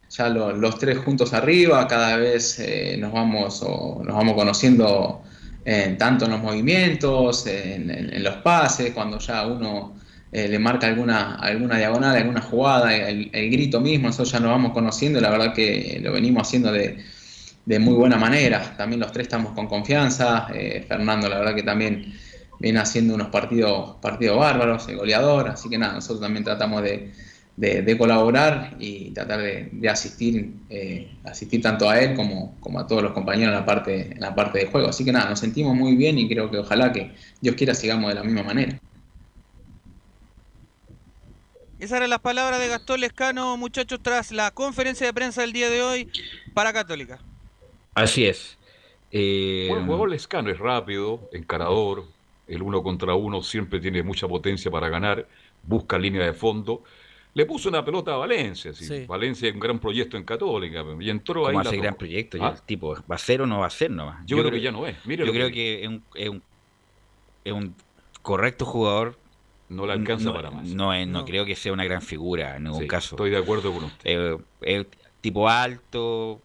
[0.08, 5.20] Ya lo- los tres juntos arriba, cada vez eh, nos, vamos, o nos vamos conociendo
[5.64, 9.96] eh, tanto en los movimientos, en, en- en los pases, cuando ya uno
[10.32, 14.50] eh, le marca alguna, alguna diagonal, alguna jugada, el, el grito mismo, nosotros ya nos
[14.50, 17.04] vamos conociendo, la verdad que lo venimos haciendo de,
[17.64, 18.76] de muy buena manera.
[18.76, 20.48] También los tres estamos con confianza.
[20.54, 22.12] eh, Fernando, la verdad que también
[22.58, 25.48] viene haciendo unos partidos, partidos bárbaros, el goleador.
[25.48, 27.12] Así que nada, nosotros también tratamos de,
[27.56, 32.78] de- de colaborar y tratar de, de asistir, eh, asistir tanto a él como, como
[32.80, 34.88] a todos los compañeros en la, parte, en la parte de juego.
[34.88, 38.08] Así que nada, nos sentimos muy bien y creo que ojalá que Dios quiera sigamos
[38.10, 38.78] de la misma manera.
[41.78, 45.68] Esas eran las palabras de Gastón Lescano, muchachos, tras la conferencia de prensa del día
[45.68, 46.10] de hoy
[46.54, 47.18] para Católica.
[47.94, 48.56] Así es.
[49.12, 52.04] Eh, Buen jugador Lescano, es rápido, encarador,
[52.48, 55.26] el uno contra uno siempre tiene mucha potencia para ganar,
[55.62, 56.82] busca línea de fondo.
[57.34, 58.86] Le puso una pelota a Valencia, sí.
[58.86, 59.04] Sí.
[59.06, 61.52] Valencia es un gran proyecto en Católica, y entró ahí.
[61.52, 61.98] ¿Cómo la hace gran tocó.
[61.98, 62.38] proyecto?
[62.40, 62.54] ¿Ah?
[62.56, 64.24] El tipo, ¿va a ser o no va a ser nomás?
[64.26, 64.96] Yo creo que ya no es.
[65.04, 66.42] Mire yo creo que- que es un, es un,
[67.44, 67.74] es un
[68.22, 69.18] correcto jugador.
[69.68, 70.64] No le alcanza no, para más.
[70.68, 71.24] No, no No.
[71.24, 73.16] creo que sea una gran figura en ningún Sí, caso.
[73.16, 74.38] Estoy de acuerdo con usted.
[74.62, 74.84] Eh,
[75.20, 76.40] tipo alto,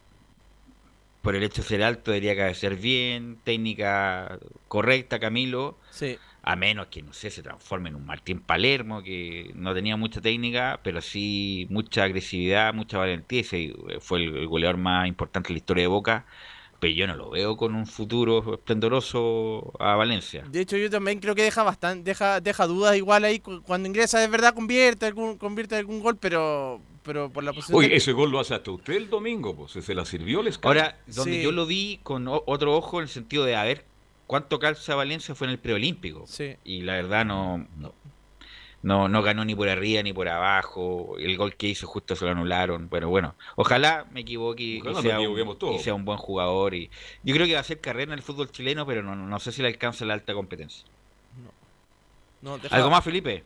[1.22, 4.38] por el hecho de ser alto debería cabecer bien, técnica
[4.68, 5.78] correcta, Camilo.
[5.90, 6.18] Sí.
[6.44, 10.20] A menos que, no sé, se transforme en un Martín Palermo, que no tenía mucha
[10.20, 13.44] técnica, pero sí mucha agresividad, mucha valentía.
[14.00, 16.26] fue el, el goleador más importante de la historia de Boca.
[16.82, 20.42] Pero yo no lo veo con un futuro esplendoroso a Valencia.
[20.50, 23.38] De hecho, yo también creo que deja bastante, deja, deja dudas igual ahí.
[23.38, 27.78] cu- Cuando ingresa, es verdad, convierte algún, convierte algún gol, pero, pero por la posición.
[27.78, 30.48] Oye, de- ese gol lo hace hasta usted el domingo, pues se la sirvió el
[30.48, 30.80] escándalo.
[30.80, 31.42] Ahora, donde Sí.
[31.42, 33.84] yo lo vi con o- otro ojo en el sentido de a ver
[34.26, 36.24] cuánto calza Valencia fue en el preolímpico.
[36.26, 36.56] Sí.
[36.64, 37.94] Y la verdad no, no,
[38.82, 41.14] no, no ganó ni por arriba ni por abajo.
[41.18, 42.88] El gol que hizo justo se lo anularon.
[42.88, 45.76] Pero bueno, ojalá me equivoque y, Ojalá sea, un, todos.
[45.76, 46.74] y sea un buen jugador.
[46.74, 46.90] Y
[47.22, 49.52] yo creo que va a hacer carrera en el fútbol chileno, pero no, no sé
[49.52, 50.84] si le alcanza la alta competencia.
[52.40, 53.44] no, deja- ¿Algo más, Felipe?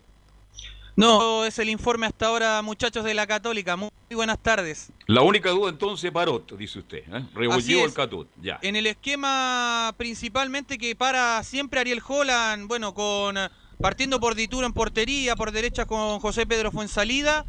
[0.98, 3.76] No, es el informe hasta ahora, muchachos de la Católica.
[3.76, 4.90] Muy buenas tardes.
[5.06, 7.02] La única duda entonces, Parot, dice usted.
[7.12, 7.22] ¿eh?
[7.34, 7.92] Rebolleó el.
[7.92, 8.28] Catut.
[8.40, 8.58] Ya.
[8.62, 13.36] En el esquema principalmente que para siempre Ariel Holland, bueno, con
[13.80, 17.44] partiendo por Dituro en portería, por derecha con José Pedro Fuensalida,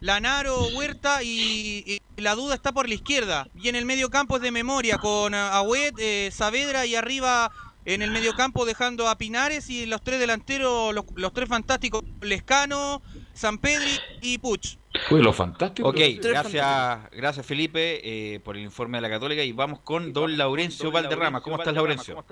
[0.00, 1.84] Lanaro, Huerta y,
[2.16, 3.48] y la duda está por la izquierda.
[3.54, 7.50] Y en el medio campo es de memoria con Agüet, eh, Saavedra y arriba
[7.84, 12.04] en el medio campo dejando a Pinares y los tres delanteros, los, los tres fantásticos,
[12.20, 13.02] Lescano,
[13.34, 14.76] San Pedri y Puch.
[15.08, 15.88] Fue lo fantástico.
[15.88, 18.00] Ok, gracias, gracias Felipe
[18.34, 21.40] eh, por el informe de la Católica y vamos con don Laurencio Valderrama.
[21.40, 22.22] ¿Cómo estás, Laurencio?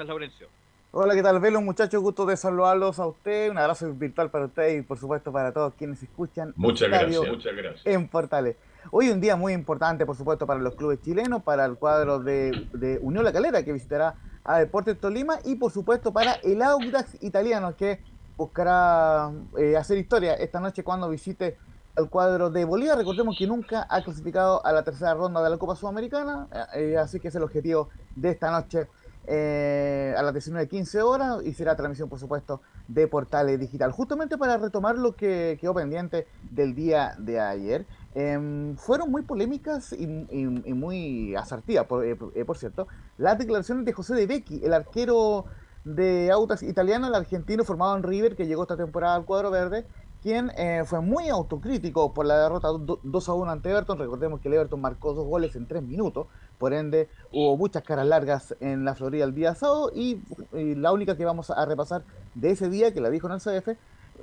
[0.93, 1.61] Hola, ¿qué tal, Velo?
[1.61, 3.49] Muchachos, gusto de saludarlos a usted.
[3.49, 6.53] Un abrazo virtual para usted y, por supuesto, para todos quienes escuchan.
[6.57, 7.87] Muchas gracias, muchas gracias.
[7.87, 8.57] En Portales.
[8.91, 12.67] Hoy un día muy importante, por supuesto, para los clubes chilenos, para el cuadro de,
[12.73, 17.23] de Unión La Calera, que visitará a Deportes Tolima, y, por supuesto, para el Audax
[17.23, 18.03] italiano, que
[18.37, 21.57] buscará eh, hacer historia esta noche cuando visite
[21.95, 22.97] al cuadro de Bolivia.
[22.97, 26.97] Recordemos que nunca ha clasificado a la tercera ronda de la Copa Sudamericana, eh, eh,
[26.99, 28.89] así que es el objetivo de esta noche
[29.33, 33.93] eh, a las 19.15 horas y será transmisión, por supuesto, de Portales Digital.
[33.93, 37.87] Justamente para retomar lo que quedó pendiente del día de ayer,
[38.17, 42.89] em, fueron muy polémicas y, muy asertivas, por, eh, eh, por cierto,
[43.19, 45.45] las declaraciones de José De Vecchi, el arquero
[45.85, 49.87] de Autas italiano, el argentino formado en River, que llegó esta temporada al cuadro verde,
[50.23, 53.99] quien eh, fue muy autocrítico por la derrota do- 2 a 1 ante Everton.
[53.99, 56.27] Recordemos que el Everton marcó dos goles en tres minutos,
[56.59, 60.21] por ende hubo muchas caras largas en la Florida el día sábado y,
[60.53, 62.03] la única que vamos a repasar
[62.35, 63.69] de ese día, que la dijo en el CF,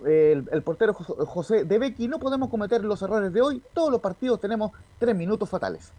[0.06, 3.92] el, el portero Jos- José De Vecchi, no podemos cometer los errores de hoy, todos
[3.92, 5.92] los partidos tenemos tres minutos fatales.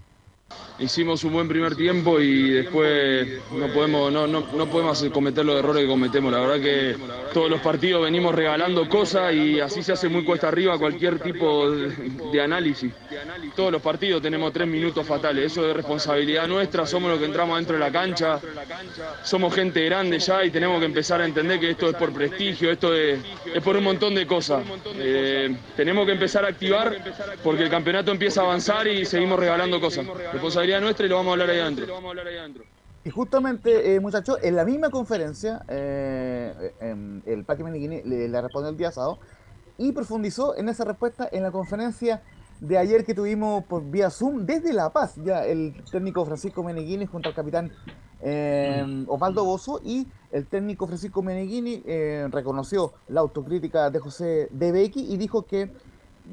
[0.78, 5.58] Hicimos un buen primer tiempo y después no podemos, no, no, no podemos cometer los
[5.58, 6.32] errores que cometemos.
[6.32, 6.96] La verdad que
[7.34, 11.68] todos los partidos venimos regalando cosas y así se hace muy cuesta arriba cualquier tipo
[11.68, 12.92] de, análisis.
[13.56, 15.50] Todos los partidos tenemos tres minutos fatales.
[15.50, 18.38] Eso es responsabilidad nuestra, somos los que entramos dentro de la cancha.
[19.24, 22.70] Somos gente grande ya y tenemos que empezar a entender que esto es por prestigio,
[22.70, 23.18] esto es,
[23.52, 24.62] es por un montón de cosas.
[24.94, 26.96] Eh, tenemos que empezar a activar
[27.42, 30.06] porque el campeonato empieza a avanzar y seguimos regalando cosas.
[30.38, 32.64] Responsabilidad nuestra y lo vamos a hablar ahí adentro.
[33.04, 36.72] Y justamente, eh, muchachos, en la misma conferencia, eh,
[37.26, 39.18] el Paqui Meneghini le, respondió el día sábado
[39.78, 42.22] y profundizó en esa respuesta en la conferencia
[42.60, 45.16] de ayer que tuvimos por vía Zoom desde La Paz.
[45.24, 47.72] Ya el técnico Francisco Meneghini junto al capitán
[48.20, 51.82] eh, Osvaldo Bozo y el técnico Francisco Meneghini
[52.30, 55.72] reconoció la autocrítica de José De Becchi y dijo que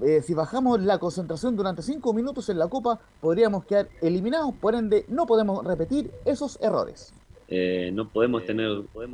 [0.04, 4.76] eh, si bajamos la concentración durante cinco minutos en la Copa, podríamos quedar eliminados, por
[4.76, 7.14] ende no podemos repetir esos errores.
[7.48, 8.72] Eh, no podemos tener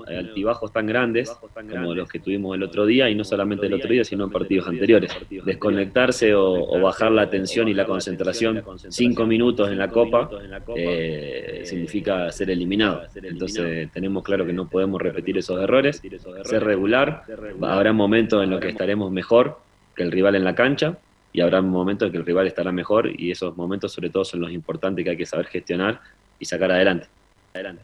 [0.08, 1.30] eh, altibajos tan grandes
[1.70, 4.32] como los que tuvimos el otro día, y no solamente el otro día, sino en
[4.32, 5.12] partidos anteriores.
[5.46, 10.30] Desconectarse o, o bajar la atención y la concentración cinco minutos en la Copa
[10.78, 13.02] eh, significa ser eliminado.
[13.16, 16.02] Entonces tenemos claro que no podemos repetir esos errores,
[16.46, 17.24] ser regular,
[17.62, 19.58] habrá momentos en los que estaremos mejor
[19.96, 20.98] que el rival en la cancha,
[21.34, 24.42] y habrá momentos en que el rival estará mejor, y esos momentos sobre todo son
[24.42, 26.02] los importantes que hay que saber gestionar
[26.40, 27.08] y sacar adelante.
[27.54, 27.84] adelante.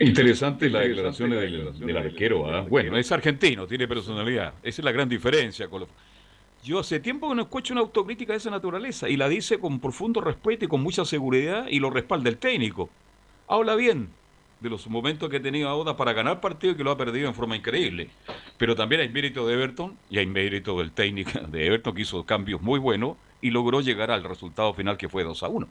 [0.00, 2.50] Interesantes las declaraciones del, del arquero.
[2.50, 2.62] ¿ah?
[2.68, 4.54] Bueno, es argentino, tiene personalidad.
[4.62, 5.68] Esa es la gran diferencia.
[5.68, 5.88] Con los-
[6.64, 9.78] Yo hace tiempo que no escucho una autocrítica de esa naturaleza y la dice con
[9.78, 12.90] profundo respeto y con mucha seguridad y lo respalda el técnico.
[13.48, 14.08] Habla bien
[14.60, 17.28] de los momentos que ha tenido Oda para ganar partido y que lo ha perdido
[17.28, 18.10] en forma increíble.
[18.56, 22.24] Pero también hay mérito de Everton y hay mérito del técnico de Everton que hizo
[22.26, 25.68] cambios muy buenos y logró llegar al resultado final que fue 2 a 1.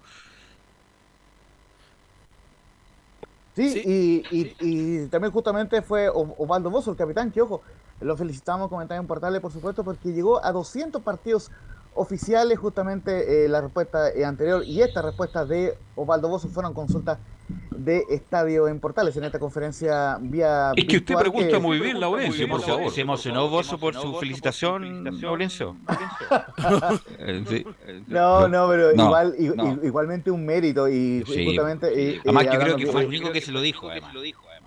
[3.53, 7.61] Sí, Y, y- y también justamente fue Osvaldo Bozo, el capitán, que ojo,
[8.01, 11.51] lo felicitamos, comentarios en portales, por supuesto, porque llegó a 200 partidos
[11.95, 17.17] oficiales, justamente eh, la respuesta eh, anterior y esta respuesta de Osvaldo Bozo fueron consultas
[17.75, 21.99] de Estadio en Portales en esta conferencia vía Es que usted pregunta que- muy bien,
[21.99, 22.91] Laurencio, por favor.
[22.91, 25.75] ¿Se emocionó Bozo por su felicitación, Laurencio?
[27.47, 27.65] Sí.
[28.07, 29.79] No, no, pero No, igual, no.
[29.83, 31.45] igualmente un mérito y Sí.
[31.45, 31.87] justamente...
[32.15, 34.11] eh, Además, eh, yo creo que fue el único que se lo dijo, además.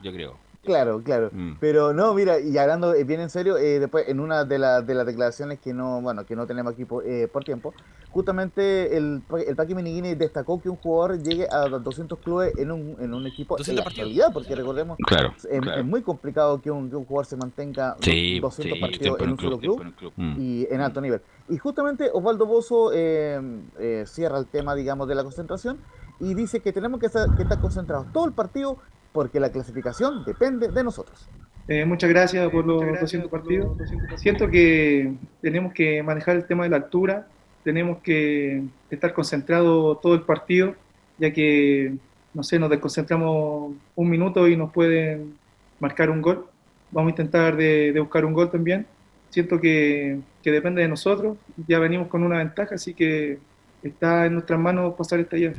[0.03, 0.37] Yo creo.
[0.69, 1.31] Claro, claro.
[1.33, 1.55] Mm.
[1.61, 4.83] Pero no, mira, y hablando eh, bien en serio, eh, después en una de, la-
[4.83, 7.73] de las declaraciones que no, bueno, que no tenemos aquí por, eh, por tiempo,
[8.11, 12.97] justamente el, el Paqui Meneghini destacó que un jugador llegue a 200 clubes en un,
[13.01, 15.81] en un equipo en 200 la actualidad, porque recordemos, Claro, es, claro.
[15.81, 19.31] es muy complicado que un, que un jugador se mantenga Sí, 200 sí, partidos en
[19.31, 20.13] un solo club, en un club.
[20.17, 20.35] Mm.
[20.39, 21.23] y en alto nivel.
[21.49, 23.41] Y justamente Osvaldo Bozo eh,
[23.79, 25.79] eh, cierra el tema, digamos, de la concentración
[26.21, 28.79] y dice que tenemos que estar, que estar concentrados todo el partido
[29.13, 31.29] porque la clasificación depende de nosotros.
[31.69, 33.77] Eh, muchas gracias por los 200 partidos.
[34.17, 35.13] Siento que
[35.43, 37.27] tenemos que manejar el tema de la altura,
[37.63, 40.75] tenemos que estar concentrados todo el partido,
[41.19, 41.95] ya que,
[42.33, 45.35] no sé, nos desconcentramos un minuto y nos pueden
[45.79, 46.47] marcar un gol.
[46.91, 48.87] Vamos a intentar de, de buscar un gol también.
[49.29, 51.37] Siento que, que depende de nosotros,
[51.67, 53.39] ya venimos con una ventaja, así que
[53.83, 55.57] está en nuestras manos pasar esta llave.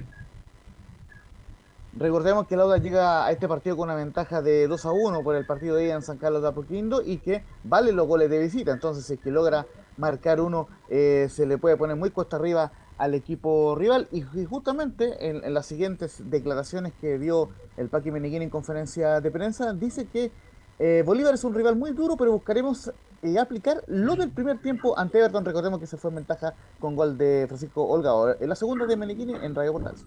[1.97, 5.23] Recordemos que el Audax llega a este partido con una ventaja de 2 a 1
[5.23, 8.29] por el partido de ida en San Carlos de Apoquindo y que vale los goles
[8.29, 8.71] de visita.
[8.71, 9.65] Entonces, si es que logra
[9.97, 14.07] marcar uno, eh, se le puede poner muy cuesta arriba al equipo rival.
[14.11, 19.73] Y, justamente en, las siguientes declaraciones que dio el Paqui Meneghini en conferencia de prensa,
[19.73, 20.31] dice que
[20.77, 22.91] eh, Bolívar es un rival muy duro, pero buscaremos
[23.23, 25.43] eh, aplicar lo del primer tiempo ante Everton.
[25.43, 28.39] Recordemos que se fue en ventaja con gol de Francisco Holgado.
[28.39, 30.05] En la segunda de Meneghini en Radio Portales.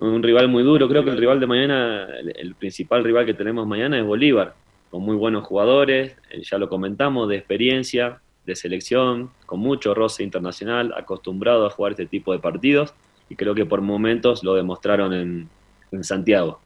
[0.00, 0.88] Un rival muy duro.
[0.88, 4.54] Creo que el rival de mañana, el, principal rival que tenemos mañana es Bolívar,
[4.90, 10.22] con muy buenos jugadores, eh, ya lo comentamos, de experiencia, de selección, con mucho roce
[10.22, 12.94] internacional, acostumbrado a jugar este tipo de partidos
[13.28, 15.50] y creo que por momentos lo demostraron en,
[15.92, 16.60] en Santiago.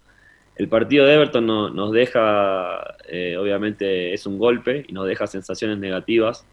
[0.54, 5.26] El partido de Everton no- nos deja, eh, obviamente es un golpe y nos deja
[5.26, 6.46] sensaciones negativas,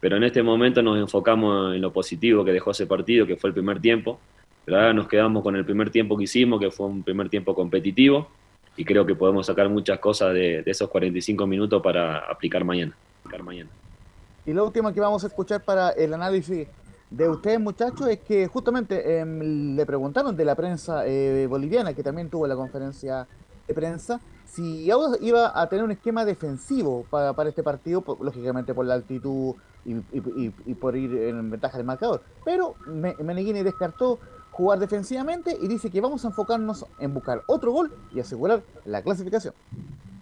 [0.00, 3.48] pero en este momento nos enfocamos en lo positivo que dejó ese partido, que fue
[3.48, 4.18] el primer tiempo.
[4.66, 7.54] Pero ahora nos quedamos con el primer tiempo que hicimos, que fue un primer tiempo
[7.54, 8.26] competitivo,
[8.76, 12.92] y creo que podemos sacar muchas cosas de, de esos 45 minutos para aplicar mañana.
[14.44, 16.66] Y lo último que vamos a escuchar para el análisis
[17.10, 22.02] de ustedes, muchachos, es que justamente em, le preguntaron de la prensa eh, boliviana, que
[22.02, 23.26] también tuvo la conferencia
[23.68, 28.74] de prensa, si Audax iba a tener un esquema defensivo para, este partido, por- lógicamente
[28.74, 29.94] por la altitud y,
[30.66, 32.22] y- por ir en ventaja del marcador.
[32.44, 34.18] Pero Me- Meneghini descartó
[34.56, 39.02] jugar defensivamente y dice que vamos a enfocarnos en buscar otro gol y asegurar la
[39.02, 39.52] clasificación.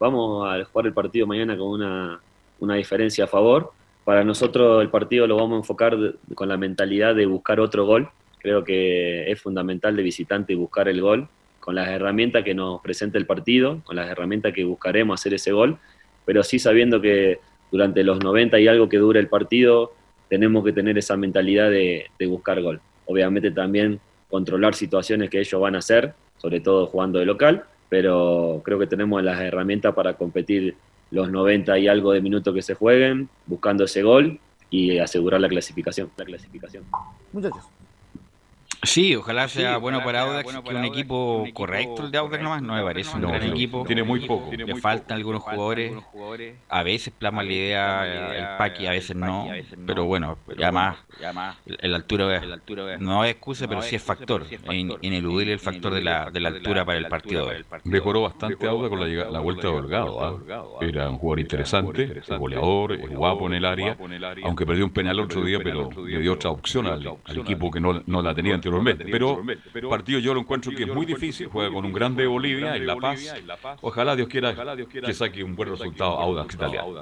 [0.01, 2.20] Vamos a jugar el partido mañana con una,
[2.59, 3.70] una diferencia a favor.
[4.05, 5.97] Para nosotros el partido lo vamos a enfocar
[6.35, 8.11] con la mentalidad de buscar otro gol.
[8.40, 11.28] Creo que es fundamental de visitante buscar el gol
[11.61, 15.52] con las herramientas que nos presenta el partido, con las herramientas que buscaremos hacer ese
[15.52, 15.78] gol,
[16.24, 17.39] pero sí sabiendo que
[17.70, 19.93] durante los 90 y algo que dura el partido
[20.28, 22.81] tenemos que tener esa mentalidad de buscar gol.
[23.06, 24.01] Obviamente también
[24.35, 28.89] controlar situaciones que ellos van a hacer, sobre todo jugando de local, pero creo que
[28.89, 30.74] tenemos las herramientas para competir
[31.12, 34.40] los 90 y algo de minutos que se jueguen, buscando ese gol
[34.70, 36.11] y asegurar la clasificación.
[36.16, 36.82] La clasificación.
[38.85, 41.40] Sí, ojalá Sí, sea ojalá bueno para Audax, bueno que para un Audax, equipo un
[41.43, 43.85] equipo correcto el de Audax nomás, no me parece un No, gran no, equipo.
[43.86, 44.51] tiene muy poco.
[44.52, 45.15] Le muy faltan poco.
[45.15, 49.48] algunos jugadores, a veces plasma la idea el Paqui, a veces no,
[49.86, 50.97] pero bueno, ya más,
[51.66, 52.40] la altura,
[52.98, 54.47] no es excusa, pero sí es factor,
[55.01, 57.48] ineludible el factor de la, de la altura para el partido.
[57.85, 60.24] Mejoró bastante Auda con la, la vuelta de Holgado.
[60.24, 60.65] ¿ah?
[60.81, 63.97] Era un jugador interesante, es goleador, guapo en el área,
[64.44, 67.06] aunque perdió un penal otro día, pero le dio otra opción al,
[67.39, 68.74] equipo que no, no la tenía anteriormente.
[68.83, 69.43] Pero
[69.75, 72.77] el partido yo lo encuentro que es muy difícil, juega con un grande de Bolivia
[72.77, 73.35] en La Paz.
[73.81, 74.55] Ojalá Dios quiera
[75.05, 76.99] que saque un buen resultado Audax italiano.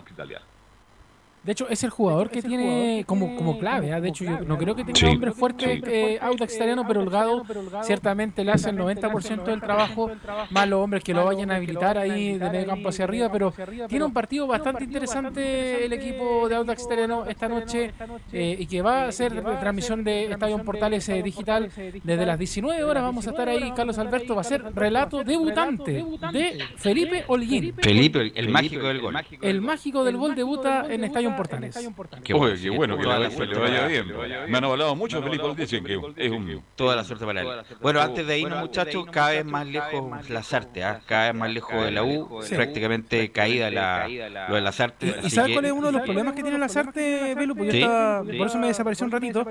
[1.44, 3.92] De hecho, es el jugador que tiene como, como clave.
[3.92, 4.00] ¿ah?
[4.00, 5.06] De hecho, yo no creo que tenga Sí.
[5.06, 7.42] hombres fuertes eh, Audax italiano, pero Holgado
[7.82, 10.10] ciertamente le hace el 90% del trabajo,
[10.50, 13.30] más los hombres que lo vayan a habilitar ahí de medio campo hacia arriba.
[13.32, 13.52] Pero
[13.88, 17.92] tiene un partido bastante interesante el equipo de Audax italiano esta noche
[18.32, 21.70] eh, y que va a ser transmisión de Estadio Portales eh, Digital
[22.04, 23.02] desde las 19 horas.
[23.02, 23.72] Vamos a estar ahí.
[23.74, 27.74] Carlos Alberto va a ser relato debutante de Felipe Holguín.
[27.82, 29.16] Felipe, el, el mágico del gol.
[29.40, 32.22] El mágico del gol debuta en Estadio en Portales.
[32.24, 34.06] Qué bueno, qué bueno que le vaya, le vaya bien.
[34.48, 36.62] Me han hablado mucho de Felipe dicen que es un...
[36.76, 37.48] Toda la suerte para él.
[37.80, 41.00] Bueno, antes de irnos, muchachos, cada vez más lejos Lazarte, ¿ah?
[41.06, 44.08] cada vez más lejos de la U, prácticamente caída la,
[44.48, 45.06] lo de Lazarte.
[45.06, 47.56] ¿Y así sabes que- cuál es uno de los problemas que tiene Lazarte, Velu?
[47.56, 47.78] Yo Sí.
[47.78, 48.36] estaba- Sí.
[48.36, 49.46] por eso me desapareció un ratito.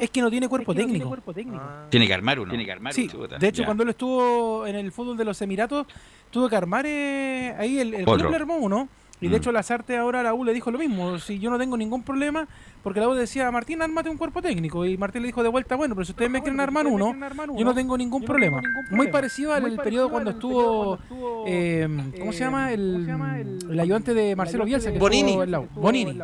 [0.00, 1.16] Es que no tiene cuerpo técnico.
[1.90, 2.52] Tiene que armar uno.
[2.90, 5.86] Sí, de hecho, cuando él estuvo en el fútbol de los Emiratos,
[6.30, 8.88] tuvo que armar eh, ahí el, club le armó uno.
[9.20, 9.36] Y de Mm.
[9.36, 11.18] hecho, Lazarte ahora a la U le dijo lo mismo.
[11.18, 12.48] Si yo no tengo ningún problema,
[12.82, 14.84] porque la U decía, Martín, ármate un cuerpo técnico.
[14.86, 17.14] Y Martín le dijo de vuelta, bueno, pero si ustedes me quieren armar uno,
[17.56, 18.60] yo no tengo ningún problema.
[18.90, 20.98] Muy parecido al periodo cuando estuvo,
[21.46, 21.88] eh,
[22.18, 22.72] ¿cómo se llama?
[22.72, 23.08] El,
[23.70, 24.92] el ayudante de Marcelo Bielsa.
[24.92, 25.38] Que Bonini.
[25.40, 25.68] estuvo.
[25.74, 26.18] Bonini.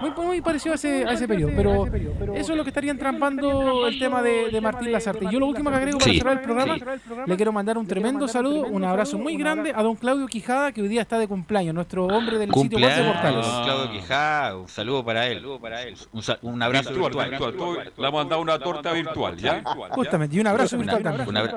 [0.00, 1.52] Muy, muy parecido a ese, a ese periodo.
[1.56, 5.26] Pero eso es lo que estaría entrampando el tema de, de Martín Lazarte.
[5.30, 6.76] Yo lo último que agrego para cerrar el programa,
[7.26, 10.82] le quiero mandar un tremendo saludo, un abrazo muy grande a don Claudio Quijada, que
[10.82, 13.46] hoy día está de cumpleaños, nuestro hombre del sitio Portales.
[13.64, 15.44] Claudio Quijada, un saludo para él.
[15.44, 15.91] Un, sa-
[16.42, 17.52] un abrazo Virtual, virtual.
[17.52, 17.92] virtual.
[17.96, 19.62] Le hemos dado una torta virtual, ¿ya?
[19.90, 21.28] Justamente, y un abrazo virtual también.
[21.28, 21.56] Un, abra-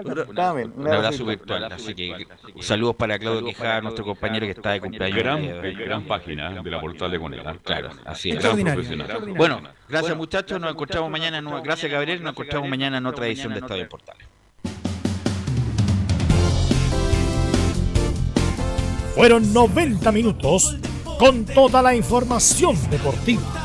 [0.76, 1.72] un abrazo virtual.
[1.72, 2.28] Así que
[2.62, 5.18] saludos para Claudio Quijada, nuestro compañero que está de cumpleaños.
[5.18, 7.56] Gran, de gran página de la portal de Conela.
[7.64, 8.41] Claro, así es.
[8.44, 9.34] Gran profesional.
[9.38, 13.53] Bueno, gracias muchachos, nos encontramos mañana, en- gracias Gabriel, nos encontramos mañana en otra edición
[13.53, 14.28] de Estadio en Portales.
[19.16, 20.76] Fueron 90 minutos
[21.18, 23.64] con toda la información deportiva.